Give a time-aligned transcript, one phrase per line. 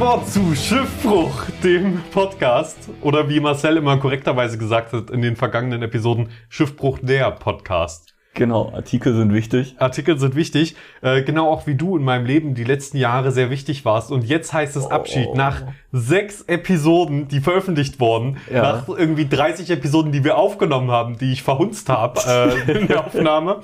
[0.00, 2.88] Bord zu Schiffbruch, dem Podcast.
[3.02, 8.14] Oder wie Marcel immer korrekterweise gesagt hat in den vergangenen Episoden, Schiffbruch der Podcast.
[8.32, 9.74] Genau, Artikel sind wichtig.
[9.78, 13.50] Artikel sind wichtig, äh, genau auch wie du in meinem Leben die letzten Jahre sehr
[13.50, 14.10] wichtig warst.
[14.10, 15.34] Und jetzt heißt es Abschied Oh.
[15.36, 18.62] nach sechs Episoden, die veröffentlicht wurden, Ja.
[18.62, 23.04] nach irgendwie 30 Episoden, die wir aufgenommen haben, die ich verhunzt habe äh, in der
[23.06, 23.60] Aufnahme.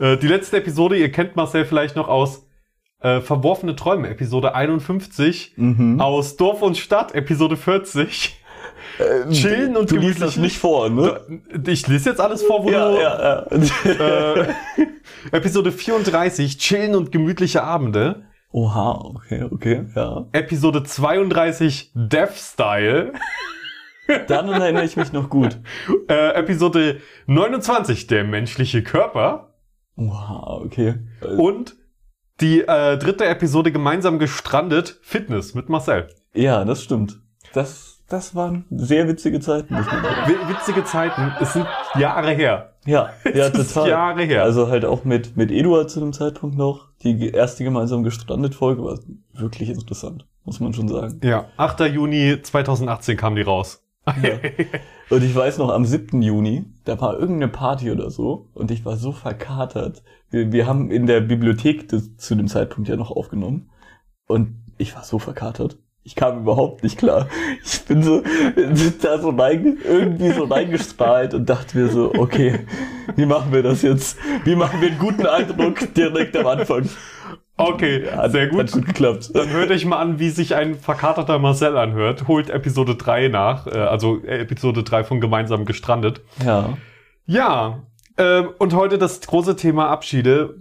[0.00, 2.44] Äh, die letzte Episode, ihr kennt Marcel vielleicht noch aus
[3.00, 6.00] äh, Verworfene Träume, Episode 51, Mhm.
[6.00, 8.34] aus Dorf und Stadt, Episode 40.
[9.30, 11.20] Chillen und du liest das nicht vor, ne?
[11.66, 14.34] Ich lese jetzt alles vor, wo Ja, du ja, ja.
[14.42, 14.46] äh,
[15.32, 18.24] Episode 34, Chillen und gemütliche Abende.
[18.50, 20.26] Oha, okay, okay, ja.
[20.32, 23.12] Episode 32, Death Style.
[24.26, 25.58] Daran erinnere ich mich noch gut.
[26.08, 29.52] Äh, Episode 29, der menschliche Körper.
[29.96, 30.94] Oha, okay.
[31.20, 31.76] Äh, Und
[32.40, 36.08] die äh, dritte Episode gemeinsam gestrandet, Fitness mit Marcel.
[36.34, 37.20] Ja, das stimmt.
[37.52, 39.74] Das, das waren sehr witzige Zeiten.
[39.74, 40.30] muss man sagen.
[40.30, 41.66] W witzige Zeiten, es sind
[41.98, 42.74] Jahre her.
[42.86, 43.88] Ja, ja, Es total.
[43.88, 44.44] Jahre her.
[44.44, 46.88] Also halt auch mit, mit Eduard zu dem Zeitpunkt noch.
[47.02, 48.98] Die erste gemeinsam gestrandet Folge war
[49.34, 51.20] wirklich interessant, muss man schon sagen.
[51.22, 51.80] Ja, 8.
[51.80, 53.82] Juni 2018 kam die raus.
[54.22, 54.38] Ja.
[55.10, 56.20] Und ich weiß noch, am 7.
[56.20, 60.02] Juni, da war irgendeine Party oder so und ich war so verkatert.
[60.30, 63.70] Wir, wir haben in der Bibliothek das, zu dem Zeitpunkt ja noch aufgenommen
[64.26, 65.78] und ich war so verkatert.
[66.04, 67.28] Ich kam überhaupt nicht klar.
[67.64, 68.22] Ich bin so
[69.02, 72.60] da so rein, irgendwie so reingestrahlt und dachte mir so, okay,
[73.16, 74.16] wie machen wir das jetzt?
[74.44, 76.88] Wie machen wir einen guten Eindruck direkt am Anfang?
[77.58, 78.60] Okay, Hat, sehr gut.
[78.60, 79.30] Hat gut geklappt.
[79.34, 82.28] Dann hört euch mal an, wie sich ein verkaterter Marcel anhört.
[82.28, 86.22] Holt Episode 3 nach, äh, also äh, Episode 3 von Gemeinsam gestrandet.
[86.44, 86.78] Ja.
[87.26, 87.82] Ja,
[88.16, 90.56] ähm, und heute das große Thema Abschiede,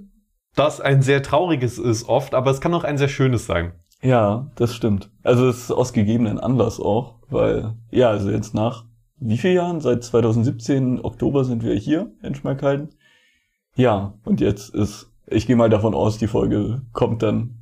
[0.55, 3.71] das ein sehr trauriges ist oft, aber es kann auch ein sehr schönes sein.
[4.01, 5.09] Ja, das stimmt.
[5.23, 8.85] Also es ist aus gegebenen Anlass auch, weil, ja, also jetzt nach
[9.19, 9.81] wie vielen Jahren?
[9.81, 12.89] Seit 2017, Oktober sind wir hier in Schmalkalden.
[13.75, 17.59] Ja, und jetzt ist, ich gehe mal davon aus, die Folge kommt dann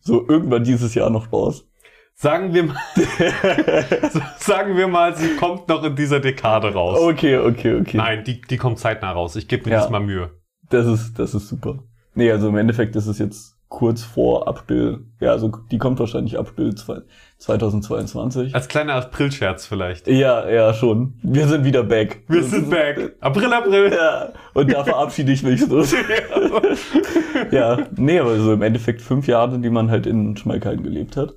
[0.00, 1.68] so irgendwann dieses Jahr noch raus.
[2.14, 2.76] Sagen wir mal,
[4.38, 6.98] sagen wir mal, sie kommt noch in dieser Dekade raus.
[7.00, 7.96] Okay, okay, okay.
[7.96, 9.34] Nein, die, die kommt zeitnah raus.
[9.36, 9.80] Ich gebe mir Ja.
[9.82, 10.30] diesmal Mühe.
[10.68, 11.78] Das ist, das ist super.
[12.14, 15.06] Nee, also im Endeffekt ist es jetzt kurz vor April.
[15.18, 17.00] Ja, also die kommt wahrscheinlich April zwei-
[17.38, 18.54] 2022.
[18.54, 20.06] Als kleiner Aprilscherz vielleicht.
[20.08, 21.14] Ja, ja, schon.
[21.22, 22.22] Wir sind wieder back.
[22.28, 23.16] Wir sind back.
[23.20, 23.90] April, April.
[23.92, 25.82] Ja, und da verabschiede ich mich so.
[27.50, 31.34] ja, nee, aber so im Endeffekt fünf Jahre, die man halt in Schmalkalden gelebt hat.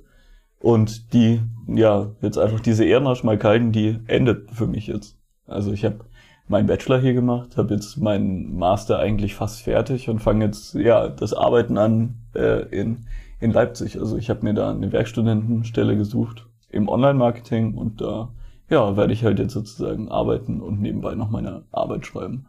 [0.60, 5.16] Und die, ja, jetzt einfach diese Ära nach Schmalkalden, die endet für mich jetzt.
[5.46, 6.00] Also ich habe
[6.48, 11.08] meinen Bachelor hier gemacht, habe jetzt meinen Master eigentlich fast fertig und fange jetzt, ja,
[11.08, 13.06] das Arbeiten an äh, in,
[13.40, 13.98] in Leipzig.
[13.98, 18.32] Also ich habe mir da eine Werkstudentenstelle gesucht im Online-Marketing und da,
[18.70, 22.46] ja, werde ich halt jetzt sozusagen arbeiten und nebenbei noch meine Arbeit schreiben.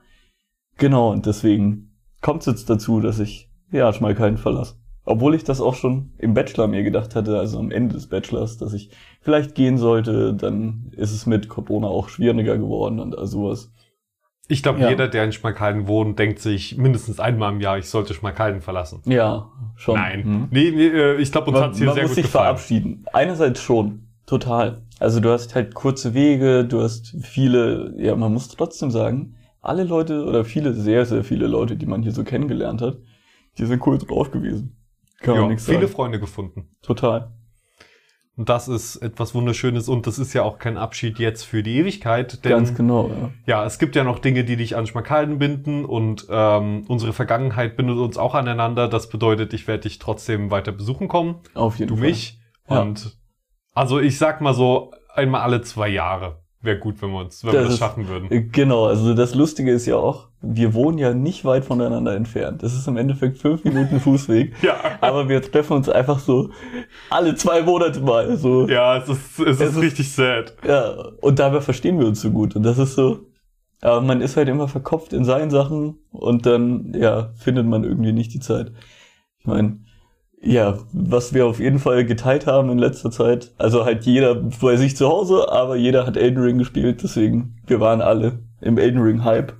[0.77, 4.75] Genau, und deswegen kommt es jetzt dazu, dass ich, ja, Schmalkalden verlasse.
[5.05, 8.57] Obwohl ich das auch schon im Bachelor mir gedacht hatte, also am Ende des Bachelors,
[8.57, 8.91] dass ich
[9.21, 13.71] vielleicht gehen sollte, dann ist es mit Corona auch schwieriger geworden und all sowas.
[14.49, 14.89] Ich glaube, Ja.
[14.89, 19.01] jeder, der in Schmalkalden wohnt, denkt sich mindestens einmal im Jahr, ich sollte Schmalkalden verlassen.
[19.05, 19.95] Ja, schon.
[19.95, 20.23] Nein.
[20.23, 20.47] Hm.
[20.51, 22.45] Nee, nee, äh, ich glaube, uns Man, hat's hier man sehr muss gut sich gefallen.
[22.45, 23.05] verabschieden.
[23.11, 24.83] Einerseits schon, total.
[24.99, 29.83] Also du hast halt kurze Wege, du hast viele, ja, man muss trotzdem sagen, alle
[29.83, 32.97] Leute oder viele, sehr, sehr viele Leute, die man hier so kennengelernt hat,
[33.57, 34.77] die sind cool drauf gewesen.
[35.19, 35.91] Kann man Ja, nichts viele sagen.
[35.91, 36.69] Freunde gefunden.
[36.81, 37.33] Total.
[38.37, 41.75] Und das ist etwas Wunderschönes und das ist ja auch kein Abschied jetzt für die
[41.77, 42.45] Ewigkeit.
[42.45, 43.31] Denn Ganz genau, ja.
[43.47, 47.75] ja, es gibt ja noch Dinge, die dich an Schmalkalden binden und ähm, unsere Vergangenheit
[47.75, 48.87] bindet uns auch aneinander.
[48.87, 52.09] Das bedeutet, ich werde dich trotzdem weiter besuchen kommen, Auf jeden du Fall.
[52.09, 52.39] mich.
[52.69, 52.81] Ja.
[52.81, 53.17] Und
[53.73, 57.51] also ich sag mal so, einmal alle zwei Jahre wäre gut, wenn wir uns, wenn
[57.53, 58.31] wir Das das ist- schaffen würden.
[58.31, 62.61] Äh, Genau, also das Lustige ist ja auch, wir wohnen ja nicht weit voneinander entfernt.
[62.63, 64.53] Das ist im Endeffekt fünf Minuten Fußweg.
[64.63, 64.75] Ja.
[65.01, 66.49] Aber wir treffen uns einfach so
[67.09, 68.35] alle zwei Monate mal.
[68.37, 68.67] So.
[68.67, 70.55] Ja, es ist, es, Es ist ist- richtig sad.
[70.67, 72.55] Ja, und dabei verstehen wir uns so gut.
[72.55, 73.19] Und das ist so,
[73.81, 78.13] aber man ist halt immer verkopft in seinen Sachen und dann, ja, findet man irgendwie
[78.13, 78.71] nicht die Zeit.
[79.39, 79.79] Ich meine,
[80.47, 84.77] ja, was wir auf jeden Fall geteilt haben in letzter Zeit, also halt jeder bei
[84.77, 89.01] sich zu Hause, aber jeder hat Elden Ring gespielt, deswegen, wir waren alle im Elden
[89.01, 89.53] Ring Hype.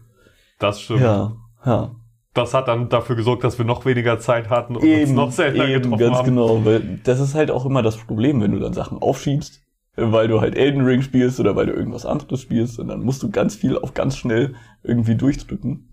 [0.60, 1.02] Das stimmt.
[1.02, 1.36] Ja,
[1.66, 1.92] ja.
[2.34, 5.68] Das hat dann dafür gesorgt, dass wir noch weniger Zeit hatten und uns noch seltener
[5.68, 6.26] eben, getroffen ganz haben.
[6.26, 9.62] genau, weil das ist halt auch immer das Problem, wenn du dann Sachen aufschiebst,
[9.96, 13.24] weil du halt Elden Ring spielst oder weil du irgendwas anderes spielst und dann musst
[13.24, 15.90] du ganz viel auf ganz schnell irgendwie durchdrücken.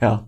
[0.00, 0.26] Ja.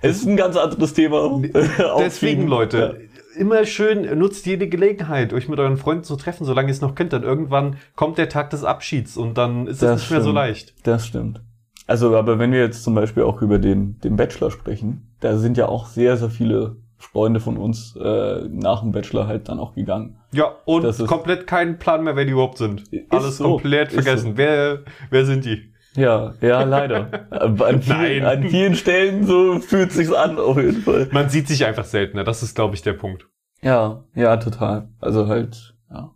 [0.00, 1.40] Es ist ein ganz anderes Thema.
[1.98, 2.46] Deswegen.
[2.46, 3.00] Leute,
[3.36, 6.94] immer schön, nutzt jede Gelegenheit, euch mit euren Freunden zu treffen, solange ihr es noch
[6.94, 7.12] könnt.
[7.12, 10.34] Dann irgendwann kommt der Tag des Abschieds und dann ist es nicht mehr so stimmt.
[10.34, 10.74] leicht.
[10.84, 11.40] Das stimmt.
[11.86, 15.56] Also, aber wenn wir jetzt zum Beispiel auch über den, den Bachelor sprechen, da sind
[15.56, 19.74] ja auch sehr, sehr viele Freunde von uns äh, nach dem Bachelor halt dann auch
[19.74, 20.16] gegangen.
[20.32, 22.84] Ja, und komplett keinen Plan mehr, wer die überhaupt sind.
[23.10, 24.32] Alles so, komplett vergessen.
[24.36, 24.80] Wer,
[25.10, 25.70] wer sind die?
[25.96, 27.26] Ja, ja, leider.
[27.30, 27.82] An, Nein.
[27.82, 31.08] vielen, an vielen Stellen so fühlt sich's an, auf jeden Fall.
[31.12, 32.24] Man sieht sich einfach seltener.
[32.24, 33.26] Das ist, glaube ich, der Punkt.
[33.62, 34.88] Ja, ja, total.
[35.00, 36.12] Also halt, ja,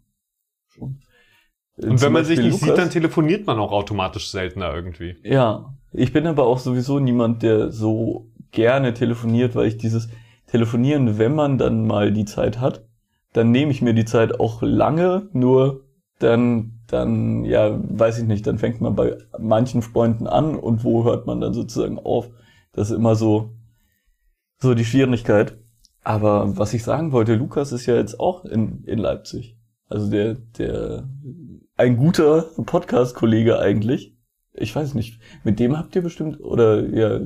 [0.69, 1.01] schon.
[1.77, 5.17] Und Zum wenn man sich nicht sieht, Lukas- dann telefoniert man auch automatisch seltener irgendwie.
[5.23, 10.09] Ja, ich bin aber auch sowieso niemand, der so gerne telefoniert, weil ich dieses
[10.47, 12.85] Telefonieren, wenn man dann mal die Zeit hat,
[13.33, 15.85] dann nehme ich mir die Zeit auch lange, nur
[16.19, 21.05] dann, dann, ja, weiß ich nicht, dann fängt man bei manchen Freunden an und wo
[21.05, 22.29] hört man dann sozusagen auf.
[22.73, 23.51] Das ist immer so,
[24.59, 25.57] so die Schwierigkeit.
[26.03, 29.57] Aber was ich sagen wollte, Lukas ist ja jetzt auch in, in Leipzig.
[29.89, 31.09] Also der, der,
[31.77, 34.17] ein guter Podcast-Kollege eigentlich.
[34.53, 37.17] Ich weiß nicht, mit dem habt ihr bestimmt, oder ja,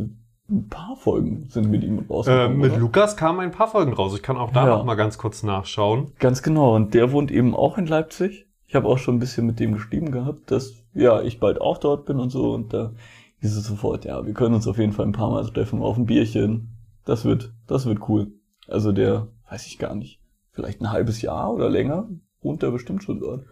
[0.51, 2.59] ein paar Folgen sind mit ihm Äh, rausgekommen.
[2.59, 2.81] mit oder?
[2.81, 4.15] Lukas kamen ein paar Folgen raus.
[4.15, 4.77] Ich kann auch da Ja.
[4.77, 6.13] noch mal ganz kurz nachschauen.
[6.19, 8.47] Ganz genau, und der wohnt eben auch in Leipzig.
[8.67, 11.79] Ich habe auch schon ein bisschen mit dem geschrieben gehabt, dass ja ich bald auch
[11.79, 12.53] dort bin und so.
[12.53, 12.93] Und da
[13.41, 15.97] hieß es sofort, ja, wir können uns auf jeden Fall ein paar Mal treffen auf
[15.97, 16.69] ein Bierchen.
[17.05, 18.29] Das wird, das wird cool.
[18.69, 20.21] Also der, weiß ich gar nicht,
[20.53, 22.09] vielleicht ein halbes Jahr oder länger
[22.41, 23.45] wohnt er bestimmt schon dort.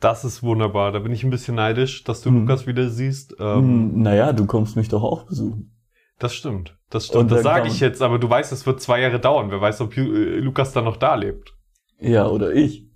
[0.00, 0.92] Das ist wunderbar.
[0.92, 2.40] Da bin ich ein bisschen neidisch, dass du Mhm.
[2.40, 3.36] Lukas wieder siehst.
[3.38, 5.72] Ähm, Hm, naja, du kommst mich doch auch besuchen.
[6.18, 6.76] Das stimmt.
[6.90, 7.32] Das Und stimmt.
[7.32, 9.50] Das sage ich jetzt, aber du weißt, es wird zwei Jahre dauern.
[9.50, 10.00] Wer weiß, ob äh,
[10.38, 11.54] Lukas dann noch da lebt.
[11.98, 12.86] Ja, oder ich.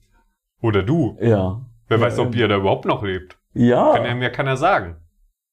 [0.64, 1.18] Oder du.
[1.20, 1.60] Ja.
[1.88, 2.40] Wer weiß, ob ähm.
[2.40, 3.36] ihr da überhaupt noch lebt.
[3.52, 4.96] Ja, Kann er mir keiner sagen.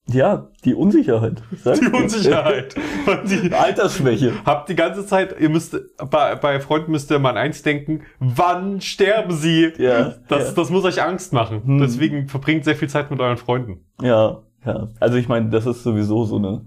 [0.07, 1.43] ja, die Unsicherheit.
[1.65, 1.87] Die.
[1.93, 2.75] Unsicherheit.
[3.25, 4.33] Die, Altersschwäche.
[4.45, 5.75] habt die ganze Zeit, ihr müsst,
[6.09, 9.73] bei, bei Freunden müsst ihr mal eins denken, wann sterben sie?
[9.77, 10.53] Ja, Das, ja.
[10.55, 11.61] das muss euch Angst machen.
[11.65, 11.79] Hm.
[11.79, 13.85] Deswegen verbringt sehr viel Zeit mit euren Freunden.
[14.01, 14.87] Ja, ja.
[15.01, 16.65] Also ich meine, das ist sowieso so eine,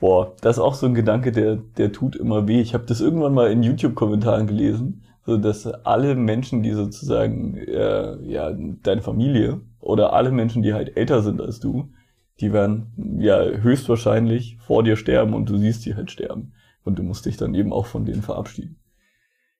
[0.00, 2.60] boah, das ist auch so ein Gedanke, der, der tut immer weh.
[2.62, 8.16] Ich habe das irgendwann mal in YouTube-Kommentaren gelesen, so dass alle Menschen, die sozusagen, äh,
[8.24, 11.92] ja, deine Familie oder alle Menschen, die halt älter sind als du,
[12.40, 16.52] die werden ja höchstwahrscheinlich vor dir sterben und du siehst die halt sterben.
[16.84, 18.76] Und du musst dich dann eben auch von denen verabschieden.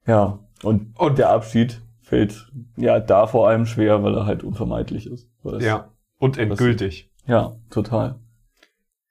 [0.07, 5.07] Ja, und, Und- der Abschied fällt ja da vor allem schwer, weil er halt unvermeidlich
[5.07, 5.31] ist.
[5.43, 5.91] Das- Ja.
[6.19, 7.11] Und endgültig.
[7.27, 8.17] Ja, total.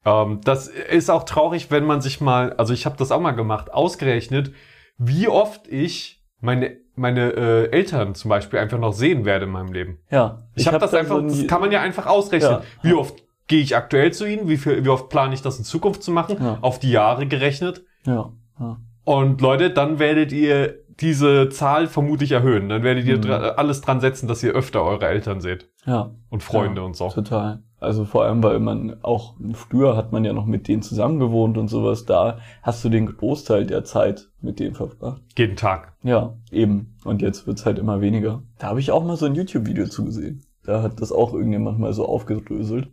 [0.06, 3.32] Ähm, das ist auch traurig, wenn man sich mal, also ich habe das auch mal
[3.32, 4.52] gemacht, ausgerechnet,
[4.98, 9.74] wie oft ich meine meine äh, Eltern zum Beispiel einfach noch sehen werde in meinem
[9.74, 9.98] Leben.
[10.12, 10.44] Ja.
[10.54, 12.52] Ich, habe hab das da einfach, so ein- das kann man ja einfach ausrechnen.
[12.52, 12.62] Ja.
[12.84, 13.16] Wie oft
[13.48, 16.12] gehe ich aktuell zu ihnen, wie, viel, wie oft plane ich das in Zukunft zu
[16.12, 16.60] machen, Ja.
[16.62, 17.84] auf die Jahre gerechnet.
[18.06, 18.32] Ja.
[18.60, 18.78] ja.
[19.06, 22.70] Und Leute, dann werdet ihr diese Zahl vermutlich erhöhen.
[22.70, 23.22] Dann werdet ihr Mhm.
[23.24, 26.12] dra alles dran setzen, dass ihr öfter eure Eltern seht Ja.
[26.30, 27.10] und Freunde und so.
[27.10, 27.64] Total.
[27.84, 31.58] Also vor allem, weil man auch früher hat man ja noch mit denen zusammen gewohnt
[31.58, 32.06] und sowas.
[32.06, 35.22] Da hast du den Großteil der Zeit mit denen verbracht.
[35.38, 35.96] Jeden Tag.
[36.02, 36.96] Ja, eben.
[37.04, 38.42] Und jetzt wird's halt immer weniger.
[38.58, 40.42] Da habe ich auch mal so ein YouTube-Video zugesehen.
[40.64, 42.90] Da hat das auch irgendjemand mal so aufgedröselt.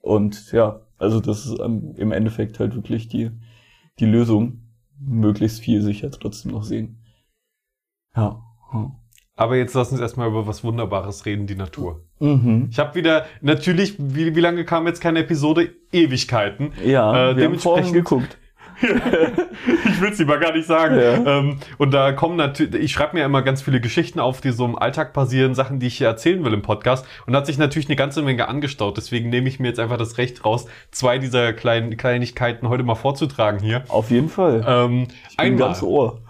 [0.00, 3.30] Und ja, also das ist ähm, im Endeffekt halt wirklich die,
[3.98, 4.60] die Lösung.
[5.00, 7.02] Möglichst viel sicher trotzdem noch sehen.
[8.14, 8.42] Ja.
[8.70, 8.92] hm.
[9.36, 12.04] Aber jetzt lass uns erstmal über was Wunderbares reden, die Natur.
[12.20, 12.68] Mhm.
[12.70, 15.70] Ich habe wieder, natürlich, wie, wie lange kam jetzt keine Episode?
[15.92, 16.72] Ewigkeiten.
[16.84, 18.38] Ja, Äh, wir haben vorhin geguckt.
[18.82, 20.96] ich will sie mal gar nicht sagen.
[20.96, 21.38] Ja.
[21.38, 24.64] Ähm, und da kommen natürlich, ich schreibe mir immer ganz viele Geschichten auf, die so
[24.64, 27.06] im Alltag passieren, Sachen, die ich hier erzählen will im Podcast.
[27.26, 28.96] Und da hat sich natürlich eine ganze Menge angestaut.
[28.96, 32.96] Deswegen nehme ich mir jetzt einfach das Recht raus, zwei dieser kleinen Kleinigkeiten heute mal
[32.96, 33.84] vorzutragen hier.
[33.88, 34.64] Auf jeden Fall.
[34.66, 36.20] Ähm, ich bin einmal, ganz Ohr.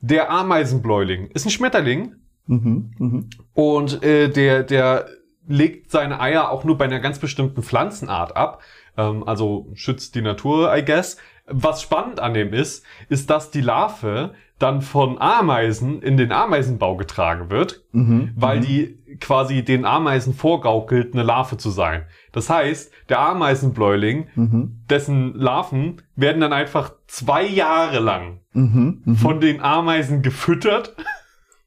[0.00, 3.30] der Ameisenbläuling ist ein Schmetterling Mhm, mhm.
[3.54, 5.06] und äh, der, der
[5.46, 8.62] legt seine Eier auch nur bei einer ganz bestimmten Pflanzenart ab.
[8.96, 11.16] Ähm, also schützt die Natur, I guess.
[11.46, 16.96] Was spannend an dem ist, ist, dass die Larve dann von Ameisen in den Ameisenbau
[16.96, 18.62] getragen wird, Mhm, weil mhm.
[18.62, 22.04] die quasi den Ameisen vorgaukelt, eine Larve zu sein.
[22.30, 29.16] Das heißt, der Ameisenbläuling, Mhm, dessen Larven werden dann einfach zwei Jahre lang mhm, mhm.
[29.16, 30.94] von den Ameisen gefüttert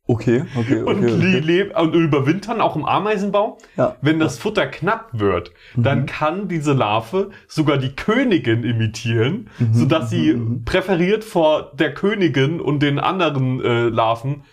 [0.07, 1.19] Okay, okay, und, okay.
[1.19, 1.39] die okay.
[1.39, 3.57] leb- und überwintern auch im Ameisenbau.
[3.75, 3.95] Ja.
[4.01, 6.05] Wenn das Futter knapp wird, dann Mhm.
[6.05, 10.63] kann diese Larve sogar die Königin imitieren, Mhm, sodass sie mhm, mhm.
[10.63, 14.43] präferiert vor der Königin und den anderen äh, Larven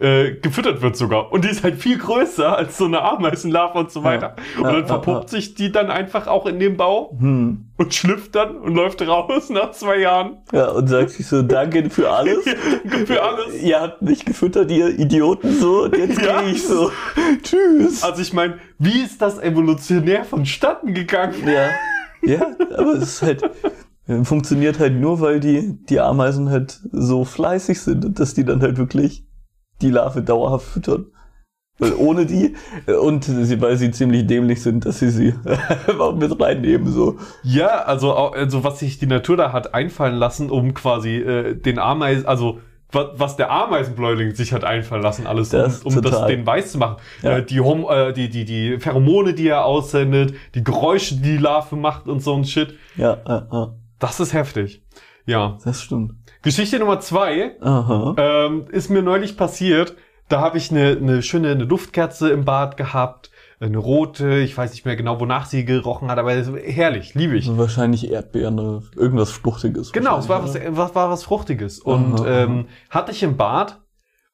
[0.00, 1.32] äh, gefüttert wird sogar.
[1.32, 4.36] Und die ist halt viel größer als so eine Ameisenlarve und so weiter.
[4.54, 4.58] Ja.
[4.58, 5.28] Und dann ja, verpuppt ja.
[5.28, 7.66] sich die dann einfach auch in dem Bau Hm.
[7.76, 10.38] und schlüpft dann und läuft raus nach zwei Jahren.
[10.52, 12.44] Ja, und sagt sich so, danke für alles.
[12.84, 13.60] Danke für alles.
[13.62, 16.42] Ihr habt mich gefüttert, ihr Idioten, so, und jetzt Ja.
[16.42, 16.90] gehe ich so.
[17.42, 18.02] Tschüss.
[18.02, 21.34] Also ich meine, wie ist das evolutionär vonstatten gegangen?
[21.46, 21.68] Ja,
[22.22, 23.42] ja, aber es ist halt,
[24.22, 28.60] funktioniert halt nur, weil die, die Ameisen halt so fleißig sind und dass die dann
[28.62, 29.24] halt wirklich
[29.82, 31.06] die Larve dauerhaft füttern.
[31.80, 32.56] Weil ohne die,
[32.86, 35.32] äh, und sie, weil sie ziemlich dämlich sind, dass sie sie
[36.16, 37.18] mit reinnehmen, so.
[37.44, 41.78] Ja, also, also was sich die Natur da hat einfallen lassen, um quasi äh, den
[41.78, 42.58] Ameisen, also
[42.90, 46.72] wa- was der Ameisenbläuling sich hat einfallen lassen, alles, Das um, um das den weiß
[46.72, 46.96] zu machen.
[47.22, 47.38] Ja.
[47.38, 51.36] Äh, die, Hom äh, die, die, die Pheromone, die er aussendet, die Geräusche, die die
[51.38, 52.74] Larve macht und so ein Shit.
[52.96, 54.82] Ja, ja, ja, Das ist heftig.
[55.28, 55.58] Ja.
[55.62, 56.14] das stimmt.
[56.42, 59.94] Geschichte Nummer zwei ähm, ist mir neulich passiert.
[60.28, 63.30] Da habe ich eine, eine schöne eine Duftkerze im Bad gehabt.
[63.60, 67.48] Eine rote, ich weiß nicht mehr genau, wonach sie gerochen hat, aber herrlich, liebe ich.
[67.48, 69.92] Also wahrscheinlich Erdbeeren irgendwas Fruchtiges.
[69.92, 71.80] Genau, es war was, was, war was Fruchtiges.
[71.80, 73.80] Und Aha, ähm, hatte ich im Bad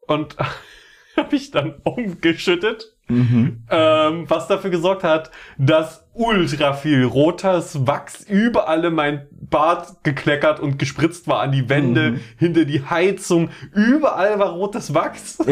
[0.07, 0.37] und
[1.17, 2.94] habe ich dann umgeschüttet?
[3.09, 3.65] Mhm.
[3.71, 10.59] ähm, was dafür gesorgt hat, dass ultra viel rotes Wachs überall in mein Bad gekleckert
[10.61, 12.21] und gespritzt war an die Wände, Mhm.
[12.39, 13.51] hinter die Heizung.
[13.75, 15.39] Überall war rotes Wachs.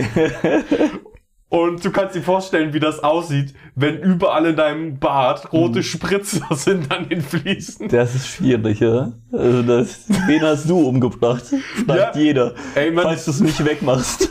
[1.48, 5.82] Und du kannst dir vorstellen, wie das aussieht, wenn überall in deinem Bad rote Mhm.
[5.82, 7.88] Spritzer sind an den Fliesen.
[7.88, 9.12] Das ist schwierig, ja.
[9.30, 11.44] Also das, wen hast du umgebracht?
[11.86, 12.22] Fragt Ja.
[12.22, 12.54] jeder.
[12.74, 14.30] Ey, man, Falls du es nicht wegmachst.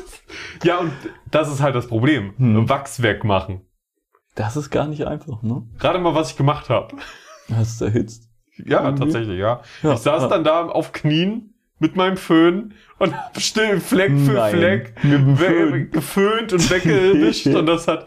[0.63, 0.91] Ja, und
[1.29, 2.33] das ist halt das Problem.
[2.37, 2.69] Hm.
[2.69, 3.61] Wachs wegmachen.
[4.35, 5.63] Das ist gar nicht einfach, ne?
[5.77, 6.95] Gerade mal, was ich gemacht habe.
[7.53, 8.29] Hast du erhitzt.
[8.57, 9.03] Ja, Irgendwie.
[9.03, 9.61] tatsächlich, ja.
[9.83, 10.27] Ja, ich saß ja.
[10.29, 16.53] dann da auf Knien mit meinem Föhn und hab still Fleck für Nein, Fleck geföhnt
[16.53, 18.05] und weggewischt und das hat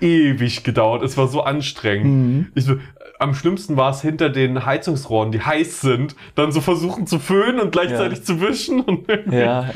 [0.00, 1.02] ewig gedauert.
[1.02, 2.06] Es war so anstrengend.
[2.06, 2.52] Mhm.
[2.54, 2.76] Ich so,
[3.20, 7.60] am schlimmsten war es hinter den Heizungsrohren, die heiß sind, dann so versuchen zu föhnen
[7.60, 8.24] und gleichzeitig Ja.
[8.24, 8.80] zu wischen.
[8.80, 9.66] Und Ja,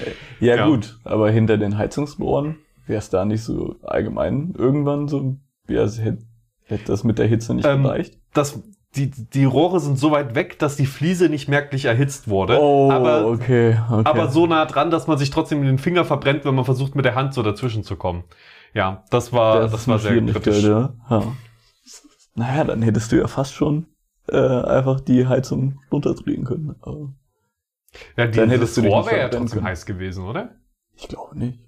[0.40, 0.66] ja, Ja.
[0.66, 0.98] gut.
[1.04, 5.36] Aber hinter den Heizungsrohren wäre es da nicht so allgemein irgendwann so,
[5.68, 6.22] ja, es hätte,
[6.64, 8.18] hätte das mit der Hitze nicht Ähm, gereicht.
[8.32, 8.62] das,
[8.96, 12.58] die, die Rohre sind so weit weg, dass die Fliese nicht merklich erhitzt wurde.
[12.60, 14.02] Oh, aber, okay, okay.
[14.08, 17.04] aber so nah dran, dass man sich trotzdem den Finger verbrennt, wenn man versucht, mit
[17.04, 18.24] der Hand so dazwischen zu kommen.
[18.72, 20.62] Ja, das war, das, ist war sehr kritisch.
[20.64, 20.92] Ja.
[22.36, 22.42] Ja.
[22.44, 23.86] Naja, dann hättest du ja fast schon
[24.28, 26.74] äh, einfach die Heizung runterdrehen können.
[26.80, 27.12] Aber
[28.16, 29.66] Ja, Dann dieses hättest du dich Rohr wäre ja trotzdem können.
[29.66, 30.54] heiß gewesen, oder?
[30.96, 31.60] ich glaube nicht.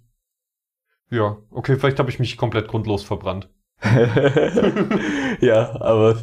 [1.11, 3.49] Ja, okay, vielleicht habe ich mich komplett grundlos verbrannt.
[5.41, 6.17] ja, aber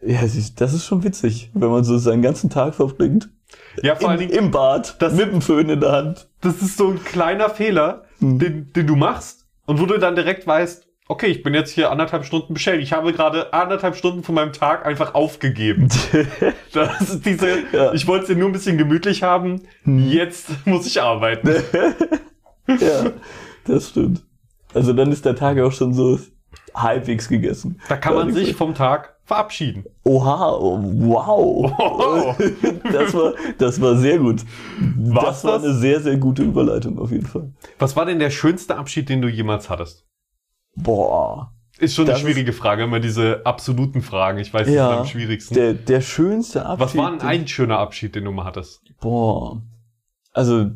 [0.00, 3.28] ja, das ist schon witzig, wenn man so seinen ganzen Tag verbringt.
[3.82, 6.28] Ja, vor Dingen, Im Bad, das- mit dem Föhn in der Hand.
[6.40, 8.38] das ist so ein kleiner Fehler, Hm.
[8.38, 11.90] den, den du machst und wo du dann direkt weißt, okay, ich bin jetzt hier
[11.90, 12.84] anderthalb Stunden beschäftigt.
[12.84, 15.88] Ich habe gerade anderthalb Stunden von meinem Tag einfach aufgegeben.
[16.72, 17.92] Das ist diese, Ja.
[17.94, 19.62] ich wollte es nur ein bisschen gemütlich haben.
[19.84, 20.06] Hm.
[20.10, 21.48] Jetzt muss ich arbeiten.
[22.68, 23.10] ja,
[23.66, 24.22] das stimmt.
[24.74, 26.18] Also dann ist der Tag auch schon so
[26.74, 27.80] halbwegs gegessen.
[27.88, 29.84] Da kann man sich vom Tag verabschieden.
[30.04, 31.72] Oha, oh, wow.
[31.78, 32.36] Wow.
[32.92, 34.42] Das war, das war sehr gut.
[34.96, 35.64] War's das war das?
[35.64, 37.52] eine sehr, sehr gute Überleitung auf jeden Fall.
[37.78, 40.06] Was war denn der schönste Abschied, den du jemals hattest?
[40.82, 41.52] Boah.
[41.78, 44.38] Ist schon eine schwierige Frage, immer diese absoluten Fragen.
[44.38, 45.54] Ich weiß, das Ja, ist am schwierigsten.
[45.54, 46.80] Der, der schönste Abschied.
[46.80, 48.82] Was war denn ein schöner Abschied, den du mal hattest?
[49.00, 49.62] Boah.
[50.32, 50.70] Also,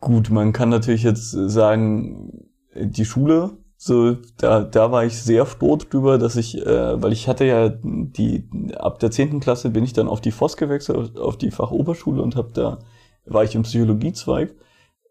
[0.00, 5.76] gut, man kann natürlich jetzt sagen, die Schule, so, da, da war ich sehr froh
[5.76, 9.92] drüber, dass ich, äh, weil ich hatte ja die, ab der zehnten Klasse bin ich
[9.92, 12.78] dann auf die FOS gewechselt, auf die Fachoberschule und hab da,
[13.26, 14.54] war ich im Psychologiezweig.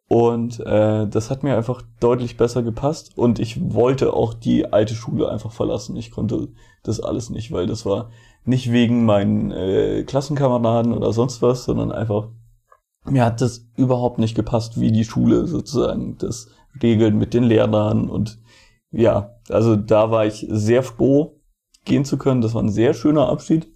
[0.09, 4.93] Und äh, das hat mir einfach deutlich besser gepasst und ich wollte auch die alte
[4.95, 5.97] Schule einfach verlassen.
[5.97, 6.47] Ich konnte
[6.83, 8.09] das alles nicht, weil das war
[8.45, 12.29] nicht wegen meinen äh, Klassenkameraden oder sonst was, sondern einfach,
[13.03, 16.47] mir hat das überhaupt nicht gepasst, wie die Schule sozusagen das
[16.81, 18.39] regelt mit den Lehrern und
[18.91, 21.41] ja, also da war ich sehr froh,
[21.83, 22.39] gehen zu können.
[22.39, 23.67] Das war ein sehr schöner Abschied.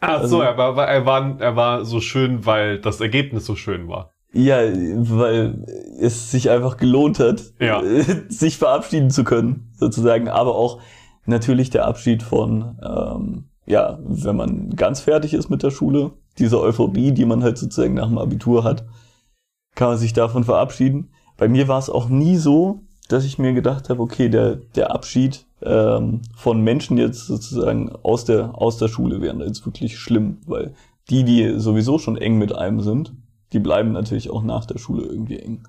[0.00, 3.56] Ach Also- so, er war, er, war, er war so schön, weil das Ergebnis so
[3.56, 4.12] schön war.
[4.32, 5.64] Ja, weil
[6.00, 7.82] es sich einfach gelohnt hat, Ja.
[8.28, 10.28] sich verabschieden zu können, sozusagen.
[10.28, 10.80] Aber auch
[11.26, 16.60] natürlich der Abschied von, ähm, ja, wenn man ganz fertig ist mit der Schule, diese
[16.60, 18.84] Euphorie, die man halt sozusagen nach dem Abitur hat,
[19.74, 21.10] kann man sich davon verabschieden.
[21.36, 24.90] Bei mir war es auch nie so, dass ich mir gedacht habe, okay, der, der
[24.92, 30.38] Abschied ähm, von Menschen jetzt sozusagen aus der, aus der Schule wäre jetzt wirklich schlimm,
[30.46, 30.74] weil
[31.08, 33.14] die, die sowieso schon eng mit einem sind,
[33.52, 35.66] die bleiben natürlich auch nach der Schule irgendwie eng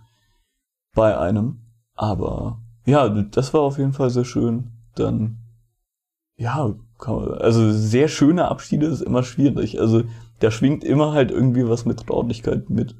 [0.93, 1.62] bei einem.
[1.95, 4.71] Aber ja, das war auf jeden Fall sehr schön.
[4.95, 5.38] Dann,
[6.36, 9.79] ja, kann man, also sehr schöne Abschiede ist immer schwierig.
[9.79, 10.03] Also
[10.39, 12.95] da schwingt immer halt irgendwie was mit Traurigkeit mit.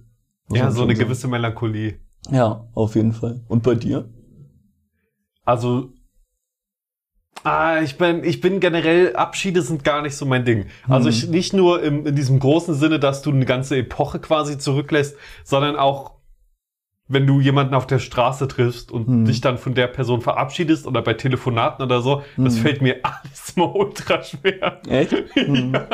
[0.52, 1.08] Ja, so eine sagen.
[1.08, 2.00] gewisse Melancholie.
[2.30, 3.42] Ja, auf jeden Fall.
[3.48, 4.10] Und bei dir?
[5.46, 5.94] Also,
[7.44, 10.66] ah, ich bin, ich bin generell, Abschiede sind gar nicht so mein Ding.
[10.88, 11.14] Also Mhm.
[11.16, 15.18] ich, nicht nur im, in diesem großen Sinne, dass du eine ganze Epoche quasi zurücklässt,
[15.44, 16.16] sondern auch,
[17.12, 19.26] wenn du jemanden auf der Straße triffst und Mhm.
[19.26, 22.60] dich dann von der Person verabschiedest oder bei Telefonaten oder so, das Mhm.
[22.62, 24.82] fällt mir alles mal ultra schwer.
[24.88, 25.14] Echt?
[25.36, 25.74] Hm.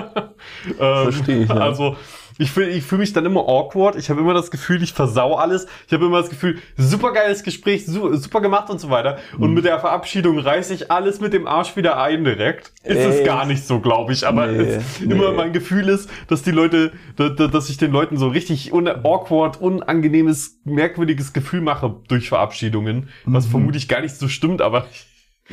[0.79, 1.55] Ähm, Versteh ich, ja.
[1.55, 1.95] Also
[2.37, 3.95] ich fühle ich fühl mich dann immer awkward.
[3.95, 5.67] Ich habe immer das Gefühl, ich versau alles.
[5.87, 9.17] Ich habe immer das Gefühl, super geiles Gespräch, su super gemacht und so weiter.
[9.39, 9.53] Und Mhm.
[9.55, 12.73] mit der Verabschiedung reiße ich alles mit dem Arsch wieder ein direkt.
[12.83, 13.25] Ist es Echt?
[13.25, 14.27] gar nicht so, glaube ich.
[14.27, 15.13] Aber Nee, es, nee.
[15.13, 18.73] immer mein Gefühl ist, dass die Leute, da, da, dass ich den Leuten so richtig
[18.73, 23.09] un awkward, unangenehmes, merkwürdiges Gefühl mache durch Verabschiedungen.
[23.25, 23.51] Was Mhm.
[23.51, 25.07] vermutlich gar nicht so stimmt, aber ich,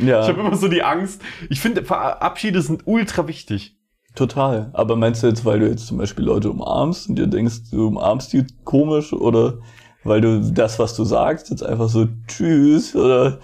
[0.04, 1.20] Ja, ich habe immer so die Angst.
[1.50, 3.76] Ich finde, Verabschiede sind ultra wichtig.
[4.14, 4.70] Total.
[4.72, 7.88] Aber meinst du jetzt, weil du jetzt zum Beispiel Leute umarmst und dir denkst, du
[7.88, 9.54] umarmst die komisch oder
[10.04, 13.38] weil du das, was du sagst, jetzt einfach so tschüss oder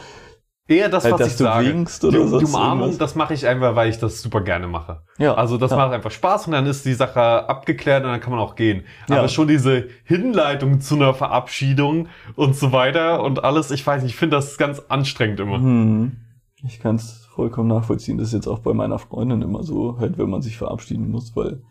[0.70, 1.66] Eher das, Halt, was dass ich du sage.
[1.66, 2.98] winkst oder die, die Umarmung, irgendwas.
[2.98, 5.00] das mache ich einfach, weil ich das super gerne mache.
[5.16, 5.32] ja.
[5.32, 5.78] Also das ja.
[5.78, 8.84] macht einfach Spaß und dann ist die Sache abgeklärt und dann kann man auch gehen.
[9.08, 9.16] Ja.
[9.16, 14.12] Aber schon diese Hinleitung zu einer Verabschiedung und so weiter und alles, ich weiß nicht,
[14.12, 15.56] ich finde das ganz anstrengend immer.
[15.56, 16.18] Hm.
[16.66, 18.18] Ich kann es vollkommen nachvollziehen.
[18.18, 21.36] Das ist jetzt auch bei meiner Freundin immer so, halt, wenn man sich verabschieden muss,
[21.36, 21.62] weil,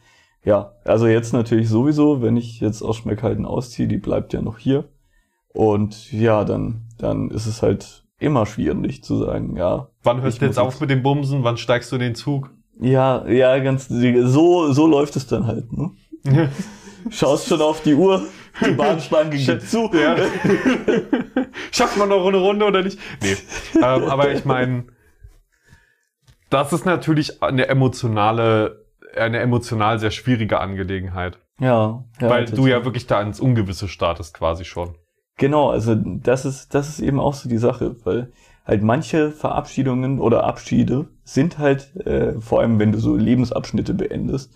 [0.46, 4.60] ja, also jetzt natürlich sowieso, wenn ich jetzt aus Schmeckhalten ausziehe, die bleibt ja noch
[4.60, 4.86] hier.
[5.50, 9.90] Und ja, dann, dann ist es halt immer schwierig zu sagen, ja.
[10.04, 11.44] Wann hörst du jetzt auf mit dem Bumsen?
[11.44, 12.50] Wann steigst du in den Zug?
[12.80, 15.92] Ja, ja, ganz, so, so läuft es dann halt, ne?
[17.10, 18.22] Schaust schon auf die Uhr,
[18.66, 19.92] die Bahnschlange geht zu.
[19.94, 20.16] Ja.
[21.74, 22.98] Schafft man noch eine Runde oder nicht?
[23.22, 23.36] Nee.
[23.76, 24.86] ähm, aber ich meine,
[26.50, 31.40] das ist natürlich eine emotionale, eine emotional sehr schwierige Angelegenheit.
[31.60, 34.96] Ja, ja weil du ja wirklich da ins Ungewisse startest quasi schon.
[35.38, 38.32] Genau, also das ist, das ist eben auch so die Sache, weil
[38.66, 44.54] halt manche Verabschiedungen oder Abschiede sind halt, äh, vor allem wenn du so Lebensabschnitte beendest,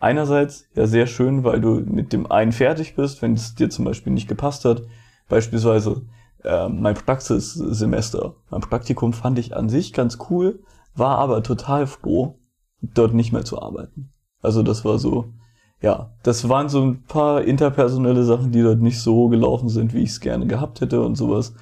[0.00, 3.84] einerseits ja sehr schön, weil du mit dem einen fertig bist, wenn es dir zum
[3.84, 4.82] Beispiel nicht gepasst hat.
[5.28, 6.02] Beispielsweise
[6.42, 10.58] äh, mein Praxissemester, mein Praktikum fand ich an sich ganz cool,
[10.94, 12.38] war aber total froh,
[12.80, 14.12] dort nicht mehr zu arbeiten.
[14.42, 15.32] Also das war so,
[15.80, 20.02] ja, das waren so ein paar interpersonelle Sachen, die dort nicht so gelaufen sind, wie
[20.02, 21.54] ich es gerne gehabt hätte und sowas.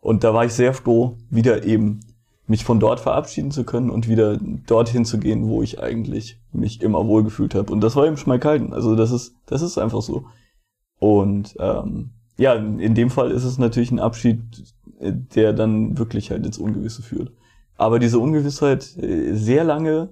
[0.00, 2.00] Und da war ich sehr froh, wieder eben
[2.46, 6.80] mich von dort verabschieden zu können und wieder dorthin zu gehen, wo ich eigentlich mich
[6.80, 7.72] immer wohlgefühlt habe.
[7.72, 8.72] Und das war eben Schmalkalden.
[8.72, 10.26] Also das ist, das ist einfach so.
[10.98, 14.40] Und ähm, ja, in dem Fall ist es natürlich ein Abschied,
[15.00, 17.32] äh, der dann wirklich halt ins Ungewisse führt.
[17.76, 20.10] Aber diese Ungewissheit äh, sehr lange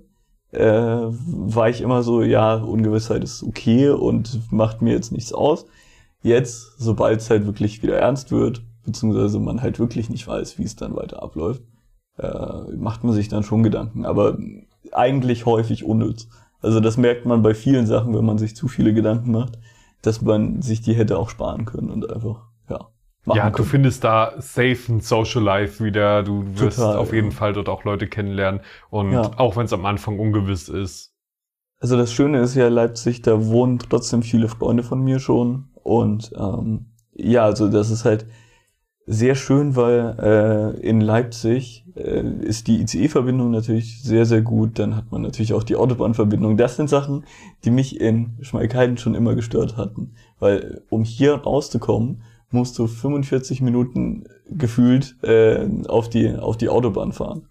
[0.53, 5.67] äh, war ich immer so, ja, Ungewissheit ist okay und macht mir jetzt nichts aus.
[6.23, 10.65] Jetzt, sobald es halt wirklich wieder ernst wird, beziehungsweise man halt wirklich nicht weiß, wie
[10.65, 11.63] es dann weiter abläuft,
[12.19, 14.05] äh, macht man sich dann schon Gedanken.
[14.07, 14.39] Aber
[14.93, 16.29] eigentlich häufig unnütz.
[16.61, 19.59] Also das merkt man bei vielen Sachen, wenn man sich zu viele Gedanken macht,
[20.03, 22.49] dass man sich die hätte auch sparen können und einfach.
[23.27, 23.69] Machen ja, du können.
[23.69, 26.23] findest da safe ein Social Life wieder.
[26.23, 27.37] Du wirst Total, auf jeden ja.
[27.37, 28.61] Fall dort auch Leute kennenlernen.
[28.91, 29.31] Und Ja.
[29.37, 31.13] auch wenn es am Anfang ungewiss ist.
[31.79, 35.69] Also das Schöne ist ja Leipzig, da wohnen trotzdem viele Freunde von mir schon.
[35.83, 38.27] Und ähm, ja, also das ist halt
[39.07, 44.79] sehr schön, weil äh, in Leipzig äh, ist die ICE-Verbindung natürlich sehr, sehr gut.
[44.79, 46.57] Dann hat man natürlich auch die Autobahnverbindung.
[46.57, 47.25] Das sind Sachen,
[47.65, 50.15] die mich in Schmalkalden schon immer gestört hatten.
[50.39, 52.23] Weil um hier rauszukommen,
[52.55, 57.49] musst du 45 Minuten gefühlt äh, auf, die, auf die Autobahn fahren.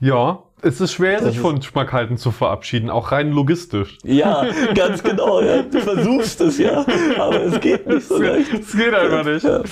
[0.00, 3.98] Ja, es ist schwer, Das sich von Schmackhalten zu verabschieden, auch rein logistisch.
[4.02, 5.40] Ja, ganz genau.
[5.40, 5.62] Ja.
[5.62, 6.84] Du versuchst es ja,
[7.18, 8.52] aber es geht nicht so leicht.
[8.52, 9.44] Es geht einfach nicht.
[9.44, 9.62] Ja.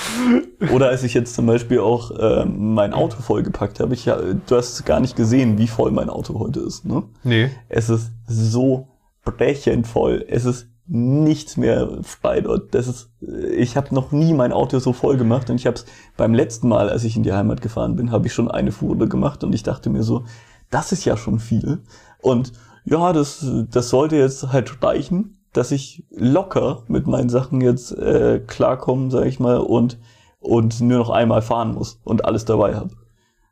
[0.73, 4.57] Oder als ich jetzt zum Beispiel auch ähm, mein Auto vollgepackt habe, ich ja, du
[4.57, 6.85] hast gar nicht gesehen, wie voll mein Auto heute ist.
[6.85, 7.03] Ne?
[7.25, 7.51] Nee.
[7.69, 8.89] Es ist so
[9.25, 10.25] brechend voll.
[10.29, 12.75] Es ist nichts mehr frei dort.
[12.75, 15.85] Das ist, ich habe noch nie mein Auto so voll gemacht und ich habe es
[16.17, 19.09] beim letzten Mal, als ich in die Heimat gefahren bin, habe ich schon eine Fuhre
[19.09, 20.25] gemacht und ich dachte mir so,
[20.71, 21.83] das ist ja schon viel.
[22.21, 22.53] Und
[22.85, 28.41] ja, das, das sollte jetzt halt reichen, dass ich locker mit meinen Sachen jetzt äh,
[28.47, 29.99] klarkommen, sage ich mal, und
[30.41, 32.91] und nur noch einmal fahren muss und alles dabei habe.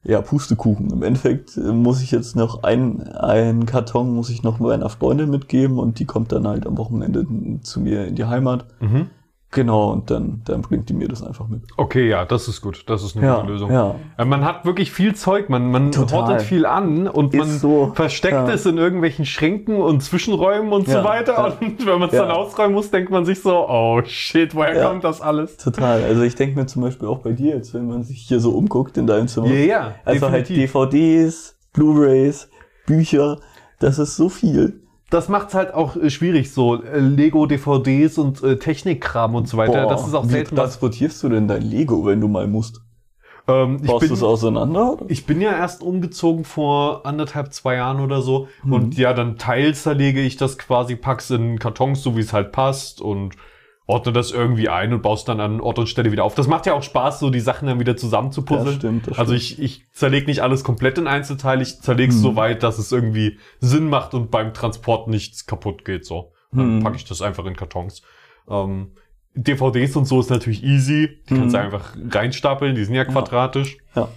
[0.08, 0.90] Ja, Pustekuchen.
[0.90, 5.30] Im Endeffekt äh, muss ich jetzt noch ein, ein Karton muss ich noch meiner Freundin
[5.30, 7.26] mitgeben und die kommt dann halt am Wochenende
[7.62, 8.66] zu mir in die Heimat.
[8.80, 9.10] Mhm.
[9.52, 11.62] Genau, und dann, dann bringt die mir das einfach mit.
[11.76, 12.82] Okay, ja, das ist gut.
[12.88, 13.70] Das ist eine Ja, gute Lösung.
[13.72, 13.94] ja.
[14.18, 16.20] Äh, Man hat wirklich viel Zeug, man, man Total.
[16.22, 18.50] hortet viel an und Ist man so, versteckt ja.
[18.50, 21.56] es in irgendwelchen Schränken und Zwischenräumen und so weiter.
[21.60, 25.04] Und wenn man es dann ausräumen muss, denkt man sich so, oh shit, woher kommt
[25.04, 25.56] das alles?
[25.58, 26.02] Total.
[26.02, 28.50] Also ich denke mir zum Beispiel auch bei dir jetzt, wenn man sich hier so
[28.50, 29.46] umguckt in deinem Zimmer.
[29.46, 30.72] Ja, ja, also halt definitiv.
[30.72, 32.50] DVDs, Blu-rays,
[32.86, 33.38] Bücher,
[33.78, 34.82] das ist so viel.
[35.10, 39.82] Das macht's halt auch äh, schwierig, so äh, Lego-DVDs und äh, Technikkram und so weiter.
[39.82, 40.64] Boah, das ist auch wie selten was.
[40.64, 42.80] transportierst du denn dein Lego, wenn du mal musst?
[43.48, 44.94] Ähm, ich, Baust du es auseinander?
[44.94, 45.04] Oder?
[45.08, 48.48] ich bin ja erst umgezogen vor anderthalb, zwei Jahren oder so.
[48.64, 48.72] Mhm.
[48.72, 52.50] Und ja, dann teils zerlege ich das quasi, pack's in Kartons, so wie es halt
[52.52, 53.36] passt und
[53.86, 56.34] ordne das irgendwie ein und baust dann an Ort und Stelle wieder auf.
[56.34, 58.66] Das macht ja auch Spaß, so die Sachen dann wieder zusammenzupuzzeln.
[58.66, 62.18] Das stimmt, das Also ich, ich zerlege nicht alles komplett in Einzelteile, ich zerlege es
[62.18, 62.22] Mhm.
[62.22, 66.04] so weit, dass es irgendwie Sinn macht und beim Transport nichts kaputt geht.
[66.04, 66.32] So.
[66.52, 66.82] Dann Mhm.
[66.82, 68.02] packe ich das einfach in Kartons.
[68.48, 68.92] Ähm,
[69.34, 71.20] DVDs und so ist natürlich easy.
[71.28, 71.64] Die kannst du Mhm.
[71.64, 73.76] einfach reinstapeln, die sind ja quadratisch.
[73.94, 74.08] Ja.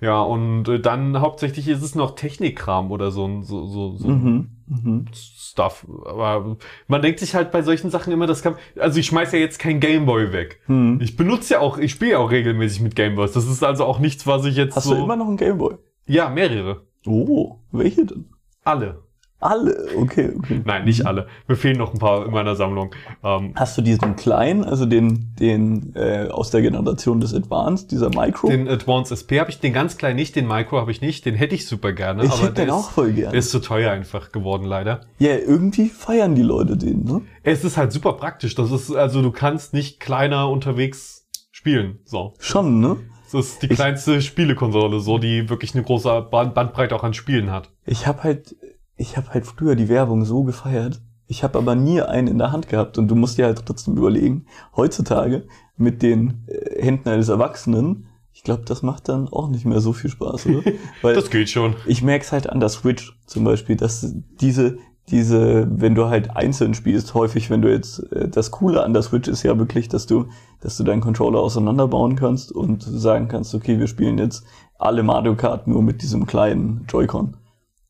[0.00, 4.50] Ja, und äh, dann hauptsächlich ist es noch Technikkram oder so, so, so, so Mhm.
[4.66, 5.04] Mhm.
[5.52, 5.86] Stuff.
[6.06, 6.56] Aber
[6.88, 8.56] man denkt sich halt bei solchen Sachen immer, das kann.
[8.78, 10.60] Also ich schmeiß ja jetzt kein Gameboy weg.
[10.66, 10.98] Mhm.
[11.02, 13.32] Ich benutze ja auch, ich spiele ja auch regelmäßig mit Gameboys.
[13.32, 14.94] Das ist also auch nichts, was ich jetzt Hast so.
[14.94, 15.76] du immer noch einen Gameboy?
[16.06, 16.86] Ja, mehrere.
[17.06, 18.30] Oh, welche denn?
[18.64, 19.02] Alle.
[19.42, 20.62] Alle, okay, okay.
[20.64, 21.26] Nein, nicht alle.
[21.48, 22.94] Mir fehlen noch ein paar in meiner Sammlung.
[23.24, 28.08] Ähm, Hast du diesen kleinen, also den, den äh, aus der Generation des Advanced, dieser
[28.10, 28.48] Micro?
[28.48, 31.34] den Advanced SP habe ich, den ganz kleinen nicht, den Micro habe ich nicht, den
[31.34, 32.24] hätte ich super gerne.
[32.24, 33.36] ich aber hätte der den ist, auch voll der gerne.
[33.38, 35.00] ist zu teuer einfach geworden, leider.
[35.18, 37.22] Ja, irgendwie feiern die Leute den, ne?
[37.42, 38.54] Es ist halt super praktisch.
[38.54, 41.98] Das ist, also du kannst nicht kleiner unterwegs spielen.
[42.04, 42.34] So.
[42.38, 42.96] Schon, ne?
[43.32, 47.14] Das ist die Ich- kleinste Spielekonsole, so, die wirklich eine große Band Bandbreite auch an
[47.14, 47.70] Spielen hat.
[47.86, 48.54] Ich habe halt,
[48.96, 51.00] ich habe halt früher die Werbung so gefeiert.
[51.26, 53.96] Ich habe aber nie einen in der Hand gehabt und du musst dir halt trotzdem
[53.96, 59.64] überlegen, heutzutage mit den äh, Händen eines Erwachsenen, ich glaube, das macht dann auch nicht
[59.64, 60.72] mehr so viel Spaß, oder?
[61.02, 61.76] Weil Das geht schon.
[61.86, 64.78] ich merke es halt an der Switch zum Beispiel, dass diese,
[65.08, 69.02] diese, wenn du halt einzeln spielst, häufig, wenn du jetzt, äh, das Coole an der
[69.02, 70.26] Switch ist ja wirklich, dass du,
[70.60, 74.44] dass du deinen Controller auseinanderbauen kannst und sagen kannst, okay, wir spielen jetzt
[74.78, 77.36] alle Mario Kart nur mit diesem kleinen Joy-Con.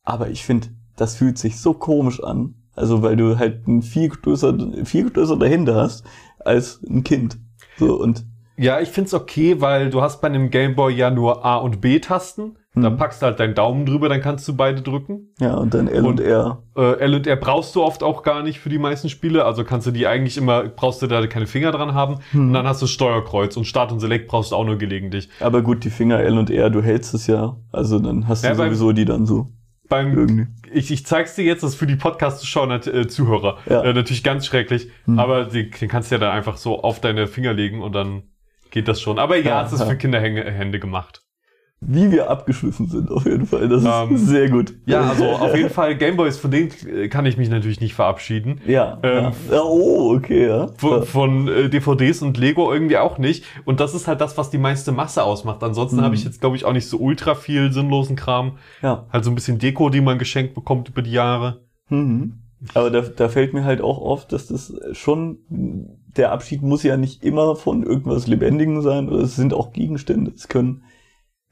[0.03, 2.55] Aber ich finde, das fühlt sich so komisch an.
[2.75, 6.03] Also, weil du halt ein viel größer, viel größere Hände hast
[6.39, 7.37] als ein Kind.
[7.77, 8.25] So, und
[8.57, 12.57] Ja, ich find's okay, weil du hast bei einem Gameboy ja nur A und B-Tasten.
[12.75, 12.97] Da Mhm.
[12.97, 15.29] packst du halt deinen Daumen drüber, dann kannst du beide drücken.
[15.39, 16.63] ja, und dann L und, Und- R.
[16.75, 19.45] Äh, L und R brauchst du oft auch gar nicht für die meisten Spiele.
[19.45, 22.15] Also kannst du die eigentlich immer, brauchst du da keine Finger dran haben.
[22.31, 22.47] Mhm.
[22.47, 25.29] Und dann hast du Steuerkreuz und Start und Select brauchst du auch nur gelegentlich.
[25.39, 27.55] Aber gut, die Finger L und R, du hältst es ja.
[27.71, 29.47] Also dann hast du Ja, beim- sowieso die dann so.
[29.93, 30.47] Beim, Irgendwie.
[30.71, 33.83] ich, ich zeig's dir jetzt, das ist für die Podcast-Zuschauer, äh, Zuhörer, Ja.
[33.83, 34.89] äh, natürlich ganz schrecklich.
[35.05, 35.19] Hm.
[35.19, 38.23] Aber die, den kannst du ja dann einfach so auf deine Finger legen und dann
[38.71, 39.19] geht das schon.
[39.19, 39.85] Aber ja, Ja, es ist ja.
[39.85, 41.21] für Kinderhände gemacht.
[41.87, 43.67] Wie wir abgeschliffen sind, auf jeden Fall.
[43.69, 44.73] Das Ähm, ist sehr gut.
[44.85, 48.61] Ja, also auf jeden Fall Gameboys, von denen äh, kann ich mich natürlich nicht verabschieden.
[48.65, 48.99] Ja.
[49.03, 49.61] Ähm, ja.
[49.63, 50.67] Oh, okay, ja.
[50.77, 53.45] Von, von äh, DVDs und Lego irgendwie auch nicht.
[53.65, 55.63] Und das ist halt das, was die meiste Masse ausmacht.
[55.63, 56.01] Ansonsten Mhm.
[56.03, 58.53] habe ich jetzt, glaube ich, auch nicht so ultra viel sinnlosen Kram.
[58.81, 59.05] Ja.
[59.11, 61.61] Halt so ein bisschen Deko, die man geschenkt bekommt über die Jahre.
[61.89, 62.39] Mhm.
[62.73, 65.39] Aber da, da fällt mir halt auch auf, dass das schon,
[66.15, 70.31] der Abschied muss ja nicht immer von irgendwas Lebendigem sein, oder es sind auch Gegenstände.
[70.33, 70.83] Es können,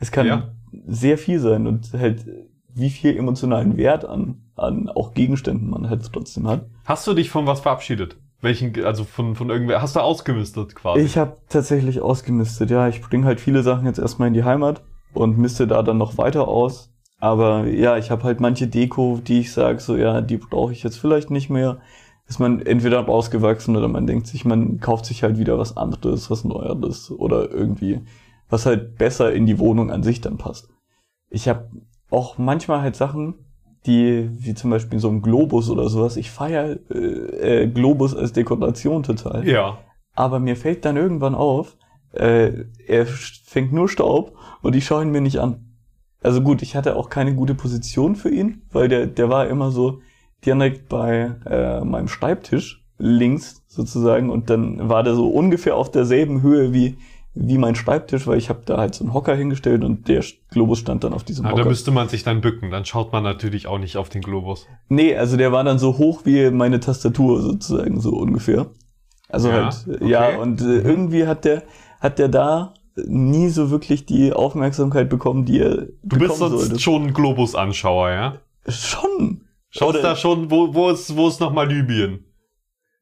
[0.01, 0.51] es kann Ja.
[0.87, 2.25] sehr viel sein und halt,
[2.73, 6.65] wie viel emotionalen Wert an, an auch Gegenständen man halt trotzdem hat.
[6.85, 8.17] Hast du dich von was verabschiedet?
[8.41, 11.01] Welchen, also von, von irgendwer, hast du ausgemistet quasi?
[11.01, 12.87] Ich habe tatsächlich ausgemistet, ja.
[12.87, 14.81] Ich bringe halt viele Sachen jetzt erstmal in die Heimat
[15.13, 16.91] und miste da dann noch weiter aus.
[17.19, 20.81] Aber ja, ich habe halt manche Deko, die ich sage, so ja, die brauche ich
[20.81, 21.77] jetzt vielleicht nicht mehr.
[22.27, 26.31] Ist man entweder rausgewachsen oder man denkt sich, man kauft sich halt wieder was anderes,
[26.31, 27.99] was Neueres oder irgendwie,
[28.51, 30.69] was halt besser in die Wohnung an sich dann passt.
[31.29, 31.71] Ich habe
[32.11, 33.45] auch manchmal halt Sachen,
[33.85, 38.33] die, wie zum Beispiel so ein Globus oder sowas, ich feiere äh, äh, Globus als
[38.33, 39.47] Dekoration total.
[39.47, 39.79] ja.
[40.13, 41.77] Aber mir fällt dann irgendwann auf,
[42.11, 45.77] äh, er fängt nur Staub und ich schaue ihn mir nicht an.
[46.21, 49.71] Also gut, ich hatte auch keine gute Position für ihn, weil der, der war immer
[49.71, 50.01] so
[50.45, 56.41] direkt bei äh, meinem Schreibtisch links sozusagen und dann war der so ungefähr auf derselben
[56.41, 56.97] Höhe wie
[57.33, 60.79] wie mein Schreibtisch, weil ich habe da halt so einen Hocker hingestellt und der Globus
[60.79, 61.65] stand dann auf diesem da Hocker.
[61.65, 62.71] müsste man sich dann bücken.
[62.71, 64.67] Dann schaut man natürlich auch nicht auf den Globus.
[64.89, 68.67] Nee, also der war dann so hoch wie meine Tastatur sozusagen, so ungefähr.
[69.29, 70.09] Also Ja, halt, okay.
[70.09, 71.63] ja, und äh, irgendwie hat der,
[72.01, 76.79] hat der da nie so wirklich die Aufmerksamkeit bekommen, die er Du bist sonst sollte.
[76.79, 78.35] schon ein Globus-Anschauer, ja?
[78.67, 79.45] Schon.
[79.69, 82.25] Schaust Oder- da schon, wo, wo ist, wo ist nochmal Libyen?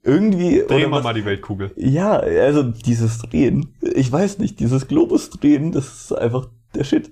[0.03, 0.63] Irgendwie.
[0.67, 1.71] Drehen wir mal die Weltkugel.
[1.75, 7.11] Ja, also dieses Drehen, ich weiß nicht, dieses Globus-Drehen, das ist einfach der Shit.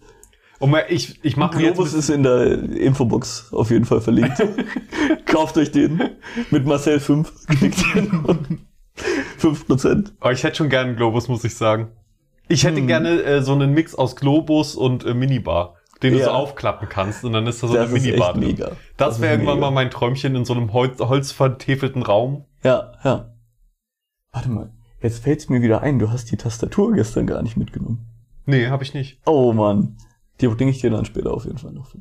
[0.59, 1.57] Und mal, ich, ich mache.
[1.57, 4.41] Globus ist in der Infobox auf jeden Fall verlinkt.
[5.25, 6.01] Kauft euch den
[6.49, 7.31] mit Marcel 5.
[7.47, 8.59] Klickt den und
[9.39, 10.11] 5%.
[10.21, 11.89] Oh, ich hätte schon gerne einen Globus, muss ich sagen.
[12.47, 12.87] Ich hätte Hm.
[12.87, 16.25] gerne äh, so einen Mix aus Globus und äh, Minibar, den du Ja.
[16.25, 17.99] so aufklappen kannst und dann ist da so das eine
[18.37, 18.71] mega.
[18.97, 19.67] Das ist wäre irgendwann mega.
[19.69, 22.45] mal mein Träumchen in so einem Holz, holzvertäfelten Raum.
[22.63, 23.33] Ja, ja.
[24.31, 28.05] Warte mal, jetzt fällt's mir wieder ein, du hast die Tastatur gestern gar nicht mitgenommen.
[28.45, 29.19] Nee, habe ich nicht.
[29.25, 29.97] Oh Mann.
[30.39, 31.93] Die bringe ich dir dann später auf jeden Fall noch.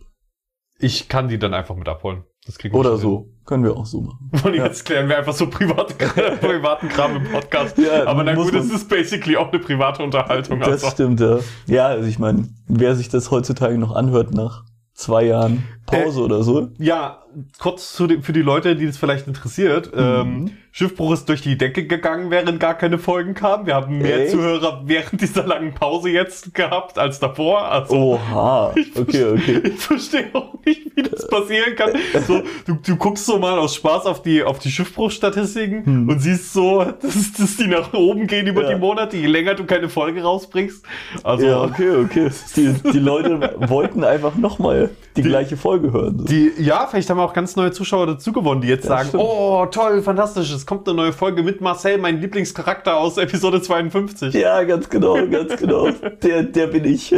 [0.78, 2.24] Ich kann die dann einfach mit abholen.
[2.46, 3.28] Das kriegen wir Oder so.
[3.44, 4.30] Können wir auch so machen.
[4.32, 4.40] hin.
[4.44, 4.64] Und Ja.
[4.66, 5.94] jetzt klären wir einfach so private,
[6.40, 7.76] privaten Kram im Podcast.
[7.78, 10.61] Ja, Aber na gut, es ist basically auch eine private Unterhaltung.
[10.61, 10.90] Das Also.
[10.90, 11.38] stimmt, ja.
[11.66, 16.42] Ja, also ich meine, wer sich das heutzutage noch anhört nach zwei Jahren Pause oder
[16.42, 16.68] so.
[16.79, 17.22] Ja,
[17.59, 19.94] kurz den, für die Leute, die das vielleicht interessiert.
[19.94, 20.03] Mhm.
[20.03, 23.64] Ähm, Schiffbruch ist durch die Decke gegangen, während gar keine Folgen kamen.
[23.66, 24.33] Wir haben mehr Echt?
[24.33, 27.70] Zuhörer während dieser langen Pause jetzt gehabt als davor.
[27.70, 28.75] Also Oha.
[28.94, 29.62] Okay, okay.
[29.64, 31.92] ich verstehe auch nicht, wie das passieren kann.
[32.27, 36.09] So, du, du guckst so mal aus Spaß auf die, auf die Schiffbruchstatistiken Hm.
[36.09, 38.75] und siehst so, dass, dass die nach oben gehen über Ja.
[38.75, 40.85] die Monate, je länger du keine Folge rausbringst.
[41.22, 42.31] Also Ja, okay, okay.
[42.55, 46.25] Die, die Leute wollten einfach nochmal die, gleiche Folge hören.
[46.27, 49.09] Die, ja, vielleicht haben wir auch ganz neue Zuschauer dazu gewonnen, die jetzt Das sagen,
[49.09, 49.23] stimmt.
[49.25, 54.35] oh, toll, fantastisch, es kommt eine neue Folge mit Marcel, mein Lieblingscharakter aus Episode 52.
[54.35, 55.89] Ja, ganz genau, ganz genau.
[56.23, 57.12] Der, der bin ich.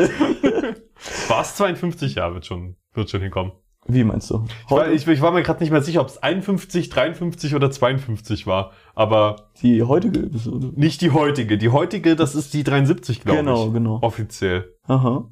[1.29, 2.14] War es 52?
[2.16, 3.53] Ja, wird schon, wird schon hinkommen.
[3.90, 4.44] Wie meinst du?
[4.66, 7.71] Ich war, ich, ich war mir gerade nicht mehr sicher, ob es 51, 53 oder
[7.71, 10.73] 52 war, aber die heutige Episode.
[10.75, 11.57] nicht die heutige.
[11.57, 13.73] Die heutige, das ist die 73, glaube Genau, ich.
[13.73, 13.99] genau.
[14.03, 14.75] Offiziell.
[14.87, 15.31] Aha.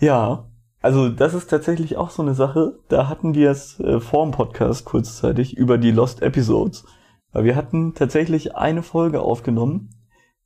[0.00, 0.48] Ja.
[0.84, 2.78] Also das ist tatsächlich auch so eine Sache.
[2.90, 6.84] Da hatten wir es äh, vor dem Podcast kurzzeitig über die Lost Episodes.
[7.32, 9.94] Weil wir hatten tatsächlich eine Folge aufgenommen.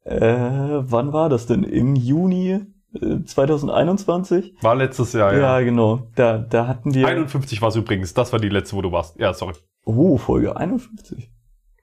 [0.04, 1.64] Äh, wann war das denn?
[1.64, 2.60] Im Juni
[2.94, 4.54] äh, 2021?
[4.62, 5.64] War letztes Jahr, Ja, ja.
[5.64, 6.06] genau.
[6.14, 7.08] Da, da hatten wir.
[7.08, 8.14] 51 war es übrigens.
[8.14, 9.18] Das war die letzte, wo du warst.
[9.18, 9.54] Ja, sorry.
[9.84, 11.32] Oh, Folge 51.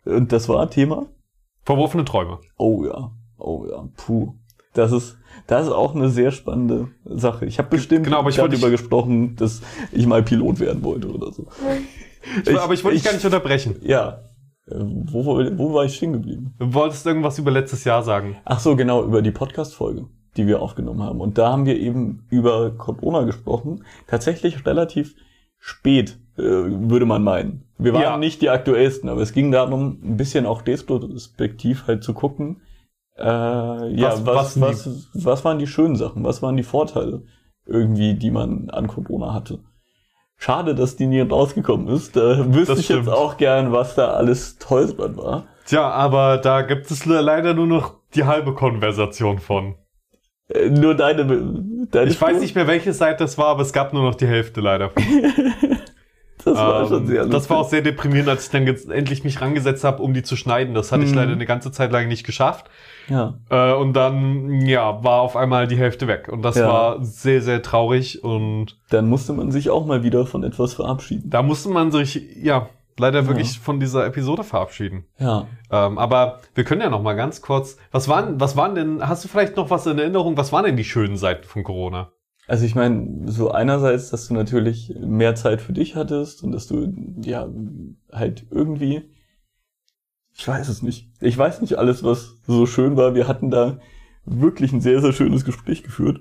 [0.05, 1.07] Und das war Thema?
[1.63, 2.39] Verworfene Träume.
[2.57, 3.11] Oh ja.
[3.37, 3.89] Oh ja.
[3.97, 4.35] Puh.
[4.73, 7.45] Das ist, das ist auch eine sehr spannende Sache.
[7.45, 11.31] Ich habe bestimmt genau, aber ich darüber gesprochen, dass ich mal Pilot werden wollte oder
[11.31, 11.47] so.
[12.45, 13.75] Ich, aber ich wollte dich gar nicht unterbrechen.
[13.81, 14.21] Ja.
[14.67, 16.55] Äh, Wo, wo, wo war ich stehen geblieben?
[16.59, 18.37] Du wolltest irgendwas über letztes Jahr sagen.
[18.45, 20.05] Ach so, genau, über die Podcast-Folge,
[20.37, 21.21] die wir aufgenommen haben.
[21.21, 23.83] Und da haben wir eben über Corona gesprochen.
[24.07, 25.15] Tatsächlich relativ
[25.59, 27.63] spät, äh, würde man meinen.
[27.77, 28.17] Wir waren Ja.
[28.17, 32.61] nicht die aktuellsten, aber es ging darum, ein bisschen auch despektiv halt zu gucken.
[33.17, 36.23] Äh, ja, Was- was, was was, was, waren die schönen Sachen?
[36.23, 37.23] Was waren die Vorteile
[37.65, 39.59] irgendwie, die man an Corona hatte?
[40.37, 42.15] Schade, dass die nie rausgekommen ist.
[42.17, 43.09] Da wüsste Das ich jetzt stimmt.
[43.09, 45.45] auch gern, was da alles toll dran war.
[45.65, 49.75] Tja, aber da gibt es le- leider nur noch die halbe Konversation von.
[50.49, 51.25] Äh, nur deine,
[51.89, 52.39] deine Ich weiß Spur?
[52.41, 54.91] nicht mehr, welche Seite das war, aber es gab nur noch die Hälfte leider.
[56.45, 57.83] Das war Ähm, schon sehr das war auch lustig.
[57.83, 60.73] sehr deprimierend, als ich dann endlich mich rangesetzt habe, um die zu schneiden.
[60.75, 61.15] Das hatte ich Mhm.
[61.17, 62.69] leider eine ganze Zeit lang nicht geschafft.
[63.09, 63.33] Ja.
[63.49, 66.29] Äh, und dann, ja, war auf einmal die Hälfte weg.
[66.31, 66.67] Und das Ja.
[66.67, 68.23] war sehr, sehr traurig.
[68.23, 71.29] Und Dann musste man sich auch mal wieder von etwas verabschieden.
[71.29, 73.27] da musste man sich, ja, leider Ja.
[73.27, 75.05] wirklich von dieser Episode verabschieden.
[75.19, 75.47] Ja.
[75.71, 79.23] Ähm, aber wir können ja noch mal ganz kurz, was waren, was waren denn, hast
[79.23, 82.09] du vielleicht noch was in Erinnerung, was waren denn die schönen Seiten von Corona?
[82.47, 86.67] Also ich meine, so einerseits, dass du natürlich mehr Zeit für dich hattest und dass
[86.67, 87.47] du, ja,
[88.11, 89.09] halt irgendwie,
[90.37, 91.09] ich weiß es nicht.
[91.21, 93.15] Ich weiß nicht alles, was so schön war.
[93.15, 93.79] Wir hatten da
[94.25, 96.19] wirklich ein sehr, sehr schönes Gespräch geführt.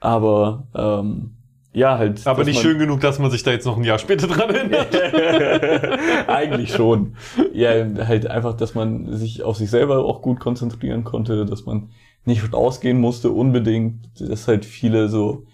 [0.00, 1.34] Aber, ähm,
[1.72, 2.26] ja, halt.
[2.26, 4.50] Aber nicht man- schön genug, dass man sich da jetzt noch ein Jahr später dran
[4.50, 4.88] erinnert.
[6.28, 7.14] Eigentlich schon.
[7.52, 7.70] Ja,
[8.06, 11.90] halt einfach, dass man sich auf sich selber auch gut konzentrieren konnte, dass man
[12.24, 15.46] nicht rausgehen musste unbedingt, dass halt viele so,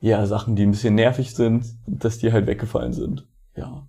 [0.00, 3.28] ja, Sachen, die ein bisschen nervig sind, dass die halt weggefallen sind.
[3.54, 3.86] Ja.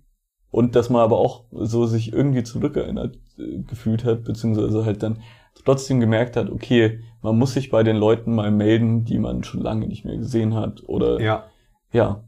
[0.50, 5.20] Und dass man aber auch so sich irgendwie zurückerinnert äh, gefühlt hat, beziehungsweise halt dann
[5.64, 9.62] trotzdem gemerkt hat, okay, man muss sich bei den Leuten mal melden, die man schon
[9.62, 11.44] lange nicht mehr gesehen hat oder ja.
[11.92, 12.24] ja.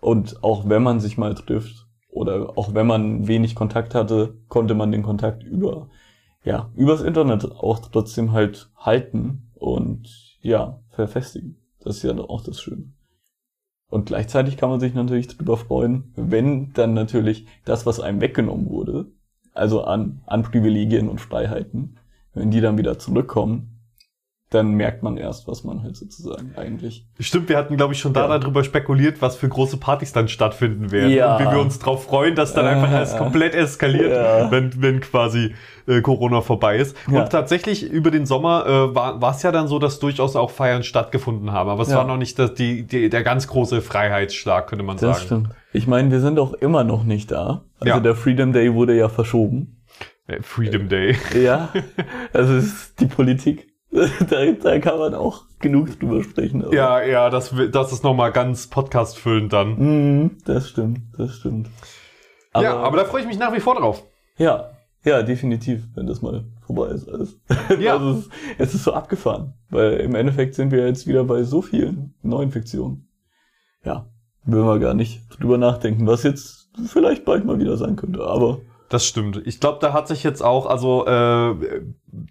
[0.00, 4.74] Und auch wenn man sich mal trifft oder auch wenn man wenig Kontakt hatte, konnte
[4.74, 5.88] man den Kontakt über,
[6.44, 10.08] ja, übers Internet auch trotzdem halt halten und
[10.42, 11.56] ja, verfestigen.
[11.80, 12.93] Das ist ja auch das Schöne.
[13.88, 18.68] Und gleichzeitig kann man sich natürlich darüber freuen, wenn dann natürlich das, was einem weggenommen
[18.68, 19.06] wurde,
[19.52, 21.96] also an, an Privilegien und Freiheiten,
[22.32, 23.73] wenn die dann wieder zurückkommen,
[24.54, 27.06] dann merkt man erst, was man halt sozusagen eigentlich.
[27.18, 28.38] Stimmt, wir hatten, glaube ich, schon da Ja.
[28.38, 31.10] darüber spekuliert, was für große Partys dann stattfinden werden.
[31.12, 31.36] Ja.
[31.36, 34.50] Und wie wir uns drauf freuen, dass dann Äh, einfach alles komplett eskaliert, ja.
[34.50, 35.54] wenn, wenn quasi
[35.86, 36.96] äh, Corona vorbei ist.
[37.10, 37.22] Ja.
[37.24, 40.50] Und tatsächlich über den Sommer äh, war war es ja dann so, dass durchaus auch
[40.50, 41.68] Feiern stattgefunden haben.
[41.68, 45.16] Aber es war noch nicht das, die, die, der ganz große Freiheitsschlag, könnte man Das
[45.18, 45.24] sagen.
[45.26, 45.48] stimmt.
[45.72, 47.64] Ich meine, wir sind auch immer noch nicht da.
[47.80, 49.82] Also der Freedom Day wurde ja verschoben.
[50.26, 51.16] Äh, Freedom Day.
[51.38, 51.68] Ja,
[52.32, 53.73] also es ist die Politik.
[54.30, 56.64] da, da kann man auch genug drüber sprechen.
[56.64, 59.78] aber- Ja, ja, das, das ist nochmal ganz podcastfüllend dann.
[59.78, 61.68] Mhm, das stimmt, das stimmt.
[62.60, 64.02] ja, aber da freue ich mich nach wie vor drauf.
[64.36, 64.70] Ja,
[65.04, 67.38] ja, definitiv, wenn das mal vorbei ist alles.
[67.78, 67.94] Ja.
[67.98, 71.42] Also es, ist, es ist so abgefahren, weil im Endeffekt sind wir jetzt wieder bei
[71.44, 73.08] so vielen Neuinfektionen.
[73.84, 74.06] Ja,
[74.44, 78.60] will man gar nicht drüber nachdenken, was jetzt vielleicht bald mal wieder sein könnte, aber
[78.94, 79.42] Das stimmt.
[79.44, 81.80] Ich glaube, da hat sich jetzt auch, also äh,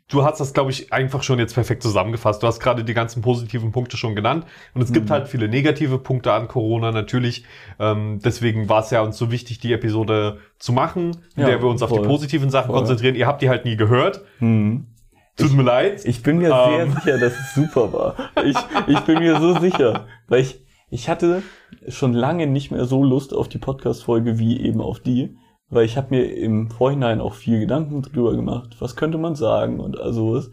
[0.07, 2.41] du hast das, glaube ich, einfach schon jetzt perfekt zusammengefasst.
[2.41, 4.45] Du hast gerade die ganzen positiven Punkte schon genannt.
[4.73, 5.11] Und es gibt Mhm.
[5.11, 7.43] halt viele negative Punkte an Corona natürlich.
[7.81, 11.61] Ähm, deswegen war es ja uns so wichtig, die Episode zu machen, in Ja, der
[11.61, 12.07] wir uns auf die voll.
[12.07, 12.77] positiven Sachen Voll.
[12.77, 13.15] konzentrieren.
[13.15, 14.21] Ihr habt die halt nie gehört.
[14.39, 14.87] hm.
[15.35, 16.05] Tut mir leid.
[16.05, 16.93] Ich bin mir sehr Ähm.
[16.93, 18.15] sicher, dass es super war.
[18.45, 18.55] Ich,
[18.87, 21.41] ich bin mir so sicher, weil ich, ich hatte
[21.89, 25.35] schon lange nicht mehr so Lust auf die Podcast-Folge wie eben auf die,
[25.73, 29.79] weil ich habe mir im Vorhinein auch viel Gedanken drüber gemacht, was könnte man sagen
[29.79, 30.51] und also was.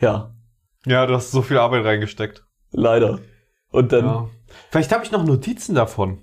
[0.00, 0.34] Ja,
[0.86, 2.44] Ja, du hast so viel Arbeit reingesteckt.
[2.70, 3.18] leider.
[3.70, 4.28] Und dann, Ja.
[4.70, 6.22] Vielleicht habe ich noch Notizen davon.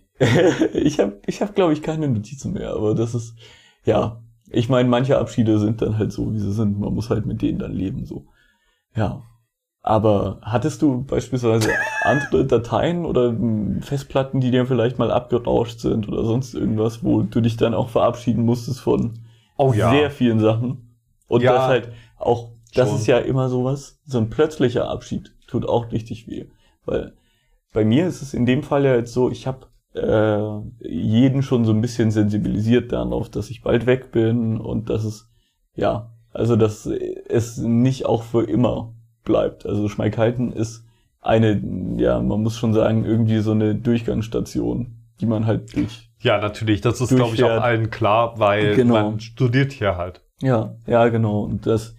[0.74, 3.36] ich habe, ich hab, glaube ich, keine Notizen mehr, aber das ist,
[3.84, 6.80] ja, ich meine, manche Abschiede sind dann halt so, wie sie sind.
[6.80, 8.28] Man muss halt mit denen dann leben, so.
[8.96, 9.24] Ja.
[9.88, 11.70] Aber hattest du beispielsweise
[12.02, 17.22] andere Dateien oder hm, Festplatten, die dir vielleicht mal abgerauscht sind oder sonst irgendwas, wo
[17.22, 19.20] du dich dann auch verabschieden musstest von
[19.58, 19.92] Oh ja.
[19.92, 20.98] sehr vielen Sachen?
[21.28, 21.54] Und Ja.
[21.54, 22.98] das halt auch, das Schon.
[22.98, 26.48] ist ja immer sowas, so ein plötzlicher Abschied tut auch richtig weh.
[26.86, 27.14] Weil
[27.72, 31.64] bei mir ist es in dem Fall ja jetzt so, ich habe äh, jeden schon
[31.64, 35.30] so ein bisschen sensibilisiert darauf, dass ich bald weg bin und dass es,
[35.76, 38.95] ja, also dass es nicht auch für immer
[39.26, 39.66] bleibt.
[39.66, 40.86] Also Schmeikhalten ist
[41.22, 41.62] eine,
[41.98, 46.12] ja, man muss schon sagen, irgendwie so eine Durchgangsstation, die man halt durch.
[46.20, 46.82] Ja, natürlich.
[46.82, 48.94] Das ist, glaube ich, auch allen klar, weil Genau.
[49.12, 50.22] man studiert hier halt.
[50.42, 51.42] Ja, ja, genau.
[51.42, 51.96] Und das,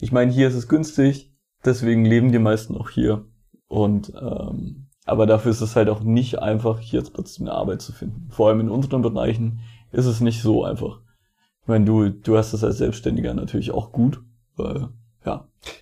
[0.00, 1.32] ich meine, hier ist es günstig,
[1.64, 3.24] deswegen leben die meisten auch hier.
[3.68, 7.80] Und ähm, aber dafür ist es halt auch nicht einfach, hier jetzt trotzdem eine Arbeit
[7.80, 8.28] zu finden.
[8.30, 9.60] Vor allem in unseren Bereichen
[9.92, 11.00] ist es nicht so einfach.
[11.62, 14.20] Ich meine, du, du hast das als Selbstständiger natürlich auch gut,
[14.56, 14.88] weil,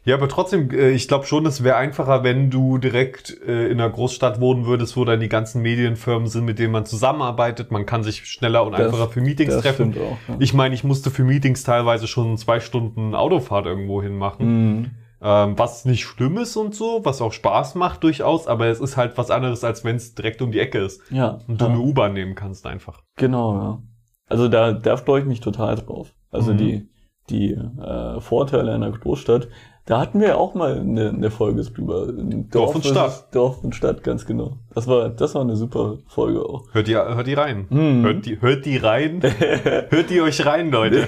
[0.04, 0.14] ja.
[0.16, 3.90] Aber trotzdem, äh, ich glaube schon, es wäre einfacher, wenn du direkt äh, in einer
[3.90, 7.70] Großstadt wohnen würdest, wo dann die ganzen Medienfirmen sind, mit denen man zusammenarbeitet.
[7.70, 9.92] Man kann sich schneller und Das- einfacher für Meetings Das treffen.
[9.92, 10.16] stimmt auch.
[10.28, 10.36] Ja.
[10.38, 14.46] Ich meine, ich musste für Meetings teilweise schon zwei Stunden Autofahrt irgendwo hin machen,
[14.78, 14.90] Mhm.
[15.22, 18.96] ähm, was nicht schlimm ist und so, was auch Spaß macht durchaus, aber es ist
[18.96, 21.70] halt was anderes, als wenn es direkt um die Ecke ist Ja, und du ja.
[21.70, 23.00] eine U-Bahn nehmen kannst einfach.
[23.16, 23.82] Genau, ja.
[24.28, 26.14] Also da, da freue ich mich total drauf.
[26.30, 26.56] Also Mhm.
[26.58, 26.88] die,
[27.30, 29.48] die äh, Vorteile einer Großstadt.
[29.86, 32.06] Da hatten wir auch mal eine, eine Folge drüber.
[32.10, 33.34] Dorf und versus Stadt.
[33.34, 34.56] Dorf und Stadt, ganz genau.
[34.74, 36.64] Das war, das war eine super Folge auch.
[36.72, 37.66] Hört die, hört die rein.
[37.68, 38.02] Mhm.
[38.02, 39.20] Hört die, hört die rein.
[39.90, 41.06] hört die euch rein, Leute.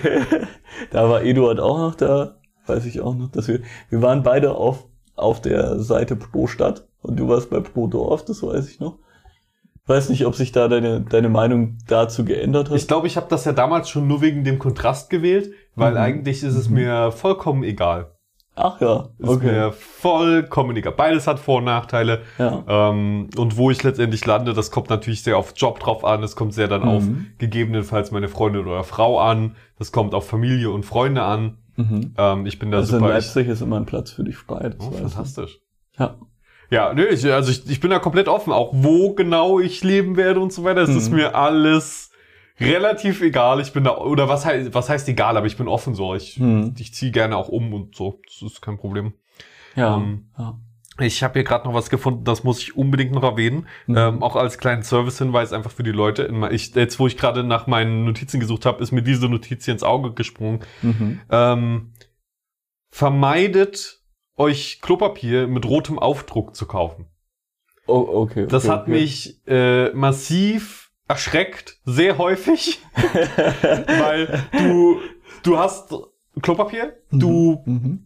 [0.90, 2.36] da war Eduard auch noch da,
[2.66, 4.84] weiß ich auch noch, dass wir, wir waren beide auf,
[5.14, 8.98] auf der Seite pro Stadt und du warst bei pro Dorf, das weiß ich noch.
[9.86, 12.76] Weiß nicht, ob sich da deine, deine Meinung dazu geändert hat.
[12.76, 15.98] Ich glaube, ich habe das ja damals schon nur wegen dem Kontrast gewählt, weil Mhm.
[15.98, 16.74] eigentlich ist es Mhm.
[16.74, 18.12] mir vollkommen egal.
[18.58, 19.52] Ach ja, Ist okay.
[19.52, 20.94] mir vollkommen egal.
[20.96, 22.22] Beides hat Vor- und Nachteile.
[22.38, 22.64] Ja.
[22.66, 26.22] Ähm, und wo ich letztendlich lande, das kommt natürlich sehr auf Job drauf an.
[26.22, 27.26] Es kommt sehr dann auf Mhm.
[27.38, 29.56] gegebenenfalls meine Freundin oder Frau an.
[29.78, 31.58] Das kommt auf Familie und Freunde an.
[31.76, 32.14] Mhm.
[32.16, 33.12] Ähm, ich bin da Also in super.
[33.12, 34.70] Leipzig ist immer ein Platz für dich frei.
[34.70, 35.00] Das oh, ich.
[35.02, 35.58] fantastisch.
[35.98, 36.16] Ja.
[36.70, 38.52] Ja, nö, ich, also ich, ich bin da komplett offen.
[38.54, 40.80] Auch wo genau ich leben werde und so weiter.
[40.80, 41.16] Es ist Mhm.
[41.16, 42.05] mir alles
[42.60, 43.60] relativ egal.
[43.60, 46.14] Ich bin da, oder was heißt, was heißt egal, aber ich bin offen so.
[46.14, 46.74] Ich, Hm.
[46.78, 48.20] ich ziehe gerne auch um und so.
[48.26, 49.14] Das ist kein Problem.
[49.74, 49.96] Ja.
[49.96, 50.58] Ähm, ja.
[50.98, 53.68] Ich habe hier gerade noch was gefunden, das muss ich unbedingt noch erwähnen.
[53.86, 53.96] Mhm.
[53.96, 56.32] Ähm, auch als kleinen Servicehinweis einfach für die Leute.
[56.50, 59.74] Ich, jetzt, wo ich gerade nach meinen Notizen gesucht habe, ist mir diese Notiz hier
[59.74, 60.60] ins Auge gesprungen.
[60.80, 61.20] Mhm.
[61.30, 61.92] Ähm,
[62.88, 64.00] vermeidet
[64.36, 67.06] euch Klopapier mit rotem Aufdruck zu kaufen.
[67.86, 68.46] Oh, okay.
[68.46, 68.90] Das okay, hat okay.
[68.90, 72.80] mich äh, massiv erschreckt, sehr häufig,
[74.00, 75.00] weil du
[75.42, 75.94] du hast
[76.42, 78.00] Klopapier, du Mhm.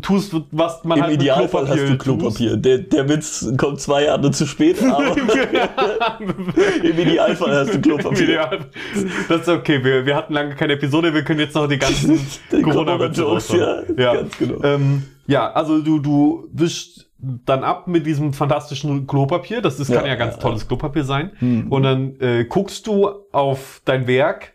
[0.00, 2.56] tust, was man Im halt Idealfall hast du Klopapier.
[2.56, 5.16] Der, der Witz kommt zwei Jahre zu spät, aber
[6.20, 8.66] im Idealfall hast du Klopapier.
[9.28, 9.82] Das ist okay.
[9.84, 11.12] Wir, wir hatten lange keine Episode.
[11.12, 12.18] Wir können jetzt noch die ganzen
[12.62, 13.96] Corona-Jokes, raushauen.
[13.98, 14.22] ja, ja.
[14.38, 14.62] genau.
[14.62, 19.62] Ähm, ja, also du, du wischst dann ab mit diesem fantastischen Klopapier.
[19.62, 21.30] Das ist, kann Ja, ja ganz ja, tolles Klopapier sein.
[21.38, 21.70] Hm.
[21.70, 24.54] Und dann äh, guckst du auf dein Werk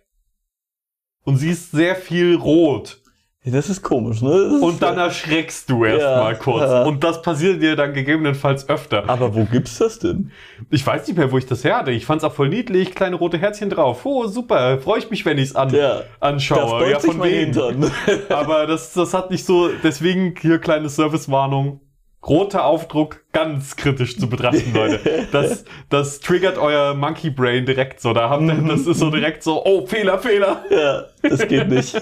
[1.24, 3.02] und siehst sehr viel rot.
[3.50, 4.50] Das ist komisch, ne?
[4.52, 6.70] Das Und dann erschreckst du erstmal Ja, kurz.
[6.70, 6.84] ja.
[6.84, 9.10] Und das passiert dir dann gegebenenfalls öfter.
[9.10, 10.32] aber wo gibt's das denn?
[10.70, 11.92] Ich weiß nicht mehr, wo ich das her hatte.
[11.92, 14.06] Ich fand's auch voll niedlich, kleine rote Herzchen drauf.
[14.06, 16.90] Oh, super, freue ich mich, wenn ich's an, Ja, anschaue.
[16.92, 17.26] ja, sich von?
[17.26, 17.90] Hintern.
[18.30, 21.80] Aber das, das hat nicht so, deswegen hier kleine Servicewarnung.
[22.28, 25.28] Roter Aufdruck, ganz kritisch zu betrachten, Leute.
[25.32, 28.14] Das, das triggert euer Monkey Brain direkt so.
[28.14, 30.64] Da habt ihr, das ist so direkt so, oh, Fehler, Fehler.
[30.70, 31.94] ja, das geht nicht.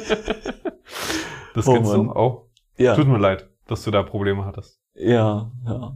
[1.53, 2.15] Das Oh, kennst du Mann.
[2.15, 2.47] auch.
[2.77, 4.79] Ja, Tut mir leid, dass du da Probleme hattest.
[4.95, 5.95] ja, ja.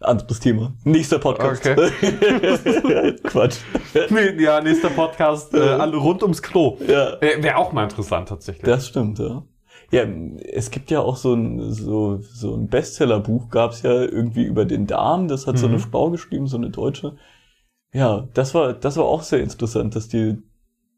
[0.00, 0.74] Anderes Thema.
[0.82, 1.62] Nächster Podcast.
[3.22, 3.58] Quatsch.
[4.10, 6.76] Nee, ja, nächster Podcast, äh, alle rund ums Klo.
[6.88, 8.64] Ja, Wäre auch mal interessant tatsächlich.
[8.64, 9.44] das stimmt, ja.
[9.92, 10.04] Ja,
[10.52, 14.86] es gibt ja auch so ein, so, so ein Bestsellerbuch, gab's ja irgendwie über den
[14.86, 15.74] Darm, das hat so Mhm.
[15.74, 17.16] eine Frau geschrieben, so eine Deutsche.
[17.92, 20.38] Ja, das war, das war auch sehr interessant, dass die,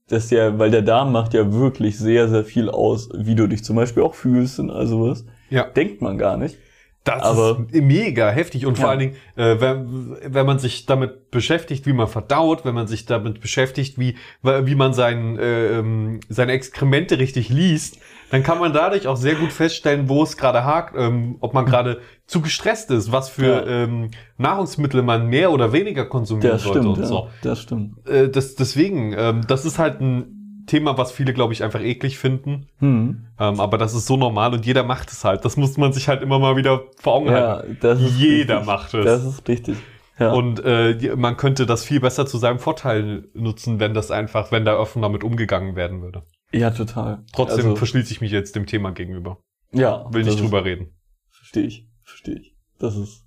[0.09, 3.65] dass ja, weil der Darm macht ja wirklich sehr, sehr viel aus, wie du dich
[3.65, 5.25] zum Beispiel auch fühlst und all sowas.
[5.51, 5.65] Ja.
[5.65, 6.57] Denkt man gar nicht.
[7.03, 8.91] Das Aber- ist mega heftig und vor Ja.
[8.93, 13.05] allen Dingen, äh, wenn, wenn man sich damit beschäftigt, wie man verdaut, wenn man sich
[13.07, 17.99] damit beschäftigt, wie, wie man sein, äh, ähm, seine Exkremente richtig liest,
[18.31, 21.67] dann kann man dadurch auch sehr gut feststellen, wo es gerade hakt, ähm, ob man
[21.67, 23.67] gerade zu gestresst ist, was für Ja.
[23.67, 27.29] ähm, Nahrungsmittel man mehr oder weniger konsumieren Das sollte stimmt, und ja, so.
[27.43, 28.09] das stimmt.
[28.09, 32.19] Äh, das, deswegen, ähm, das ist halt ein Thema, was viele, glaube ich, einfach eklig
[32.19, 32.69] finden.
[32.79, 33.27] Hm.
[33.39, 35.45] Ähm, aber das ist so normal und jeder macht es halt.
[35.45, 37.73] Das muss man sich halt immer mal wieder vor Augen halten.
[37.73, 38.67] Ja, das ist Jeder richtig.
[38.67, 39.05] macht es.
[39.05, 39.77] Das ist richtig.
[40.19, 40.33] Ja.
[40.33, 44.65] Und äh, man könnte das viel besser zu seinem Vorteil nutzen, wenn das einfach, wenn
[44.65, 46.23] da offen damit umgegangen werden würde.
[46.55, 47.25] Ja, total.
[47.33, 49.39] Trotzdem Also, verschließe ich mich jetzt dem Thema gegenüber.
[49.73, 50.95] ja, Will nicht drüber reden.
[51.31, 52.57] Verstehe ich, verstehe ich.
[52.79, 53.27] Das ist,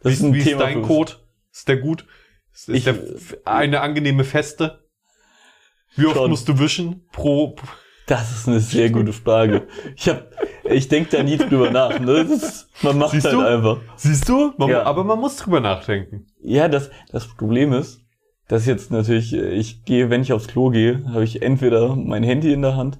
[0.00, 0.88] Wie das ist, ist ein wie ist Thema dein für mich.
[0.88, 1.12] Code?
[1.52, 2.06] Ist der gut?
[2.52, 2.98] Ist, ist Ich- der
[3.44, 4.84] eine angenehme Feste?
[5.96, 6.30] Wie oft Schon.
[6.30, 7.06] musst du wischen?
[7.12, 7.56] Pro.
[8.06, 9.66] Das ist eine sehr gute Frage.
[9.96, 10.30] Ich hab,
[10.64, 11.98] ich denke da nie drüber nach.
[11.98, 12.18] Ne?
[12.20, 13.40] Ist, man macht Siehst halt du?
[13.40, 13.80] einfach.
[13.96, 14.52] Siehst du?
[14.58, 14.84] Man, Ja.
[14.84, 16.26] Aber man muss drüber nachdenken.
[16.40, 18.05] Ja, das, das Problem ist,
[18.48, 22.22] dass jetzt natürlich, äh, ich gehe, wenn ich aufs Klo gehe, habe ich entweder mein
[22.22, 22.98] Handy in der Hand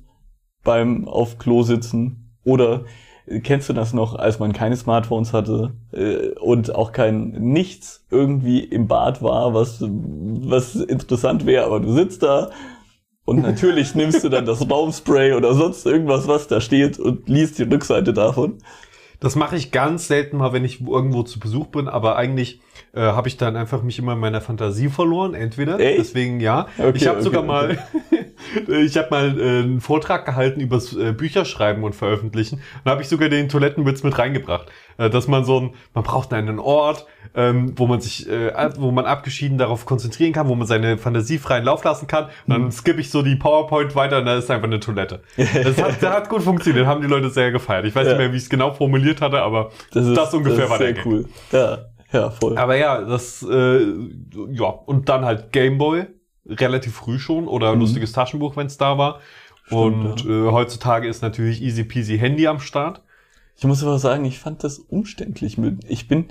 [0.64, 2.84] beim auf Klo sitzen oder
[3.26, 8.06] äh, kennst du das noch, als man keine Smartphones hatte äh, und auch kein nichts
[8.10, 12.50] irgendwie im Bad war, was was interessant wäre, aber du sitzt da
[13.24, 17.58] und natürlich nimmst du dann das Raumspray oder sonst irgendwas, was da steht und liest
[17.58, 18.58] die Rückseite davon.
[19.20, 22.60] Das mache ich ganz selten mal, wenn ich irgendwo zu Besuch bin, aber eigentlich
[22.92, 25.78] äh, habe ich dann einfach mich immer in meiner Fantasie verloren, entweder.
[25.80, 25.98] Echt?
[25.98, 26.66] Deswegen ja.
[26.78, 27.78] Okay, ich habe okay, sogar okay.
[28.68, 32.60] mal, ich habe mal äh, einen Vortrag gehalten übers äh, Bücherschreiben und Veröffentlichen.
[32.84, 34.66] Da habe ich sogar den Toilettenwitz mit reingebracht,
[34.98, 39.04] dass man so ein, man braucht einen Ort, ähm, wo man sich, äh, wo man
[39.04, 42.24] abgeschieden darauf konzentrieren kann, wo man seine Fantasie freien Lauf lassen kann.
[42.24, 45.20] Und dann skippe ich so die PowerPoint weiter und da ist einfach eine Toilette.
[45.36, 47.84] Das hat, das hat gut funktioniert, haben die Leute sehr gefeiert.
[47.84, 48.12] Ich weiß Ja.
[48.14, 50.86] nicht mehr, wie ich es genau formuliert hatte, aber das, ungefähr das war ist der
[50.86, 51.06] sehr Gag.
[51.06, 51.24] cool.
[51.52, 51.78] Ja,
[52.12, 52.56] ja, voll.
[52.56, 53.80] Aber ja, das, äh,
[54.50, 56.06] ja, und dann halt Gameboy,
[56.48, 57.80] relativ früh schon, oder Mhm.
[57.80, 59.20] lustiges Taschenbuch, wenn es da war.
[59.66, 63.02] Stimmt, und äh, heutzutage ist natürlich easy peasy Handy am Start.
[63.56, 65.58] Ich muss aber sagen, ich fand das umständlich.
[65.88, 66.26] Ich bin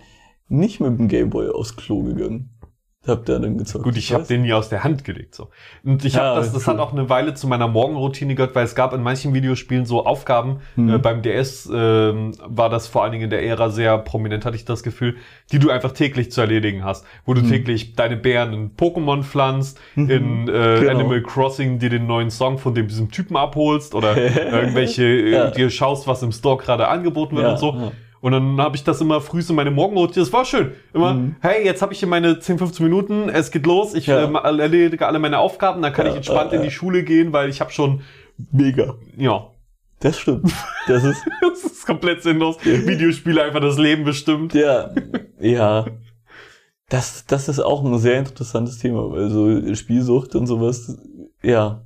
[0.47, 2.54] nicht mit dem Gameboy aufs Klo gegangen.
[3.07, 3.83] Hab da dann gezockt.
[3.83, 5.49] Gut, ich habe den nie aus der Hand gelegt so.
[5.83, 6.73] Und ich habe das, das cool.
[6.73, 10.05] hat auch eine Weile zu meiner Morgenroutine gehört, weil es gab in manchen Videospielen so
[10.05, 10.61] Aufgaben.
[10.75, 10.89] Mhm.
[10.95, 14.55] Äh, beim DS ähm, war das vor allen Dingen in der Ära sehr prominent, hatte
[14.55, 15.17] ich das Gefühl,
[15.51, 17.49] die du einfach täglich zu erledigen hast, wo du Mhm.
[17.49, 20.09] täglich deine Bären in Pokémon pflanzt, Mhm.
[20.09, 20.89] in äh, Genau.
[20.91, 24.15] Animal Crossing dir den neuen Song von dem diesem Typen abholst oder
[24.51, 25.51] irgendwelche äh, Ja.
[25.51, 27.71] dir schaust, was im Store gerade angeboten wird Ja, und so.
[27.73, 27.91] ja.
[28.25, 30.25] Und dann habe ich das immer früh so meine Morgenroutine.
[30.25, 30.71] Das war schön.
[30.95, 31.35] Immer, Mhm.
[31.41, 34.23] hey, jetzt habe ich hier meine 10, 15 Minuten, es geht los, ich Ja.
[34.25, 36.71] äh, erledige alle meine Aufgaben, dann kann Ja, ich entspannt ja, in die.
[36.71, 38.01] Schule gehen, weil ich habe schon,
[38.51, 38.95] Mega.
[39.15, 39.45] ja,
[39.99, 40.51] Das stimmt.
[40.87, 42.57] Das ist, das ist komplett sinnlos.
[42.63, 44.55] Videospiele einfach das Leben bestimmt.
[44.55, 44.89] ja,
[45.39, 45.85] ja.
[46.89, 50.97] Das, das ist auch ein sehr interessantes Thema, weil so Spielsucht und sowas,
[51.43, 51.81] ja,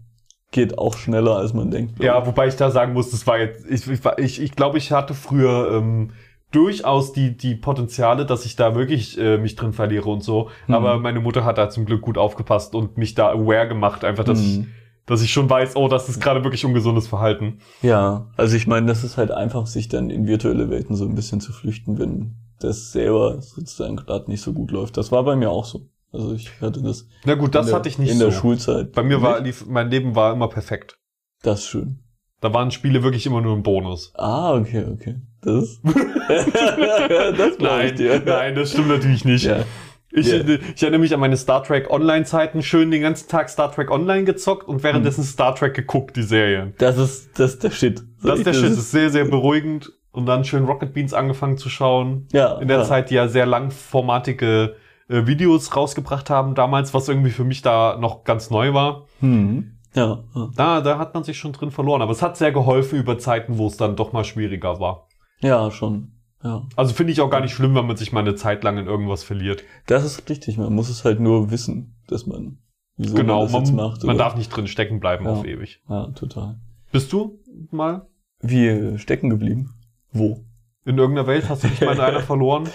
[0.51, 2.01] geht auch schneller, als man denkt.
[2.01, 4.91] Ja, wobei ich da sagen muss, das war jetzt, ich ich, ich, ich glaube, ich
[4.93, 6.11] hatte früher ähm,
[6.51, 10.49] durchaus die, die Potenziale, dass ich da wirklich äh, mich drin verliere und so.
[10.67, 10.73] Mhm.
[10.73, 14.23] Aber meine Mutter hat da zum Glück gut aufgepasst und mich da aware gemacht, einfach,
[14.23, 14.67] dass ich Mhm.
[15.05, 17.61] Dass ich schon weiß, oh, das ist gerade wirklich ungesundes Verhalten.
[17.81, 21.15] Ja, also ich meine, das ist halt einfach, sich dann in virtuelle Welten so ein
[21.15, 24.97] bisschen zu flüchten, wenn das selber sozusagen gerade nicht so gut läuft.
[24.97, 25.87] Das war bei mir auch so.
[26.11, 27.07] Also ich hatte das.
[27.25, 28.25] Na gut, das der, hatte ich nicht in so.
[28.25, 28.91] der Schulzeit.
[28.91, 30.99] Bei mir war lief, mein Leben war immer perfekt.
[31.41, 32.03] Das ist schön.
[32.39, 34.13] Da waren Spiele wirklich immer nur ein Bonus.
[34.15, 35.15] Ah, okay, okay.
[35.41, 35.79] Das,
[37.37, 38.21] das glaube ich dir.
[38.25, 39.45] nein, das stimmt natürlich nicht.
[39.45, 39.63] Ja.
[40.11, 40.39] Ich, Ja.
[40.39, 44.23] ich erinnere mich an meine Star Trek Online-Zeiten, schön den ganzen Tag Star Trek Online
[44.23, 46.73] gezockt und währenddessen Star Trek geguckt, die Serien.
[46.79, 48.03] Das ist, das ist der Shit.
[48.23, 49.91] Das ist der Shit, das ist sehr, sehr beruhigend.
[50.11, 52.27] Und dann schön Rocket Beans angefangen zu schauen.
[52.31, 52.57] Ja.
[52.57, 52.83] In der ja.
[52.83, 54.75] Zeit, die ja sehr langformatige
[55.07, 59.05] äh, Videos rausgebracht haben damals, was irgendwie für mich da noch ganz neu war.
[59.19, 59.75] Hm.
[59.93, 60.23] Ja.
[60.55, 62.01] Da, da hat man sich schon drin verloren.
[62.01, 65.07] Aber es hat sehr geholfen über Zeiten, wo es dann doch mal schwieriger war.
[65.41, 66.11] Ja, schon.
[66.43, 66.67] Ja.
[66.75, 68.87] Also finde ich auch gar nicht schlimm, wenn man sich mal eine Zeit lang in
[68.87, 69.63] irgendwas verliert.
[69.87, 70.57] Das ist richtig.
[70.57, 72.59] Man muss es halt nur wissen, dass man,
[72.97, 74.03] wieso genau, man das man, jetzt macht.
[74.03, 74.23] man oder?
[74.25, 75.31] darf nicht drin stecken bleiben Ja.
[75.31, 75.81] auf ewig.
[75.89, 76.59] Ja, total.
[76.91, 77.39] Bist du
[77.71, 78.07] mal
[78.41, 79.73] Wie stecken geblieben?
[80.11, 80.45] Wo?
[80.85, 81.49] in irgendeiner Welt?
[81.49, 82.67] Hast du dich mal in einer verloren?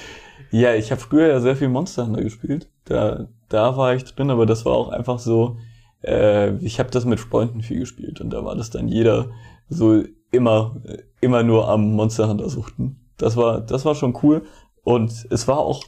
[0.51, 2.71] Ja, ich habe früher ja sehr viel Monster Hunter gespielt.
[2.85, 5.57] Da, da war ich drin, aber das war auch einfach so,
[6.05, 9.31] äh, ich habe das mit Freunden viel gespielt und da war das dann jeder
[9.69, 10.05] so
[10.35, 10.76] immer,
[11.20, 12.97] immer nur am Monster Hunter suchten.
[13.16, 14.43] Das war, das war schon cool
[14.82, 15.85] und es war auch,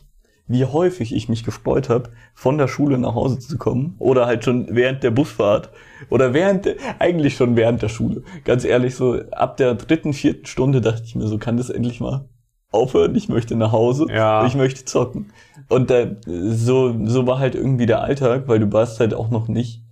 [0.49, 4.45] wie häufig ich mich gefreut habe, von der Schule nach Hause zu kommen oder halt
[4.45, 5.71] schon während der Busfahrt
[6.09, 6.69] oder während,
[6.99, 8.23] eigentlich schon während der Schule.
[8.45, 12.01] Ganz ehrlich, so ab der dritten, vierten Stunde dachte ich mir, so kann das endlich
[12.01, 12.29] mal
[12.71, 13.15] aufhören.
[13.15, 14.07] Ich möchte nach Hause.
[14.09, 14.47] Ja.
[14.47, 15.33] Ich möchte zocken.
[15.69, 19.49] Und da, so, so war halt irgendwie der Alltag, weil du warst halt auch noch
[19.49, 19.83] nicht.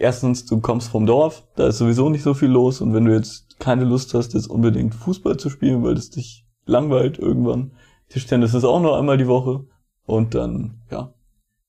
[0.00, 2.80] Erstens, du kommst vom Dorf, da ist sowieso nicht so viel los.
[2.80, 6.46] Und wenn du jetzt keine Lust hast, jetzt unbedingt Fußball zu spielen, weil es dich
[6.66, 7.72] langweilt irgendwann.
[8.08, 9.66] Tischtennis ist auch nur einmal die Woche.
[10.06, 11.12] Und dann, ja,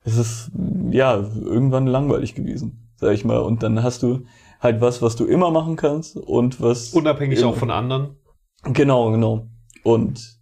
[0.03, 0.51] es ist,
[0.91, 3.39] ja, irgendwann langweilig gewesen, sag ich mal.
[3.39, 4.25] Und dann hast du
[4.59, 6.93] halt was, was du immer machen kannst und was.
[6.93, 8.15] Unabhängig immer- auch von anderen.
[8.63, 9.47] Genau, genau.
[9.83, 10.39] Und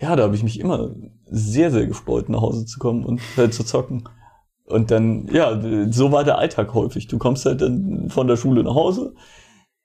[0.00, 0.90] ja, da habe ich mich immer
[1.24, 4.08] sehr, sehr gefreut, nach Hause zu kommen und halt zu zocken.
[4.68, 5.58] Und dann, ja,
[5.90, 7.06] so war der Alltag häufig.
[7.06, 9.14] Du kommst halt dann von der Schule nach Hause.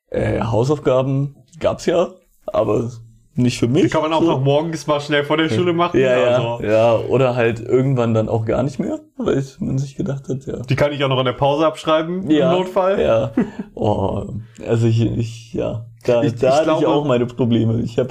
[0.09, 2.09] Äh, Hausaufgaben gab's ja,
[2.47, 2.91] aber
[3.35, 3.83] nicht für mich.
[3.83, 4.27] Die kann man auch so.
[4.27, 5.99] noch morgens mal schnell vor der Schule machen.
[5.99, 6.95] Ja, ja, Also, ja.
[6.97, 10.57] Oder halt irgendwann dann auch gar nicht mehr, weil man sich gedacht hat, ja.
[10.59, 13.01] die kann ich auch noch in der Pause abschreiben, ja, im Notfall.
[13.01, 13.31] Ja.
[13.73, 14.25] Oh,
[14.67, 17.79] also ich, ich ja, da, Ich- da ich hatte ich glaube- auch meine Probleme.
[17.81, 18.09] Ich habe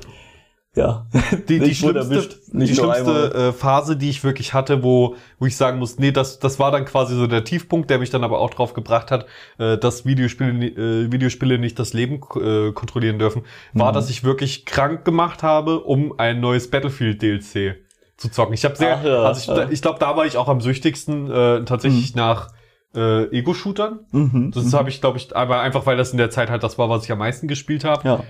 [0.74, 1.06] ja,
[1.48, 5.56] Die, die schlimmste, erwischt, die schlimmste äh, Phase, die ich wirklich hatte, wo, wo ich
[5.56, 8.38] sagen muss, nee, das, das war dann quasi so der Tiefpunkt, der mich dann aber
[8.40, 9.26] auch drauf gebracht hat,
[9.58, 13.42] äh, dass Videospiele, äh, Videospiele nicht das Leben äh, kontrollieren dürfen,
[13.74, 13.94] war, Mhm.
[13.94, 17.76] dass ich wirklich krank gemacht habe, um ein neues Battlefield DLC
[18.16, 18.54] zu zocken.
[18.54, 19.68] Ich habe sehr, Ach ja, also ich, ja.
[19.70, 22.48] ich glaube, da war ich auch am süchtigsten äh, tatsächlich nach
[22.94, 24.00] äh, Ego-Shootern.
[24.12, 24.72] Mhm, Das mhm.
[24.74, 27.04] habe ich, glaube ich, aber einfach, weil das in der Zeit halt das war, was
[27.04, 28.08] ich am meisten gespielt habe.
[28.08, 28.24] ja.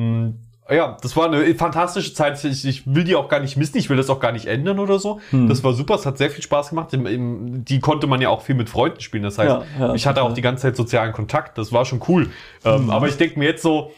[0.00, 0.34] Mm,
[0.70, 2.42] Ja, das war eine fantastische Zeit.
[2.44, 3.78] Ich, ich will die auch gar nicht missen.
[3.78, 5.20] Ich will das auch gar nicht ändern oder so.
[5.30, 5.48] Hm.
[5.48, 5.94] Das war super.
[5.94, 6.88] Es hat sehr viel Spaß gemacht.
[6.92, 9.22] Die konnte man ja auch viel mit Freunden spielen.
[9.22, 11.56] Das heißt, Ja, ja, ich hatte auch die ganze Zeit sozialen Kontakt.
[11.56, 12.30] Das war schon cool.
[12.64, 12.90] Ähm, Mhm.
[12.90, 13.92] aber ich denke mir jetzt so,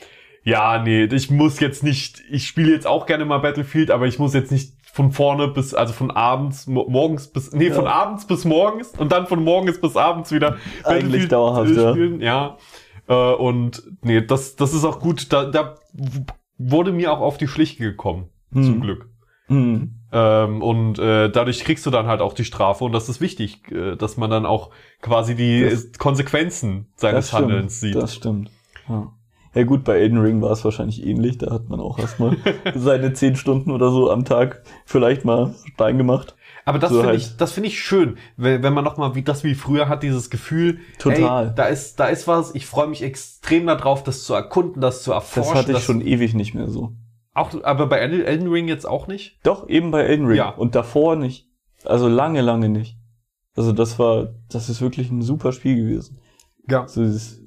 [0.44, 4.18] ja, nee, ich muss jetzt nicht, ich spiele jetzt auch gerne mal Battlefield, aber ich
[4.18, 7.74] muss jetzt nicht von vorne bis, also von abends, mo morgens bis, nee, Ja.
[7.74, 11.74] von abends bis morgens und dann von morgens bis abends wieder Eigentlich Battlefield, dauerhaft, äh,
[11.82, 11.90] ja.
[11.90, 12.20] spielen.
[12.20, 12.56] Ja.
[13.08, 15.32] Äh, und nee, das, das ist auch gut.
[15.32, 15.74] Da, da
[16.62, 18.62] wurde mir auch auf die Schliche gekommen, Hm.
[18.64, 19.08] zum Glück.
[19.48, 19.94] Mhm.
[20.12, 23.70] Ähm, und äh, dadurch kriegst du dann halt auch die Strafe und das ist wichtig,
[23.72, 27.94] äh, dass man dann auch quasi die Das- Konsequenzen seines stimmt, Handelns sieht.
[27.94, 28.50] Das stimmt.
[28.88, 29.12] Ja.
[29.54, 31.38] ja gut, bei Elden Ring war es wahrscheinlich ähnlich.
[31.38, 32.36] Da hat man auch erstmal
[32.74, 36.34] seine zehn Stunden oder so am Tag vielleicht mal Stein gemacht.
[36.70, 37.20] Aber das So finde halt.
[37.20, 40.02] ich, das finde ich schön, wenn, wenn man noch mal wie das wie früher hat,
[40.02, 41.48] dieses Gefühl, Total.
[41.48, 42.54] ey, da ist, da ist was.
[42.54, 45.52] Ich freue mich extrem darauf, das zu erkunden, das zu erforschen.
[45.52, 46.92] Das hatte ich das- schon ewig nicht mehr so.
[47.34, 49.38] Auch, aber bei Elden Elden Ring jetzt auch nicht.
[49.42, 50.36] Doch, eben bei Elden Ring.
[50.36, 50.50] Ja.
[50.50, 51.48] Und davor nicht.
[51.84, 52.96] Also lange, lange nicht.
[53.56, 56.19] Also das war, das ist wirklich ein super Spiel gewesen.
[56.70, 56.82] Ja.
[56.82, 57.02] Also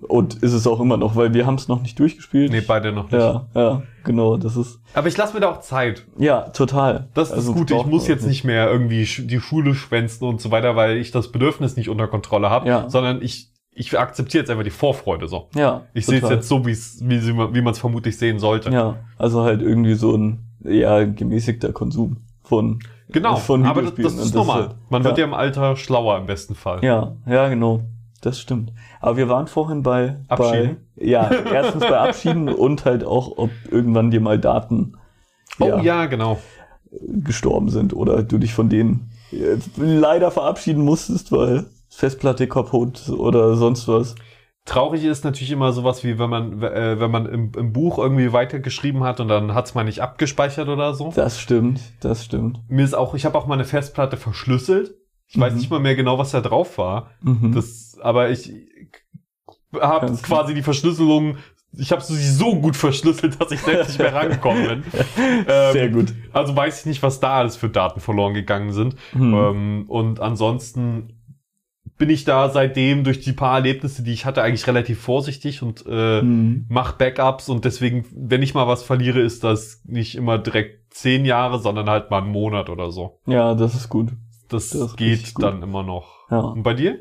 [0.08, 2.52] Und ist es auch immer noch, weil wir haben es noch nicht durchgespielt.
[2.52, 3.14] Nee, beide noch nicht.
[3.22, 4.38] ja, ja, genau.
[4.38, 6.06] Das ist, Aber ich lasse mir da auch Zeit.
[6.18, 7.08] ja, total.
[7.14, 7.76] Das ist Also das Gute.
[7.76, 11.32] Ich muss jetzt nicht mehr irgendwie die Schule schwänzen und so weiter, weil ich das
[11.32, 12.90] Bedürfnis nicht unter Kontrolle habe, Ja.
[12.90, 15.48] sondern ich, ich akzeptiere jetzt einfach die Vorfreude so.
[15.56, 15.82] Ja.
[15.94, 18.70] Ich sehe es jetzt so, wie es, wie, wie man es vermutlich sehen sollte.
[18.72, 24.14] Ja, also halt irgendwie so ein eher gemäßigter Konsum von Genau, von aber das, das
[24.16, 24.62] ist normal.
[24.62, 25.24] halt- Man wird ja.
[25.24, 26.84] ja im Alter schlauer im besten Fall.
[26.84, 27.82] Ja, ja, genau.
[28.24, 28.72] Das stimmt.
[29.02, 30.78] Aber wir waren vorhin bei, bei Abschieden?
[30.96, 34.94] ja, erstens bei Abschieden und halt auch, ob irgendwann dir mal Daten
[35.60, 36.40] Oh ja, genau.
[36.92, 43.56] gestorben sind oder du dich von denen jetzt leider verabschieden musstest, weil Festplatte kaputt oder
[43.56, 44.16] sonst was.
[44.66, 48.32] Traurig ist natürlich immer sowas wie, wenn man, äh, wenn man im, im Buch irgendwie
[48.32, 51.12] weitergeschrieben hat und dann hat's mal nicht abgespeichert oder so.
[51.14, 52.62] Das stimmt, das stimmt.
[52.70, 54.96] Mir ist auch, ich habe auch meine Festplatte verschlüsselt.
[55.28, 55.60] Ich weiß Mhm.
[55.60, 57.08] nicht mal mehr genau, was da drauf war.
[57.22, 57.54] Mhm.
[57.54, 58.51] Das, aber ich
[59.80, 61.38] habe quasi die Verschlüsselung,
[61.76, 64.84] ich habe sie so gut verschlüsselt, dass ich selbst nicht mehr rangekommen bin.
[65.47, 66.14] Ähm, Sehr gut.
[66.32, 68.95] Also weiß ich nicht, was da alles für Daten verloren gegangen sind.
[69.14, 69.34] Hm.
[69.34, 71.20] Ähm, und ansonsten
[71.97, 75.86] bin ich da seitdem durch die paar Erlebnisse, die ich hatte, eigentlich relativ vorsichtig und
[75.88, 76.66] äh, Hm.
[76.70, 81.26] mach Backups und deswegen, wenn ich mal was verliere, ist das nicht immer direkt zehn
[81.26, 83.20] Jahre, sondern halt mal einen Monat oder so.
[83.26, 84.10] Ja, das ist gut.
[84.49, 86.30] Das, Das ist geht dann immer noch.
[86.30, 86.39] Ja.
[86.39, 86.99] Und bei dir?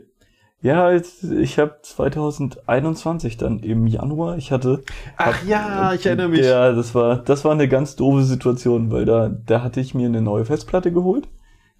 [0.62, 4.84] Ja, ich habe 2021 dann im Januar, ich hatte
[5.16, 6.46] Ach ja, ich erinnere mich.
[6.46, 10.06] Ja, das war das war eine ganz doofe Situation, weil da da hatte ich mir
[10.06, 11.28] eine neue Festplatte geholt,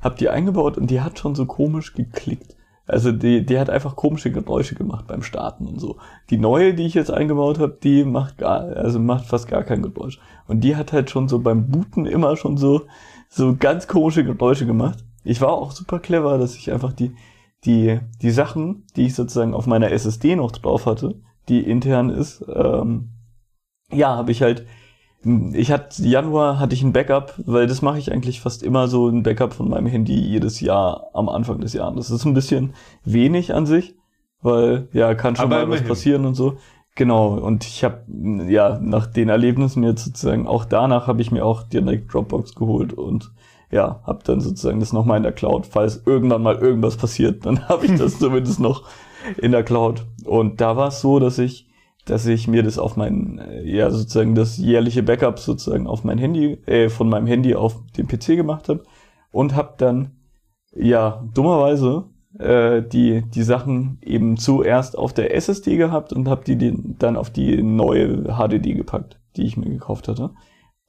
[0.00, 2.56] hab die eingebaut und die hat schon so komisch geklickt.
[2.84, 5.98] Also die die hat einfach komische Geräusche gemacht beim Starten und so.
[6.30, 9.82] Die neue, die ich jetzt eingebaut habe, die macht gar also macht fast gar kein
[9.82, 10.18] Geräusch
[10.48, 12.82] und die hat halt schon so beim Booten immer schon so
[13.28, 15.04] so ganz komische Geräusche gemacht.
[15.22, 17.12] Ich war auch super clever, dass ich einfach die
[17.64, 22.44] die die Sachen, die ich sozusagen auf meiner SSD noch drauf hatte, die intern ist,
[22.52, 23.10] ähm,
[23.92, 24.66] ja, habe ich halt,
[25.52, 29.08] ich hatte, Januar hatte ich ein Backup, weil das mache ich eigentlich fast immer so,
[29.08, 32.08] ein Backup von meinem Handy jedes Jahr am Anfang des Jahres.
[32.08, 33.94] Das ist ein bisschen wenig an sich,
[34.40, 35.88] weil, ja, kann schon Aber mal was immerhin.
[35.88, 36.56] passieren und so.
[36.94, 38.04] Genau, und ich habe,
[38.48, 42.92] ja, nach den Erlebnissen jetzt sozusagen, auch danach habe ich mir auch direkt Dropbox geholt
[42.92, 43.32] und
[43.72, 45.66] ja, habe dann sozusagen das nochmal in der Cloud.
[45.66, 48.84] Falls irgendwann mal irgendwas passiert, dann habe ich das zumindest noch
[49.38, 50.06] in der Cloud.
[50.24, 51.68] Und da war es so, dass ich,
[52.04, 56.18] dass ich mir das auf mein, äh, ja sozusagen das jährliche Backup sozusagen auf mein
[56.18, 58.84] Handy, äh, von meinem Handy auf den PC gemacht habe
[59.32, 60.12] und habe dann,
[60.74, 62.06] ja dummerweise
[62.38, 67.16] äh, die die Sachen eben zuerst auf der SSD gehabt und habe die, die dann
[67.16, 70.30] auf die neue HDD gepackt, die ich mir gekauft hatte.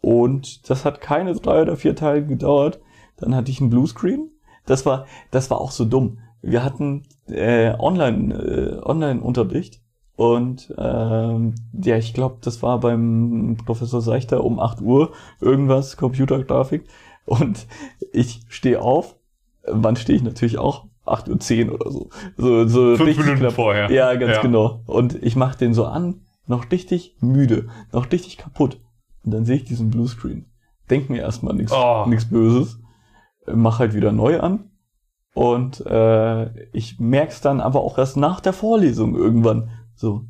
[0.03, 2.81] Und das hat keine drei oder vier Tage gedauert.
[3.15, 4.31] Dann hatte ich einen Bluescreen.
[4.65, 6.17] Das war, das war auch so dumm.
[6.41, 9.79] Wir hatten äh, Online, äh, Online-Unterricht
[10.17, 16.83] und ähm, ja, ich glaube, das war beim Professor Seichter um 8 Uhr irgendwas, Computergrafik.
[17.25, 17.65] Und
[18.11, 19.15] ich stehe auf.
[19.65, 20.85] Wann stehe ich natürlich auch?
[21.05, 22.09] 8.10 Uhr oder so.
[22.35, 23.53] So, so Fünf Minuten knapp.
[23.53, 23.89] vorher.
[23.89, 24.41] Ja, ganz Ja.
[24.41, 24.81] genau.
[24.85, 28.81] Und ich mache den so an, noch richtig müde, noch richtig kaputt.
[29.23, 30.45] Und dann sehe ich diesen Bluescreen.
[30.89, 32.05] Denk mir erstmal nichts Oh.
[32.29, 32.79] Böses.
[33.47, 34.69] Äh, Mach halt wieder neu an.
[35.33, 39.69] Und äh, ich merk's dann aber auch erst nach der Vorlesung irgendwann.
[39.95, 40.25] So,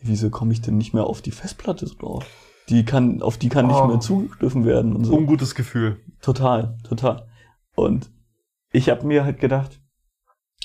[0.00, 2.24] wieso komme ich denn nicht mehr auf die Festplatte drauf?
[2.70, 3.86] Die kann, auf die kann nicht Oh.
[3.86, 5.14] mehr zugegriffen werden und so.
[5.14, 5.98] Ungutes Gefühl.
[6.22, 7.26] Total, total.
[7.74, 8.10] Und
[8.72, 9.80] ich habe mir halt gedacht,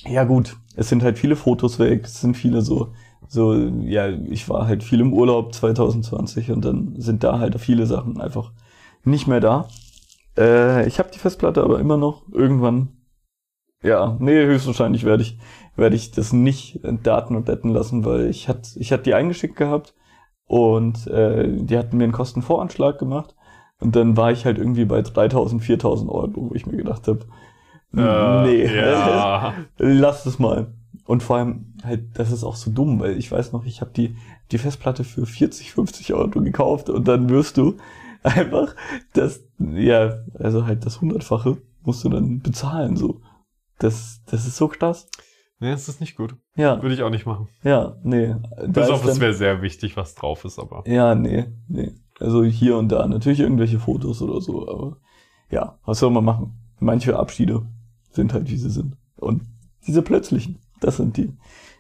[0.05, 2.93] ja gut, es sind halt viele Fotos weg, es sind viele so,
[3.27, 7.85] so, ja, ich war halt viel im Urlaub 2020 und dann sind da halt viele
[7.85, 8.51] Sachen einfach
[9.03, 9.67] nicht mehr da.
[10.37, 12.89] Äh, ich habe die Festplatte aber immer noch irgendwann,
[13.81, 15.37] ja, nee, höchstwahrscheinlich werde ich,
[15.75, 19.55] werde ich das nicht Daten und retten lassen, weil ich hatte, ich hatte die eingeschickt
[19.55, 19.93] gehabt
[20.45, 23.35] und äh, die hatten mir einen Kostenvoranschlag gemacht
[23.79, 27.25] und dann war ich halt irgendwie bei 3000, 4000 Euro, wo ich mir gedacht habe,
[27.95, 29.53] Äh, nee, Ja.
[29.77, 30.73] lass es mal.
[31.05, 33.91] Und vor allem halt, das ist auch so dumm, weil ich weiß noch, ich habe
[33.91, 34.15] die
[34.51, 37.77] die Festplatte für 40, 50 Euro gekauft und dann wirst du
[38.23, 38.75] einfach
[39.13, 43.21] das, ja, also halt das hundertfache musst du dann bezahlen so.
[43.79, 45.07] Das, das ist so krass.
[45.59, 46.35] Nee, das ist nicht gut.
[46.55, 47.47] Ja, Würde ich auch nicht machen.
[47.63, 48.35] ja, nee.
[48.67, 50.83] Bis auf, es wäre sehr wichtig, was drauf ist, aber.
[50.87, 51.93] Ja, nee, nee.
[52.19, 54.97] Also hier und da natürlich irgendwelche Fotos oder so, aber
[55.49, 56.53] ja, was soll man machen?
[56.79, 57.65] Manche Abschiede
[58.11, 58.97] sind halt wie sie sind.
[59.15, 59.43] Und
[59.87, 61.31] diese plötzlichen, das sind die,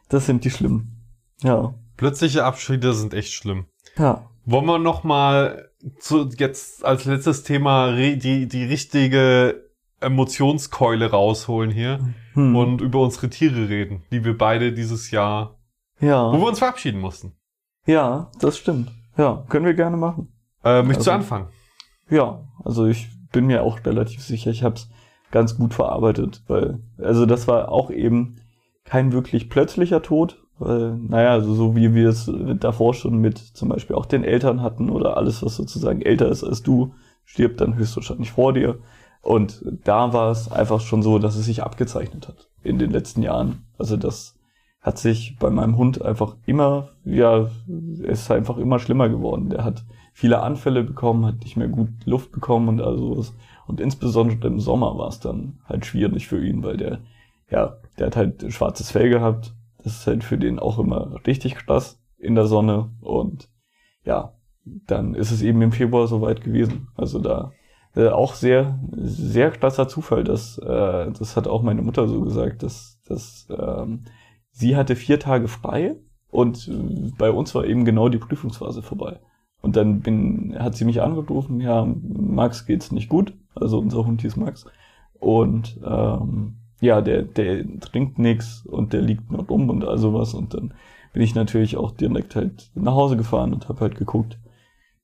[0.09, 1.03] das sind die schlimmen.
[1.41, 3.65] Ja, Plötzliche Abschiede sind echt schlimm.
[3.97, 9.63] ja, Wollen wir noch mal zu, jetzt als letztes Thema die, die richtige
[9.99, 11.99] Emotionskeule rausholen hier
[12.33, 12.55] hm.
[12.55, 15.59] und über unsere Tiere reden, die wir beide dieses Jahr,
[15.99, 17.33] wo ja, wir uns verabschieden mussten.
[17.85, 18.91] ja, das stimmt.
[19.17, 20.33] Ja, können wir gerne machen.
[20.63, 21.47] Äh, möchtest du Also- anfangen?
[22.09, 24.89] Ja, also ich bin mir auch relativ sicher, ich habe es
[25.31, 28.37] ganz gut verarbeitet, weil, also das war auch eben
[28.85, 33.69] kein wirklich plötzlicher Tod, weil, naja, also so wie wir es davor schon mit zum
[33.69, 36.93] Beispiel auch den Eltern hatten oder alles, was sozusagen älter ist als du,
[37.25, 38.79] stirbt dann höchstwahrscheinlich vor dir.
[39.21, 43.23] Und da war es einfach schon so, dass es sich abgezeichnet hat in den letzten
[43.23, 43.63] Jahren.
[43.77, 44.37] Also das
[44.81, 47.49] hat sich bei meinem Hund einfach immer, ja,
[48.03, 49.49] es ist einfach immer schlimmer geworden.
[49.49, 53.33] Der hat viele Anfälle bekommen, hat nicht mehr gut Luft bekommen und all sowas.
[53.65, 56.99] Und insbesondere im Sommer war es dann halt schwierig für ihn, weil der,
[57.49, 59.55] ja, der hat halt schwarzes Fell gehabt.
[59.83, 63.49] Das ist halt für den auch immer richtig krass in der Sonne und
[64.05, 64.33] ja,
[64.65, 66.87] dann ist es eben im Februar soweit gewesen.
[66.95, 67.51] Also da
[67.95, 72.63] äh, auch sehr, sehr krasser Zufall, dass äh, das hat auch meine Mutter so gesagt,
[72.63, 74.05] dass, dass ähm,
[74.51, 75.95] sie hatte vier Tage frei
[76.29, 79.19] und äh, bei uns war eben genau die Prüfungsphase vorbei.
[79.61, 84.21] Und dann bin, hat sie mich angerufen, ja, Max geht's nicht gut, also unser Hund
[84.21, 84.65] hieß Max.
[85.19, 90.33] Und ähm, ja, der, der trinkt nix und der liegt noch rum und all sowas.
[90.33, 90.73] Und dann
[91.13, 94.37] bin ich natürlich auch direkt halt nach Hause gefahren und habe halt geguckt.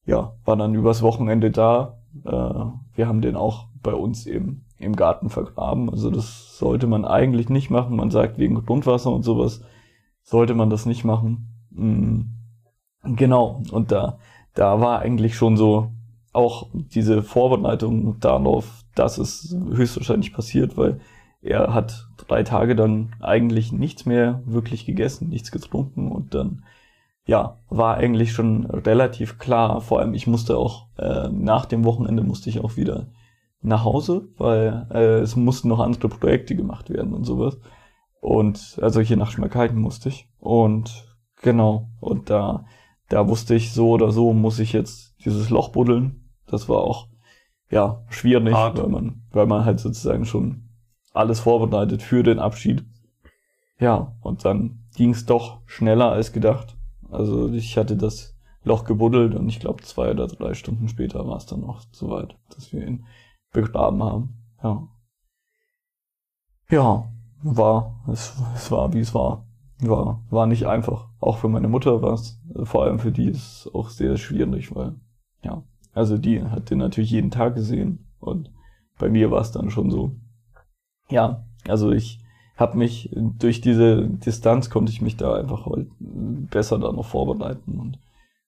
[0.05, 1.99] Ja, war dann übers Wochenende da.
[2.25, 2.65] Äh,
[2.95, 5.89] wir haben den auch bei uns im, im Garten vergraben.
[5.89, 7.95] Also das sollte man eigentlich nicht machen.
[7.95, 9.61] Man sagt wegen Grundwasser und sowas
[10.21, 11.47] sollte man das nicht machen.
[11.71, 12.31] Mhm.
[13.15, 13.61] Genau.
[13.71, 14.17] Und da,
[14.53, 15.91] da war eigentlich schon so
[16.33, 20.99] auch diese Vorbereitung darauf, dass es höchstwahrscheinlich passiert, weil
[21.41, 26.63] er hat drei Tage dann eigentlich nichts mehr wirklich gegessen, nichts getrunken und dann
[27.25, 29.81] ja, war eigentlich schon relativ klar.
[29.81, 33.11] Vor allem, ich musste auch äh, nach dem Wochenende musste ich auch wieder
[33.61, 37.59] nach Hause, weil äh, es mussten noch andere Projekte gemacht werden und sowas.
[38.19, 40.27] Und also hier nach Schmerkalten musste ich.
[40.39, 42.65] Und genau, und da,
[43.09, 46.31] da wusste ich so oder so, muss ich jetzt dieses Loch buddeln.
[46.47, 47.09] Das war auch
[47.69, 48.79] ja schwierig, Hart.
[48.81, 50.68] weil man, weil man halt sozusagen schon
[51.13, 52.83] alles vorbereitet für den Abschied.
[53.79, 56.77] Ja, und dann ging es doch schneller als gedacht.
[57.09, 61.37] Also ich hatte das Loch gebuddelt und ich glaube zwei oder drei Stunden später war
[61.37, 63.05] es dann noch soweit, dass wir ihn
[63.51, 64.35] begraben haben.
[64.61, 64.87] Ja.
[66.69, 67.09] Ja,
[67.41, 69.45] war, es, es war wie es war.
[69.81, 71.07] War, war nicht einfach.
[71.21, 74.75] Auch für meine Mutter war es, vor allem für die ist es auch sehr schwierig,
[74.75, 74.95] weil,
[75.41, 78.51] ja, also die hat den natürlich jeden Tag gesehen und
[78.99, 80.11] bei mir war es dann schon so,
[81.09, 82.19] ja, also ich
[82.55, 87.79] habe mich durch diese Distanz konnte ich mich da einfach halt besser da noch vorbereiten
[87.79, 87.99] und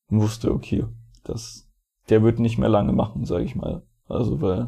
[0.09, 0.85] wusste, okay,
[1.23, 1.69] das,
[2.09, 3.83] der wird nicht mehr lange machen, sage ich mal.
[4.07, 4.67] Also weil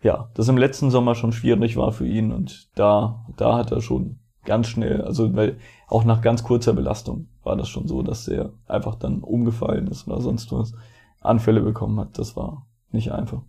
[0.00, 3.80] ja, das im letzten Sommer schon schwierig war für ihn und da, da hat er
[3.80, 5.58] schon ganz schnell, also weil
[5.88, 10.06] auch nach ganz kurzer Belastung war das schon so, dass er einfach dann umgefallen ist
[10.06, 10.72] oder sonst was,
[11.20, 12.18] Anfälle bekommen hat.
[12.18, 13.42] Das war nicht einfach.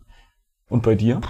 [0.70, 1.22] Und bei dir?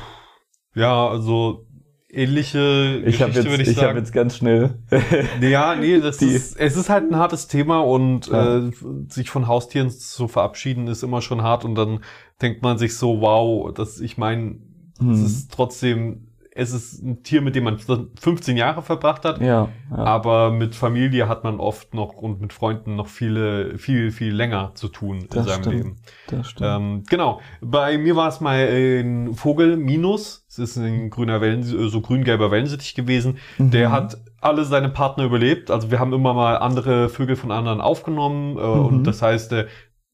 [0.74, 1.66] Ja, also
[2.12, 3.86] ähnliche ich Geschichte, jetzt, würde ich, ich sagen.
[3.86, 4.80] Ich habe jetzt ganz schnell.
[5.42, 8.58] ja, nee, das ist, es ist halt ein hartes Thema und ja.
[8.58, 8.72] äh,
[9.08, 12.00] sich von Haustieren zu verabschieden ist immer schon hart und dann
[12.42, 14.58] denkt man sich so, wow, das, ich meine,
[15.00, 15.12] hm.
[15.12, 16.29] es ist trotzdem
[16.60, 19.40] es ist ein Tier, mit dem man 15 Jahre verbracht hat.
[19.40, 24.12] Ja, ja, Aber mit Familie hat man oft noch und mit Freunden noch viele, viel,
[24.12, 25.76] viel länger zu tun das in seinem stimmt.
[25.76, 25.96] Leben.
[26.28, 26.70] Das stimmt.
[26.70, 27.40] Ähm, genau.
[27.62, 30.46] Bei mir war es mal ein Vogel Minus.
[30.50, 33.38] Es ist ein grüner Wellen, so grün-gelber Wellensittich gewesen.
[33.58, 33.72] Mhm.
[33.72, 35.72] Der hat alle seine Partner überlebt.
[35.72, 38.58] Also wir haben immer mal andere Vögel von anderen aufgenommen.
[38.58, 38.86] Äh, mhm.
[38.86, 39.68] Und das heißt, äh,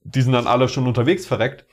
[0.04, 1.66] die sind dann alle schon unterwegs verreckt.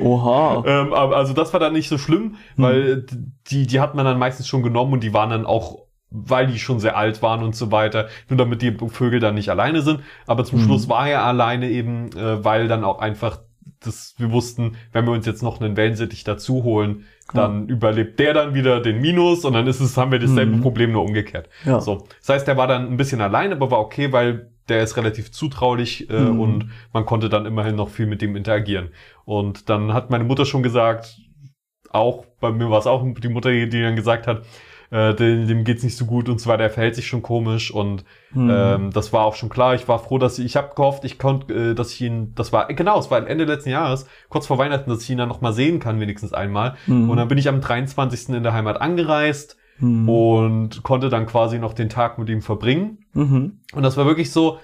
[0.00, 0.62] Oha.
[0.66, 2.64] ähm, also das war dann nicht so schlimm, hm.
[2.64, 3.06] weil
[3.50, 6.58] die, die hat man dann meistens schon genommen und die waren dann auch, weil die
[6.58, 10.00] schon sehr alt waren und so weiter, nur damit die Vögel dann nicht alleine sind.
[10.26, 10.66] Aber zum hm.
[10.66, 13.40] Schluss war er alleine eben, äh, weil dann auch einfach
[13.80, 17.74] das, wir wussten, wenn wir uns jetzt noch einen Wellensittich dazu holen, dann ja.
[17.74, 20.60] überlebt der dann wieder den Minus und dann ist es, haben wir dasselbe mhm.
[20.60, 21.48] Problem nur umgekehrt.
[21.64, 21.80] Ja.
[21.80, 22.06] So.
[22.20, 25.32] Das heißt, der war dann ein bisschen allein, aber war okay, weil der ist relativ
[25.32, 26.40] zutraulich äh, mhm.
[26.40, 28.90] und man konnte dann immerhin noch viel mit dem interagieren.
[29.24, 31.18] Und dann hat meine Mutter schon gesagt,
[31.90, 34.44] auch bei mir war es auch die Mutter, die dann gesagt hat,
[34.90, 38.04] äh, dem, dem geht's nicht so gut und zwar der verhält sich schon komisch und
[38.32, 38.50] mhm.
[38.52, 39.74] ähm, das war auch schon klar.
[39.74, 42.52] Ich war froh, dass ich, ich habe gehofft, ich konnte, äh, dass ich ihn, das
[42.52, 45.40] war genau, es war Ende letzten Jahres, kurz vor Weihnachten, dass ich ihn dann noch
[45.40, 46.74] mal sehen kann, wenigstens einmal.
[46.86, 47.08] Mhm.
[47.08, 48.30] Und dann bin ich am 23.
[48.30, 50.08] in der Heimat angereist mhm.
[50.08, 53.04] und konnte dann quasi noch den Tag mit ihm verbringen.
[53.12, 53.60] Mhm.
[53.72, 54.58] Und das war wirklich so,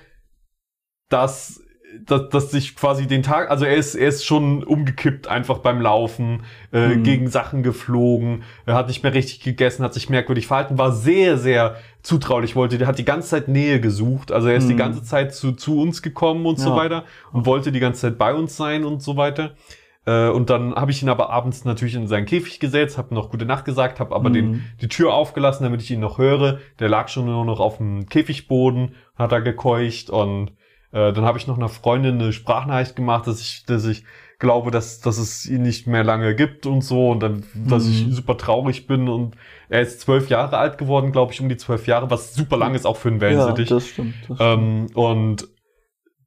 [1.08, 1.62] dass
[2.04, 5.80] dass, dass sich quasi den Tag, also er ist, er ist schon umgekippt einfach beim
[5.80, 6.42] Laufen,
[6.72, 7.02] äh, mhm.
[7.02, 11.38] gegen Sachen geflogen, er hat nicht mehr richtig gegessen, hat sich merkwürdig verhalten, war sehr,
[11.38, 14.70] sehr zutraulich, wollte, der hat die ganze Zeit Nähe gesucht, also er ist mhm.
[14.70, 16.64] die ganze Zeit zu, zu uns gekommen und ja.
[16.64, 19.54] so weiter und wollte die ganze Zeit bei uns sein und so weiter.
[20.06, 23.30] Äh, und dann habe ich ihn aber abends natürlich in seinen Käfig gesetzt, habe noch
[23.30, 24.34] gute Nacht gesagt, habe aber mhm.
[24.34, 26.60] den, die Tür aufgelassen, damit ich ihn noch höre.
[26.78, 30.52] Der lag schon nur noch auf dem Käfigboden, hat da gekeucht und
[30.92, 34.04] äh, dann habe ich noch einer Freundin eine Sprachnachricht gemacht, dass ich, dass ich
[34.38, 37.90] glaube, dass, dass es ihn nicht mehr lange gibt und so und dann, dass mhm.
[37.90, 39.34] ich super traurig bin und
[39.68, 42.74] er ist zwölf Jahre alt geworden, glaube ich, um die zwölf Jahre, was super lang
[42.74, 43.70] ist auch für einen Wellensittich.
[43.70, 44.14] Ja, das stimmt.
[44.28, 44.40] Das stimmt.
[44.40, 45.48] Ähm, und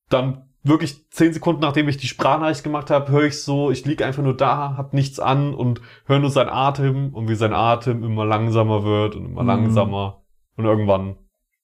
[0.09, 4.05] dann wirklich zehn Sekunden nachdem ich die Sprachnachricht gemacht habe, höre ich so, ich liege
[4.05, 8.03] einfach nur da, hab nichts an und höre nur sein Atem und wie sein Atem
[8.03, 9.47] immer langsamer wird und immer mhm.
[9.47, 10.21] langsamer
[10.57, 11.15] und irgendwann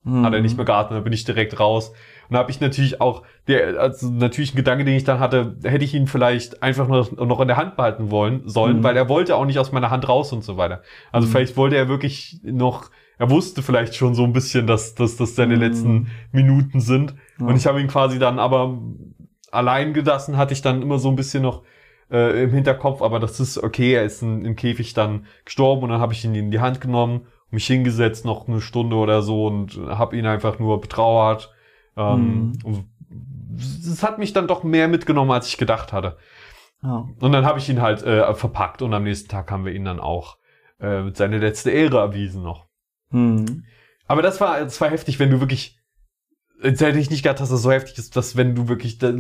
[0.06, 1.92] hat er nicht mehr geatmet, dann bin ich direkt raus.
[2.30, 5.58] Und da habe ich natürlich auch, der, also natürlich ein Gedanke, den ich dann hatte,
[5.64, 8.84] hätte ich ihn vielleicht einfach noch, noch in der Hand behalten wollen sollen, Mhm.
[8.84, 10.82] weil er wollte auch nicht aus meiner Hand raus und so weiter.
[11.12, 11.32] Also Mhm.
[11.32, 15.36] vielleicht wollte er wirklich noch, er wusste vielleicht schon so ein bisschen, dass, dass das
[15.36, 15.62] seine Mhm.
[15.62, 17.16] letzten Minuten sind.
[17.40, 18.78] Und ich habe ihn quasi dann aber
[19.52, 21.64] allein gelassen, hatte ich dann immer so ein bisschen noch
[22.12, 25.90] äh, im Hinterkopf, aber das ist okay, er ist in, im Käfig dann gestorben und
[25.90, 29.48] dann habe ich ihn in die Hand genommen, mich hingesetzt, noch eine Stunde oder so
[29.48, 31.52] und habe ihn einfach nur betrauert.
[31.98, 32.86] Ähm, und
[33.58, 36.18] Es hat mich dann doch mehr mitgenommen, als ich gedacht hatte.
[36.84, 37.08] Ja.
[37.20, 39.86] Und dann habe ich ihn halt äh, verpackt und am nächsten Tag haben wir ihn
[39.86, 40.38] dann auch
[40.80, 42.68] äh, seine letzte Ehre erwiesen noch.
[43.12, 43.64] Hm.
[44.08, 45.80] Aber das war, das war heftig, wenn du wirklich,
[46.62, 49.14] jetzt hätte ich nicht gedacht, dass das so heftig ist, dass wenn du wirklich da,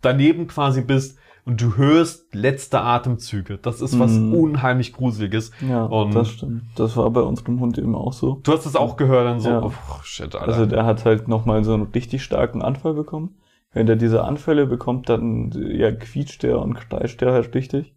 [0.00, 3.58] daneben quasi bist und du hörst letzte Atemzüge.
[3.60, 4.34] Das ist was Mhm.
[4.34, 5.50] unheimlich Gruseliges.
[5.68, 6.62] Ja, Und- das stimmt.
[6.76, 8.40] Das war bei unserem Hund eben auch so.
[8.42, 9.62] Du hast es auch gehört, dann so, Ja.
[9.62, 9.72] oh,
[10.02, 10.46] shit, Alter.
[10.48, 13.36] Also der hat halt nochmal so einen richtig starken Anfall bekommen.
[13.72, 17.94] Wenn der diese Anfälle bekommt, dann ja, quietscht der und kreischt der halt richtig.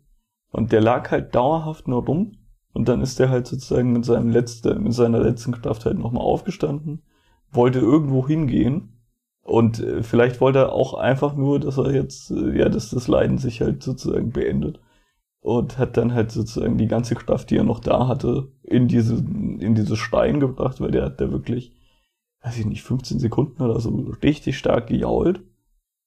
[0.52, 2.38] Und der lag halt dauerhaft nur rum.
[2.74, 6.24] Und dann ist der halt sozusagen mit seinem letzten, mit seiner letzten Kraft halt nochmal
[6.24, 7.02] aufgestanden,
[7.52, 8.95] wollte irgendwo hingehen.
[9.46, 13.08] Und äh, vielleicht wollte er auch einfach nur, dass er jetzt, äh, ja, dass das
[13.08, 14.80] Leiden sich halt sozusagen beendet.
[15.40, 19.18] Und hat dann halt sozusagen die ganze Kraft, die er noch da hatte, in diese,
[19.18, 21.72] in diese Stein gebracht, weil der hat da wirklich,
[22.42, 23.92] weiß ich nicht, 15 Sekunden oder so
[24.24, 25.42] richtig stark gejault.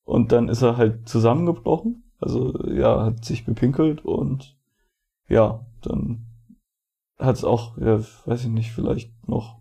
[0.05, 2.03] Und dann ist er halt zusammengebrochen.
[2.19, 4.59] Also ja, hat sich bepinkelt und
[5.29, 6.27] ja, dann
[7.17, 9.58] hat es auch, ja, weiß ich nicht, vielleicht noch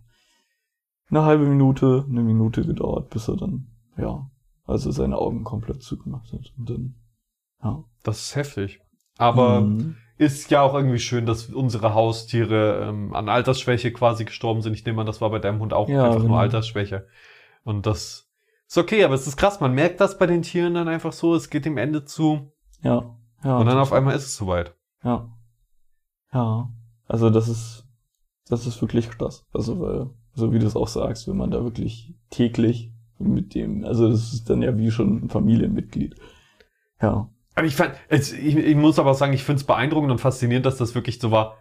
[1.10, 4.30] eine halbe Minute, eine Minute gedauert, bis er dann, ja,
[4.66, 6.54] also seine Augen komplett zugemacht hat.
[6.58, 6.96] Und dann,
[7.64, 7.84] ja.
[8.04, 8.82] das ist heftig.
[9.18, 9.96] Aber Mhm.
[10.18, 14.74] ist ja auch irgendwie schön, dass unsere Haustiere ähm, an Altersschwäche quasi gestorben sind.
[14.74, 16.30] Ich nehme an, das war bei deinem Hund auch Ja, einfach genau.
[16.34, 17.08] nur Altersschwäche.
[17.64, 18.30] Und das
[18.68, 19.60] ist okay, aber es ist krass.
[19.60, 21.34] Man merkt das bei den Tieren dann einfach so.
[21.36, 22.52] Es geht dem Ende zu.
[22.82, 23.58] ja, ja.
[23.58, 24.76] und dann auf einmal ist es soweit.
[25.04, 25.30] Ja.
[26.34, 26.70] Ja.
[27.08, 27.88] Also das ist,
[28.50, 29.46] das ist wirklich krass.
[29.54, 33.84] Also weil, so wie du es auch sagst, wenn man da wirklich täglich mit dem,
[33.84, 36.16] also das ist dann ja wie schon ein Familienmitglied.
[37.02, 37.30] Ja.
[37.56, 40.78] Aber ich fand, ich, ich muss aber sagen, ich finde es beeindruckend und faszinierend, dass
[40.78, 41.58] das wirklich so war.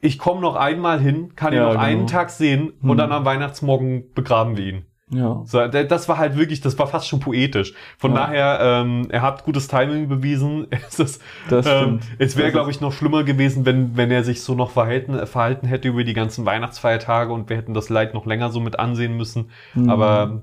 [0.00, 1.82] Ich komme noch einmal hin, kann ihn Ja, noch genau.
[1.82, 2.96] einen Tag sehen und Hm.
[2.98, 4.84] dann am Weihnachtsmorgen begraben wir ihn.
[5.10, 5.42] Ja.
[5.44, 7.74] So, das war halt wirklich, das war fast schon poetisch.
[7.98, 8.26] Von Ja.
[8.26, 10.66] daher, ähm, er hat gutes Timing bewiesen.
[10.88, 14.42] Es, ist, Das ähm, es wäre, glaube ich, noch schlimmer gewesen, wenn, wenn er sich
[14.42, 18.24] so noch verhalten, verhalten hätte über die ganzen Weihnachtsfeiertage und wir hätten das Leid noch
[18.26, 19.50] länger so mit ansehen müssen.
[19.74, 19.90] Mhm.
[19.90, 20.42] Aber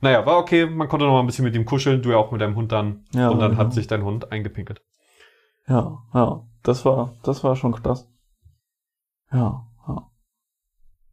[0.00, 0.66] naja, war okay.
[0.66, 2.72] Man konnte noch mal ein bisschen mit ihm kuscheln, du ja auch mit deinem Hund
[2.72, 3.04] dann.
[3.14, 3.62] Ja, und dann genau.
[3.62, 4.82] hat sich dein Hund eingepinkelt.
[5.68, 6.42] Ja, ja.
[6.62, 8.08] Das war, das war schon krass.
[9.32, 10.10] Ja, ja.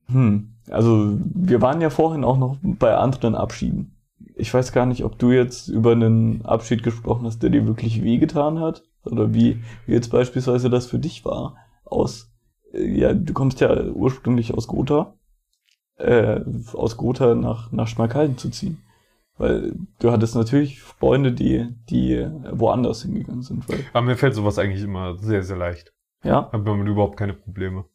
[0.07, 0.50] Hm.
[0.69, 3.97] Also, wir waren ja vorhin auch noch bei anderen Abschieden.
[4.35, 8.03] Ich weiß gar nicht, ob du jetzt über einen Abschied gesprochen hast, der dir wirklich
[8.03, 8.83] wehgetan hat.
[9.03, 11.55] Oder wie, wie jetzt beispielsweise das für dich war.
[11.85, 12.31] Aus,
[12.73, 15.15] äh, ja, du kommst ja ursprünglich aus Gotha.
[15.97, 16.41] Äh,
[16.73, 18.81] aus Gotha nach, nach Schmalkalden zu ziehen.
[19.37, 23.67] Weil du hattest natürlich Freunde, die, die woanders hingegangen sind.
[23.67, 25.93] Weil, Aber mir fällt sowas eigentlich immer sehr, sehr leicht.
[26.23, 27.85] ja, Da hat man überhaupt keine Probleme.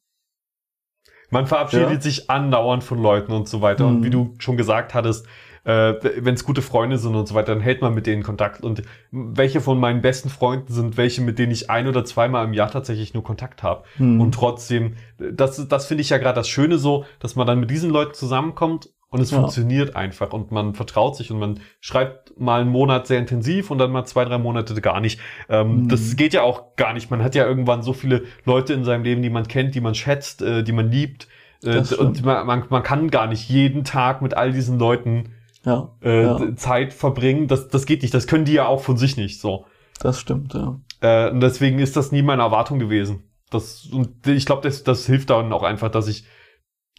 [1.37, 2.01] Man verabschiedet Ja.
[2.01, 3.87] sich andauernd von Leuten und so weiter.
[3.87, 4.05] Und Mhm.
[4.05, 5.26] wie du schon gesagt hattest,
[5.64, 8.62] äh, wenn es gute Freunde sind und so weiter, dann hält man mit denen Kontakt.
[8.62, 12.53] Und welche von meinen besten Freunden sind welche, mit denen ich ein oder zweimal im
[12.53, 13.82] Jahr tatsächlich nur Kontakt habe.
[13.97, 14.20] Hm.
[14.20, 17.70] Und trotzdem, das, das finde ich ja gerade das Schöne so, dass man dann mit
[17.70, 19.39] diesen Leuten zusammenkommt und es Ja.
[19.39, 23.79] funktioniert einfach und man vertraut sich und man schreibt mal einen Monat sehr intensiv und
[23.79, 25.21] dann mal zwei, drei Monate gar nicht.
[25.49, 25.89] Ähm, Mhm.
[25.89, 27.11] Das geht ja auch gar nicht.
[27.11, 29.95] Man hat ja irgendwann so viele Leute in seinem Leben, die man kennt, die man
[29.95, 31.29] schätzt, äh, die man liebt.
[31.63, 35.31] Äh, und man, man, man kann gar nicht jeden Tag mit all diesen Leuten
[35.65, 37.49] ja, äh, ja, Zeit verbringen.
[37.49, 38.13] Das, das geht nicht.
[38.15, 39.65] Das können die ja auch von sich nicht so.
[40.01, 40.79] das stimmt, ja.
[41.01, 43.23] Äh, und deswegen ist das nie meine Erwartung gewesen.
[43.51, 46.25] Das, und ich glaube, das, das hilft dann auch einfach, dass ich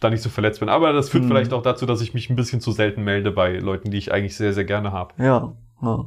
[0.00, 0.68] da nicht so verletzt bin.
[0.68, 1.28] Aber das führt Mhm.
[1.28, 4.12] vielleicht auch dazu, dass ich mich ein bisschen zu selten melde bei Leuten, die ich
[4.12, 5.14] eigentlich sehr, sehr gerne habe.
[5.22, 6.06] Ja, ja.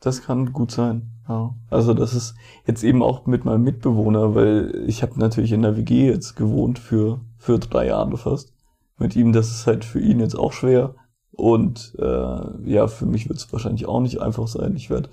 [0.00, 1.10] Das kann gut sein.
[1.28, 1.54] Ja.
[1.68, 2.34] Also das ist
[2.66, 6.78] jetzt eben auch mit meinem Mitbewohner, weil ich habe natürlich in der WG jetzt gewohnt
[6.78, 8.52] für, für drei Jahre fast.
[8.98, 10.94] Mit ihm, das ist halt für ihn jetzt auch schwer.
[11.32, 14.74] Und äh, ja, für mich wird es wahrscheinlich auch nicht einfach sein.
[14.76, 15.08] Ich werde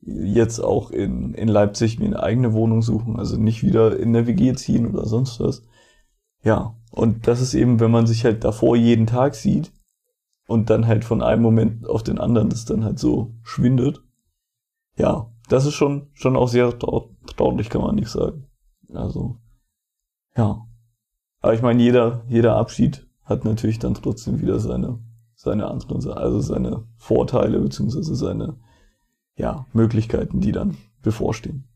[0.00, 4.26] jetzt auch in, in Leipzig mir eine eigene Wohnung suchen, also nicht wieder in der
[4.26, 5.62] WG ziehen oder sonst was.
[6.42, 9.72] Ja, und das ist eben, wenn man sich halt davor jeden Tag sieht
[10.46, 14.02] und dann halt von einem Moment auf den anderen das dann halt so schwindet.
[14.96, 18.46] Ja, das ist schon, schon auch sehr trau traurig, kann man nicht sagen.
[18.92, 19.36] Also,
[20.36, 20.66] ja.
[21.40, 24.98] Aber ich meine, jeder, jeder Abschied hat natürlich dann trotzdem wieder seine,
[25.34, 28.56] seine anderen, also seine Vorteile beziehungsweise seine
[29.36, 31.68] ja, Möglichkeiten, die dann bevorstehen.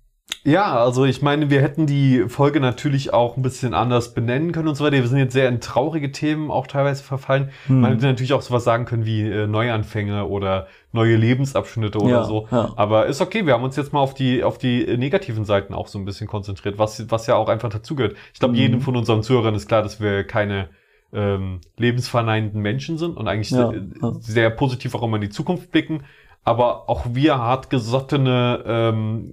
[0.45, 4.66] Ja, also ich meine, wir hätten die Folge natürlich auch ein bisschen anders benennen können
[4.66, 4.97] und so weiter.
[4.97, 7.51] Wir sind jetzt sehr in traurige Themen auch teilweise verfallen.
[7.68, 7.80] Hm.
[7.80, 12.24] Man hätte natürlich auch sowas sagen können wie äh, Neuanfänge oder neue Lebensabschnitte oder Ja,
[12.24, 12.49] so.
[12.51, 12.72] ja.
[12.74, 15.74] Aber ist okay, wir haben uns jetzt mal auf die, auf die äh, negativen Seiten
[15.74, 18.16] auch so ein bisschen konzentriert, was, was ja auch einfach dazugehört.
[18.34, 18.61] Ich glaube, Mhm.
[18.61, 20.70] jedem von unseren Zuhörern ist klar, dass wir keine
[21.12, 24.12] ähm, lebensverneinenden Menschen sind und eigentlich Ja, ja.
[24.18, 26.03] sehr positiv auch immer in die Zukunft blicken.
[26.43, 29.32] Aber auch wir hartgesottene ähm,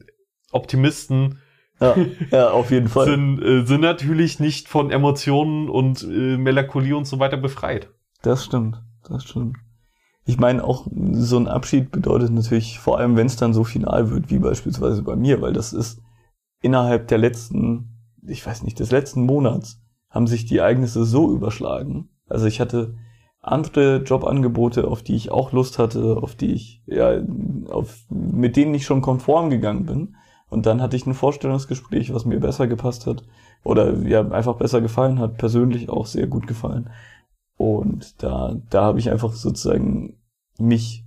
[0.52, 1.40] Optimisten
[1.80, 1.96] Ja,
[2.32, 3.06] ja auf jeden Fall.
[3.06, 7.90] sind, äh, sind natürlich nicht von Emotionen und äh, Melancholie und so weiter befreit.
[8.22, 9.58] Das stimmt, das stimmt.
[10.26, 14.12] Ich meine, auch so ein Abschied bedeutet natürlich, vor allem wenn es dann so final
[14.12, 16.02] wird, wie beispielsweise bei mir, weil das ist
[16.62, 17.98] innerhalb der letzten,
[18.28, 22.10] ich weiß nicht, des letzten Monats haben sich die Ereignisse so überschlagen.
[22.28, 22.96] Also ich hatte
[23.42, 27.22] andere Jobangebote, auf die ich auch Lust hatte, auf die ich, ja,
[27.70, 30.16] auf, mit denen ich schon konform gegangen bin.
[30.50, 33.24] Und dann hatte ich ein Vorstellungsgespräch, was mir besser gepasst hat
[33.64, 36.90] oder ja einfach besser gefallen hat, persönlich auch sehr gut gefallen.
[37.58, 40.18] Und da, da habe ich einfach sozusagen
[40.58, 41.06] mich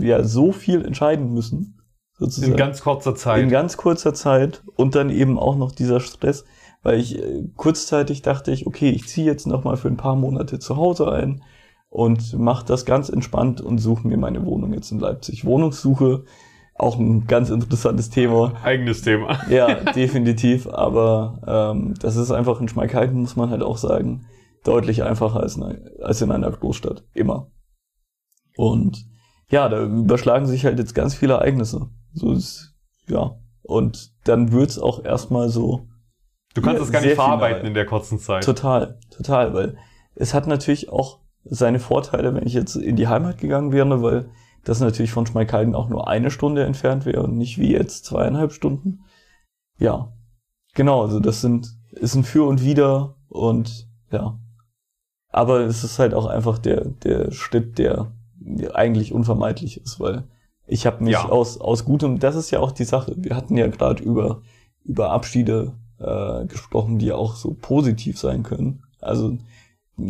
[0.00, 1.80] ja so viel entscheiden müssen,
[2.18, 3.42] sozusagen In ganz kurzer Zeit.
[3.42, 6.44] in ganz kurzer Zeit und dann eben auch noch dieser Stress,
[6.82, 10.16] weil ich äh, kurzzeitig dachte ich, okay, ich ziehe jetzt noch mal für ein paar
[10.16, 11.42] Monate zu Hause ein
[11.88, 15.44] und mache das ganz entspannt und suche mir meine Wohnung jetzt in Leipzig.
[15.44, 16.24] Wohnungssuche,
[16.80, 18.54] auch ein ganz interessantes Thema.
[18.64, 19.38] Eigenes Thema.
[19.50, 21.40] Ja, definitiv, aber
[21.74, 24.26] ähm, das ist einfach in Schmalkalden, muss man halt auch sagen,
[24.64, 27.04] deutlich einfacher als, in- als in einer Großstadt.
[27.14, 27.50] Immer.
[28.56, 29.06] Und
[29.50, 31.88] ja, da überschlagen sich halt jetzt ganz viele Ereignisse.
[32.12, 32.74] So ist,
[33.08, 33.36] ja.
[33.62, 35.86] Und dann wird's auch erstmal so
[36.54, 38.42] Du kannst Ja, es gar nicht verarbeiten in der kurzen Zeit.
[38.44, 39.76] total, total, weil
[40.16, 44.30] es hat natürlich auch seine Vorteile, wenn ich jetzt in die Heimat gegangen wäre, weil
[44.64, 48.52] das natürlich von Schmalkalden auch nur eine Stunde entfernt wäre und nicht wie jetzt zweieinhalb
[48.52, 49.00] Stunden.
[49.78, 50.12] Ja,
[50.74, 54.38] genau, also das sind, ist ein Für und Wider und ja.
[55.28, 58.12] Aber es ist halt auch einfach der, der Schritt, der
[58.74, 60.24] eigentlich unvermeidlich ist, weil
[60.66, 61.28] ich habe mich Ja.
[61.28, 63.14] aus, aus gutem, das ist ja auch die Sache.
[63.16, 64.42] Wir hatten ja gerade über,
[64.84, 68.82] über Abschiede äh, gesprochen, die auch so positiv sein können.
[69.00, 69.36] Also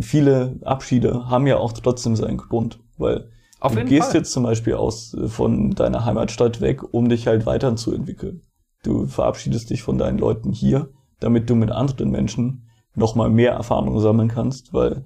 [0.01, 3.31] viele Abschiede haben ja auch trotzdem seinen Grund, weil
[3.61, 4.21] Auf du gehst Fall.
[4.21, 8.43] jetzt zum Beispiel aus äh, von deiner Heimatstadt weg, um dich halt weiterzuentwickeln.
[8.83, 10.89] Du verabschiedest dich von deinen Leuten hier,
[11.21, 15.05] damit du mit anderen Menschen nochmal mehr Erfahrung sammeln kannst, weil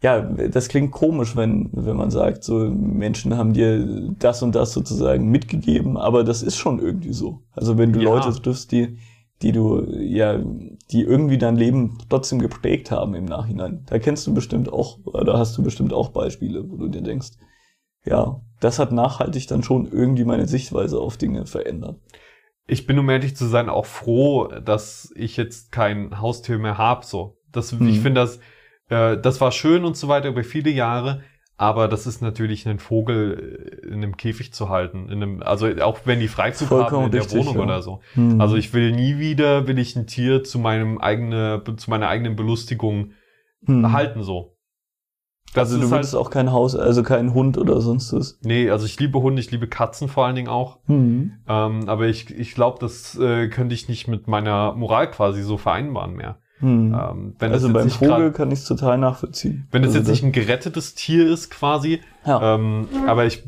[0.00, 4.72] ja, das klingt komisch, wenn, wenn man sagt, so Menschen haben dir das und das
[4.72, 7.42] sozusagen mitgegeben, aber das ist schon irgendwie so.
[7.52, 8.14] Also wenn du Ja.
[8.14, 8.98] Leute triffst, die,
[9.42, 10.38] die du, ja,
[10.92, 13.82] die irgendwie dein Leben trotzdem geprägt haben im Nachhinein.
[13.86, 17.30] Da kennst du bestimmt auch, oder hast du bestimmt auch Beispiele, wo du dir denkst,
[18.04, 22.00] ja, das hat nachhaltig dann schon irgendwie meine Sichtweise auf Dinge verändert.
[22.66, 27.04] Ich bin, um ehrlich zu sein, auch froh, dass ich jetzt kein Haustier mehr hab.
[27.04, 27.88] So, das, Hm.
[27.88, 28.40] ich finde das,
[28.90, 31.22] äh, das war schön und so weiter über viele Jahre.
[31.60, 35.66] Aber das ist natürlich einen Vogel äh, in einem Käfig zu halten, in einem, also
[35.80, 37.62] auch wenn die Freizug haben Vollkommen in der richtig, Wohnung ja.
[37.62, 38.00] oder so.
[38.14, 38.40] Hm.
[38.40, 42.36] Also ich will nie wieder, will ich ein Tier zu meinem eigene, zu meiner eigenen
[42.36, 43.12] Belustigung
[43.66, 43.92] Hm.
[43.92, 44.56] halten so.
[45.54, 48.38] Das also du halt, würdest auch kein Haus, also kein Hund oder sonst was.
[48.42, 50.78] nee, also ich liebe Hunde, ich liebe Katzen vor allen Dingen auch.
[50.86, 51.32] Hm.
[51.48, 55.56] Ähm, aber ich, ich glaube, das äh, könnte ich nicht mit meiner Moral quasi so
[55.56, 56.38] vereinbaren mehr.
[56.58, 56.92] Hm.
[56.92, 59.68] Ähm, wenn also beim Vogel grad- kann ich es total nachvollziehen.
[59.70, 62.54] wenn das also jetzt nicht ein gerettetes Tier ist quasi, ja.
[62.56, 63.42] ähm, aber ich,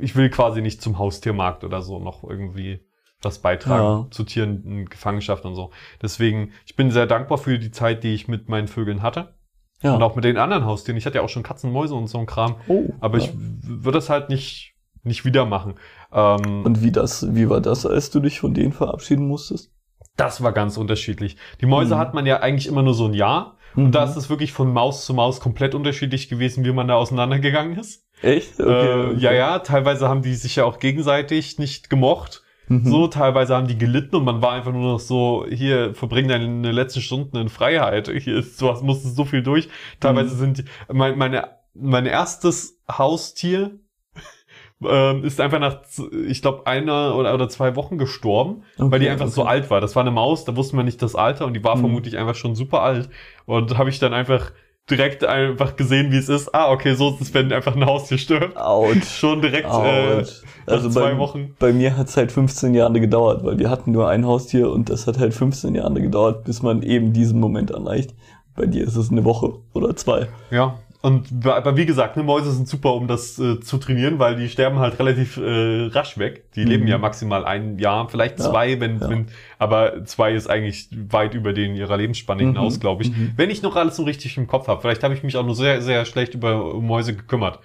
[0.00, 2.80] ich will quasi nicht zum Haustiermarkt oder so noch irgendwie
[3.20, 4.06] was beitragen Ja.
[4.10, 5.70] zu Tieren in Gefangenschaft und so.
[6.00, 9.34] Deswegen, ich bin sehr dankbar für die Zeit, die ich mit meinen Vögeln hatte.
[9.82, 9.94] Ja.
[9.94, 10.96] Und auch mit den anderen Haustieren.
[10.98, 12.56] Ich hatte ja auch schon Katzen, Mäuse und so ein Kram.
[12.68, 13.24] oh, Aber ja.
[13.24, 14.74] ich würde das halt nicht,
[15.04, 15.74] nicht wieder machen.
[16.12, 19.70] Ähm, Und wie das, wie war das, als du dich von denen verabschieden musstest?
[20.16, 21.36] das war ganz unterschiedlich.
[21.60, 21.98] Die Mäuse Mhm.
[22.00, 23.56] hat man ja eigentlich immer nur so ein Jahr.
[23.76, 23.84] Mhm.
[23.86, 26.96] Und da ist es wirklich von Maus zu Maus komplett unterschiedlich gewesen, wie man da
[26.96, 28.04] auseinandergegangen ist.
[28.22, 28.58] Echt?
[28.58, 32.42] äh, Ja, ja, teilweise haben die sich ja auch gegenseitig nicht gemocht.
[32.68, 32.84] Mhm.
[32.86, 36.70] So, teilweise haben die gelitten und man war einfach nur noch so, hier, verbring deine
[36.72, 38.08] letzten Stunden in Freiheit.
[38.08, 39.68] Hier ist, du hast, musstest so viel durch.
[40.00, 40.38] Teilweise Mhm.
[40.38, 43.78] sind die, mein, meine, mein erstes Haustier
[44.84, 45.80] ähm, ist einfach nach,
[46.26, 49.34] ich glaube, einer oder, oder zwei Wochen gestorben, weil die Okay, einfach okay.
[49.34, 49.80] so alt war.
[49.80, 51.80] Das war eine Maus, da wusste man nicht das Alter und die war Mhm.
[51.80, 53.08] vermutlich einfach schon super alt.
[53.46, 54.52] Und habe ich dann einfach
[54.90, 56.54] direkt einfach gesehen, wie es ist.
[56.54, 58.56] Ah, okay, so ist es, wenn einfach ein Haustier stirbt.
[58.56, 58.94] Ouch.
[59.04, 60.26] Schon direkt äh, Ouch.
[60.66, 61.54] nach Also zwei bei, Wochen.
[61.58, 64.90] bei mir hat es halt 15 Jahre gedauert, weil wir hatten nur ein Haustier und
[64.90, 68.14] das hat halt 15 Jahre gedauert, bis man eben diesen Moment erreicht.
[68.56, 70.26] Bei dir ist es eine Woche oder zwei.
[70.50, 70.78] Ja.
[71.00, 74.48] Und aber wie gesagt, ne, Mäuse sind super, um das äh, zu trainieren, weil die
[74.48, 76.50] sterben halt relativ äh, rasch weg.
[76.54, 76.66] Die Mhm.
[76.68, 79.08] leben ja maximal ein Jahr, vielleicht Ja, zwei, wenn, ja.
[79.08, 79.26] wenn,
[79.60, 83.10] aber zwei ist eigentlich weit über den ihrer Lebensspanne Mhm, hinaus, glaube ich.
[83.16, 83.32] mhm.
[83.36, 84.80] Wenn ich noch alles so richtig im Kopf habe.
[84.80, 87.60] Vielleicht habe ich mich auch nur sehr, sehr schlecht über Mäuse gekümmert.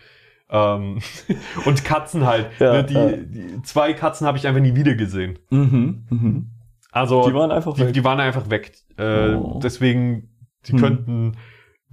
[0.51, 0.99] Ähm,
[1.65, 2.47] und Katzen halt.
[2.59, 3.11] Ja, ne, die, ja.
[3.13, 5.39] die zwei Katzen habe ich einfach nie wieder gesehen.
[5.49, 6.49] Mhm, mhm.
[6.91, 7.93] Also Die waren einfach die, weg.
[7.93, 8.73] die waren einfach weg.
[8.97, 9.59] Äh, Oh.
[9.63, 10.29] Deswegen,
[10.67, 10.79] die Hm.
[10.79, 11.31] könnten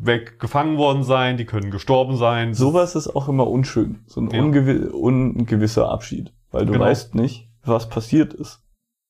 [0.02, 2.54] weg gefangen worden sein, die können gestorben sein.
[2.54, 4.00] Sowas ist auch immer unschön.
[4.06, 4.40] So ein Ja.
[4.42, 6.32] ungewi ungewisser Abschied.
[6.50, 6.84] Weil du Genau.
[6.86, 8.62] weißt nicht, was passiert ist.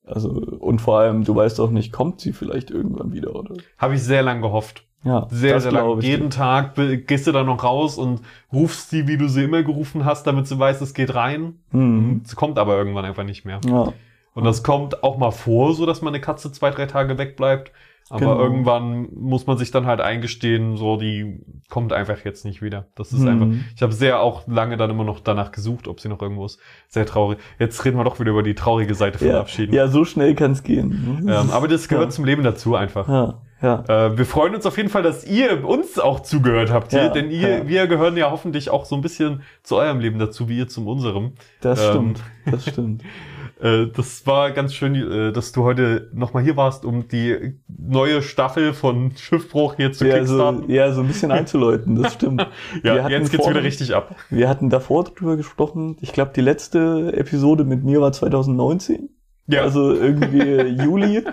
[0.05, 3.55] Also, und vor allem, du weißt auch nicht, kommt sie vielleicht irgendwann wieder, oder?
[3.79, 4.85] Habe ich sehr lang gehofft.
[5.05, 6.01] Ja, Sehr, sehr lang.
[6.01, 6.37] Jeden dir.
[6.37, 6.75] Tag
[7.07, 8.21] gehst du da noch raus und
[8.53, 11.55] rufst sie, wie du sie immer gerufen hast, damit sie weiß, es geht rein.
[11.71, 12.21] Mhm.
[12.25, 13.61] Es kommt aber irgendwann einfach nicht mehr.
[13.67, 13.95] Ja.
[14.35, 17.73] Und das kommt auch mal vor, so dass meine Katze zwei, drei Tage wegbleibt.
[18.11, 18.41] Aber Genau.
[18.41, 22.89] irgendwann muss man sich dann halt eingestehen, so die kommt einfach jetzt nicht wieder.
[22.97, 23.29] Das ist Mhm.
[23.29, 23.47] einfach.
[23.77, 26.59] Ich habe sehr auch lange dann immer noch danach gesucht, ob sie noch irgendwo ist.
[26.89, 27.39] Sehr traurig.
[27.61, 29.73] Jetzt reden wir doch wieder über die traurige Seite von Ja, Abschieden.
[29.75, 31.25] ja, so schnell kann es gehen.
[31.29, 32.11] Ähm, aber das gehört Ja.
[32.11, 33.09] zum Leben dazu einfach.
[33.09, 33.85] ja, ja.
[34.07, 37.09] Äh, wir freuen uns auf jeden Fall, dass ihr uns auch zugehört habt hier, Ja,
[37.11, 37.69] denn ihr, ja.
[37.69, 40.89] wir gehören ja hoffentlich auch so ein bisschen zu eurem Leben dazu, wie ihr zum
[40.89, 41.35] unserem.
[41.61, 42.23] Das ähm, stimmt.
[42.51, 43.03] Das stimmt.
[43.61, 48.23] Äh, das war ganz schön, äh, dass du heute nochmal hier warst, um die neue
[48.23, 52.47] Staffel von Schiffbruch hier zu Ja so, ja, so ein bisschen einzuläuten, das stimmt.
[52.83, 54.15] Ja, jetzt geht's vorhin- wieder richtig ab.
[54.31, 55.97] Wir hatten davor drüber gesprochen.
[56.01, 59.11] Ich glaube, die letzte Episode mit mir war 2019.
[59.47, 60.39] Ja, Also irgendwie
[60.85, 61.25] Juli.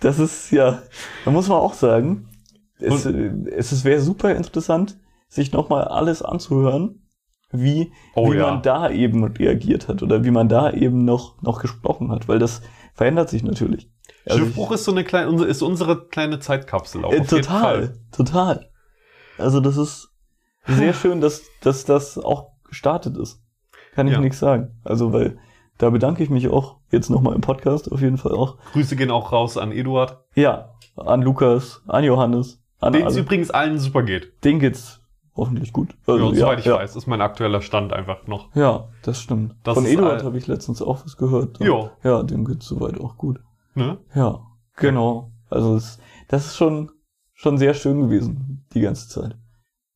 [0.00, 0.82] Das ist ja,
[1.24, 2.28] da muss man auch sagen,
[2.80, 4.96] es, äh, es wäre super interessant,
[5.28, 7.02] sich nochmal alles anzuhören,
[7.50, 8.50] wie, Oh wie ja.
[8.50, 12.38] man da eben reagiert hat oder wie man da eben noch, noch gesprochen hat, weil
[12.38, 12.60] das
[12.94, 13.90] verändert sich natürlich.
[14.26, 17.12] Also Schiffbruch ist so eine kleine, ist unsere kleine Zeitkapsel auch.
[17.12, 18.68] äh, total, total.
[19.38, 20.10] Also das ist
[20.66, 23.40] sehr schön, dass, dass das auch gestartet ist.
[23.94, 24.20] Kann ich Ja.
[24.20, 24.80] nichts sagen.
[24.84, 25.38] Also weil
[25.78, 28.58] da bedanke ich mich auch jetzt nochmal im Podcast auf jeden Fall auch.
[28.72, 30.18] Grüße gehen auch raus an Eduard.
[30.34, 34.32] Ja, an Lukas, an Johannes, an Denen es übrigens allen super geht.
[34.44, 34.97] Denen geht's
[35.38, 35.96] hoffentlich gut.
[36.06, 38.54] Ja, Also, soweit ich ja, weiß, ist mein aktueller Stand einfach noch.
[38.54, 39.54] Ja, das stimmt.
[39.62, 41.58] Das Von Eduard habe ich letztens auch was gehört.
[41.60, 41.92] Ja.
[42.04, 43.40] Ja, dem geht's soweit auch gut.
[43.74, 43.98] Ne?
[44.14, 44.40] Ja,
[44.76, 45.32] genau.
[45.48, 46.90] Also es, das ist schon,
[47.32, 49.36] schon sehr schön gewesen, die ganze Zeit.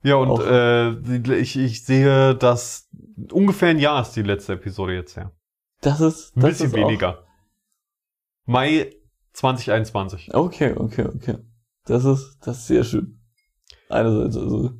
[0.04, 2.88] Ja, und Auch- äh, ich, ich sehe, dass
[3.30, 5.30] ungefähr ein Jahr ist die letzte Episode jetzt her.
[5.80, 7.18] Das ist, Ein das bisschen ist auch- weniger.
[8.46, 8.90] Mai
[9.34, 10.34] 2021.
[10.34, 11.38] Okay, okay, okay.
[11.84, 13.18] Das ist, das ist sehr schön.
[13.88, 14.70] Einerseits, also,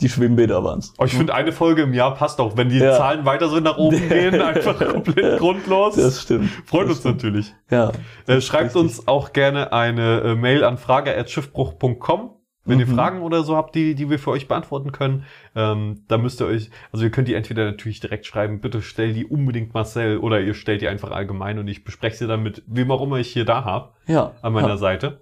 [0.00, 0.94] die Schwimmbäder waren's.
[0.98, 2.96] Oh, ich finde, eine Folge im Jahr passt auch, wenn die Ja.
[2.96, 5.96] Zahlen weiter so nach oben gehen, einfach komplett grundlos.
[5.96, 6.50] Das stimmt.
[6.66, 7.16] Freut das uns stimmt.
[7.16, 7.54] natürlich.
[7.70, 7.92] Ja.
[8.26, 8.80] Äh, schreibt richtig.
[8.82, 12.30] uns auch gerne eine äh, Mail an frage.schiffbruch.com,
[12.64, 12.94] wenn ihr Mhm.
[12.94, 15.24] Fragen oder so habt, die, die wir für euch beantworten können.
[15.56, 19.14] Ähm, da müsst ihr euch, also ihr könnt die entweder natürlich direkt schreiben, bitte stell
[19.14, 22.62] die unbedingt Marcel oder ihr stellt die einfach allgemein und ich bespreche sie dann mit
[22.66, 24.32] wem auch immer ich hier da habe, Ja.
[24.42, 24.76] an meiner ja.
[24.76, 25.20] Seite.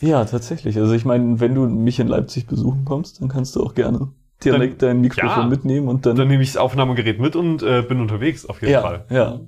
[0.00, 0.76] Ja, tatsächlich.
[0.76, 4.08] Also ich meine, wenn du mich in Leipzig besuchen kommst, dann kannst du auch gerne
[4.44, 5.46] direkt dein Mikrofon ja.
[5.46, 6.16] mitnehmen und dann.
[6.16, 9.04] Dann nehme ich das Aufnahmegerät mit und äh, bin unterwegs auf jeden ja, Fall.
[9.08, 9.40] ja.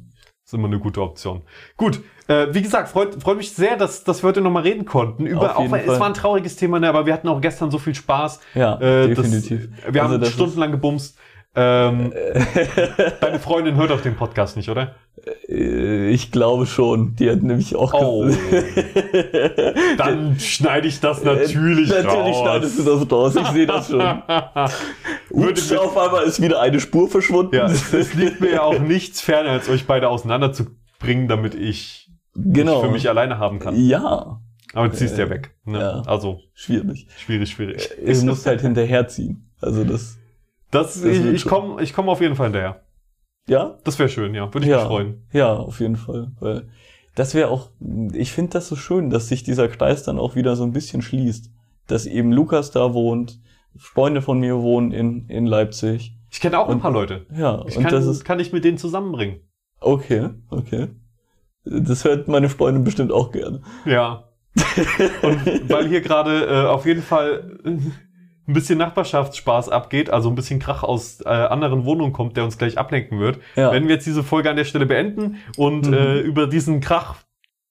[0.45, 1.43] ist immer eine gute Option.
[1.77, 5.27] Gut, äh, wie gesagt, freut, freut mich sehr, dass, dass wir heute nochmal reden konnten.
[5.27, 6.01] Über, Auf auch jeden es Fall.
[6.01, 8.41] war ein trauriges Thema, ne, aber wir hatten auch gestern so viel Spaß.
[8.55, 9.69] Ja, Äh, definitiv.
[9.85, 11.19] Das, wir Also haben stundenlang gebumst.
[11.61, 12.13] Ähm,
[13.21, 14.95] deine Freundin hört auch den Podcast nicht, oder?
[15.49, 17.17] Äh, Ich glaube schon.
[17.17, 18.29] Die hat nämlich auch Oh.
[19.97, 22.41] Dann schneide ich das natürlich Äh, Natürlich raus.
[22.43, 23.35] schneidest du das raus.
[23.37, 24.01] Ich sehe das schon.
[25.31, 27.55] Ups, mir- auf einmal ist wieder eine Spur verschwunden.
[27.55, 32.81] ja, es, liegt mir ja auch nichts ferner, als euch beide auseinanderzubringen, damit ich genau.
[32.83, 33.75] für mich alleine haben kann.
[33.77, 34.41] Ja,
[34.75, 35.55] Aber du ziehst ja Äh, weg.
[35.65, 35.79] Ne?
[35.81, 36.03] ja.
[36.07, 37.09] Also, schwierig.
[37.19, 37.91] schwierig, schwierig.
[38.05, 39.51] Du musst halt hinterherziehen.
[39.61, 40.19] Also das.
[40.71, 42.83] Das, Das ich ich komme ich komm auf jeden Fall hinterher.
[43.49, 43.79] Ja?
[43.85, 44.53] Das wäre schön, ja.
[44.53, 44.79] Würde ich ja.
[44.79, 45.27] mich freuen.
[45.33, 46.33] Ja, auf jeden Fall.
[46.41, 46.69] Weil
[47.15, 47.71] das wäre auch,
[48.13, 51.01] ich finde das so schön, dass sich dieser Kreis dann auch wieder so ein bisschen
[51.03, 51.51] schließt.
[51.87, 53.41] Dass eben Lukas da wohnt,
[53.77, 56.15] Freunde von mir wohnen in, in Leipzig.
[56.31, 57.25] Ich kenne auch ein Und- paar Leute.
[57.35, 59.41] Ja, Ich und kann, das ist, kann ich mit denen zusammenbringen.
[59.81, 60.89] okay, okay.
[61.65, 63.61] Das hört meine Freundin bestimmt auch gerne.
[63.85, 64.25] Ja.
[65.23, 67.59] Und weil hier gerade äh, auf jeden Fall
[68.49, 72.57] ein bisschen Nachbarschaftsspaß abgeht, also ein bisschen Krach aus äh, anderen Wohnungen kommt, der uns
[72.59, 73.73] gleich ablenken wird, Ja.
[73.73, 75.93] werden wir jetzt diese Folge an der Stelle beenden und Mhm.
[75.95, 77.17] äh, über diesen Krach,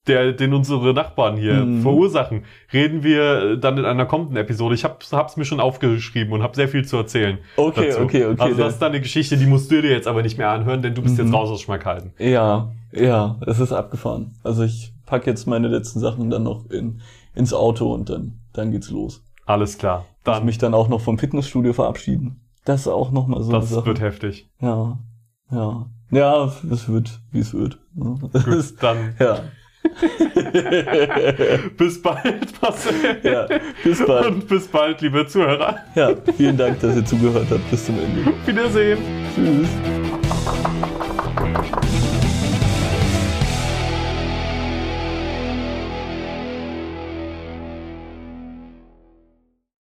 [0.07, 1.81] der, den unsere Nachbarn hier Mhm.
[1.81, 4.73] verursachen, reden wir äh, dann in einer kommenden Episode.
[4.75, 7.39] Ich habe hab's mir schon aufgeschrieben und habe sehr viel zu erzählen.
[7.57, 8.01] Okay, dazu.
[8.03, 8.41] okay, okay.
[8.41, 10.81] Also das ist dann eine Geschichte, die musst du dir jetzt aber nicht mehr anhören,
[10.81, 11.25] denn du bist Mhm.
[11.25, 12.13] jetzt raus aus Schmackhalden.
[12.19, 14.35] Ja, ja, es ist abgefahren.
[14.43, 17.01] Also ich pack jetzt meine letzten Sachen dann noch in,
[17.35, 19.23] ins Auto und dann, dann geht's los.
[19.47, 20.05] Alles klar.
[20.23, 22.41] Dann Dann, mich dann auch noch vom Fitnessstudio verabschieden.
[22.65, 24.49] Das ist auch nochmal so das wird heftig.
[24.61, 24.99] Ja,
[25.51, 25.85] ja.
[26.11, 27.79] Ja, es wird, wie es wird.
[27.95, 29.39] Gut, dann ja.
[31.77, 32.93] bis bald, Marcel.
[33.23, 33.47] ja,
[33.83, 34.25] bis bald.
[34.27, 35.77] Und bis bald, liebe Zuhörer.
[35.95, 37.71] Ja, vielen Dank, dass ihr zugehört habt.
[37.71, 38.33] Bis zum Ende.
[38.45, 38.99] Wiedersehen.
[39.33, 39.69] Tschüss.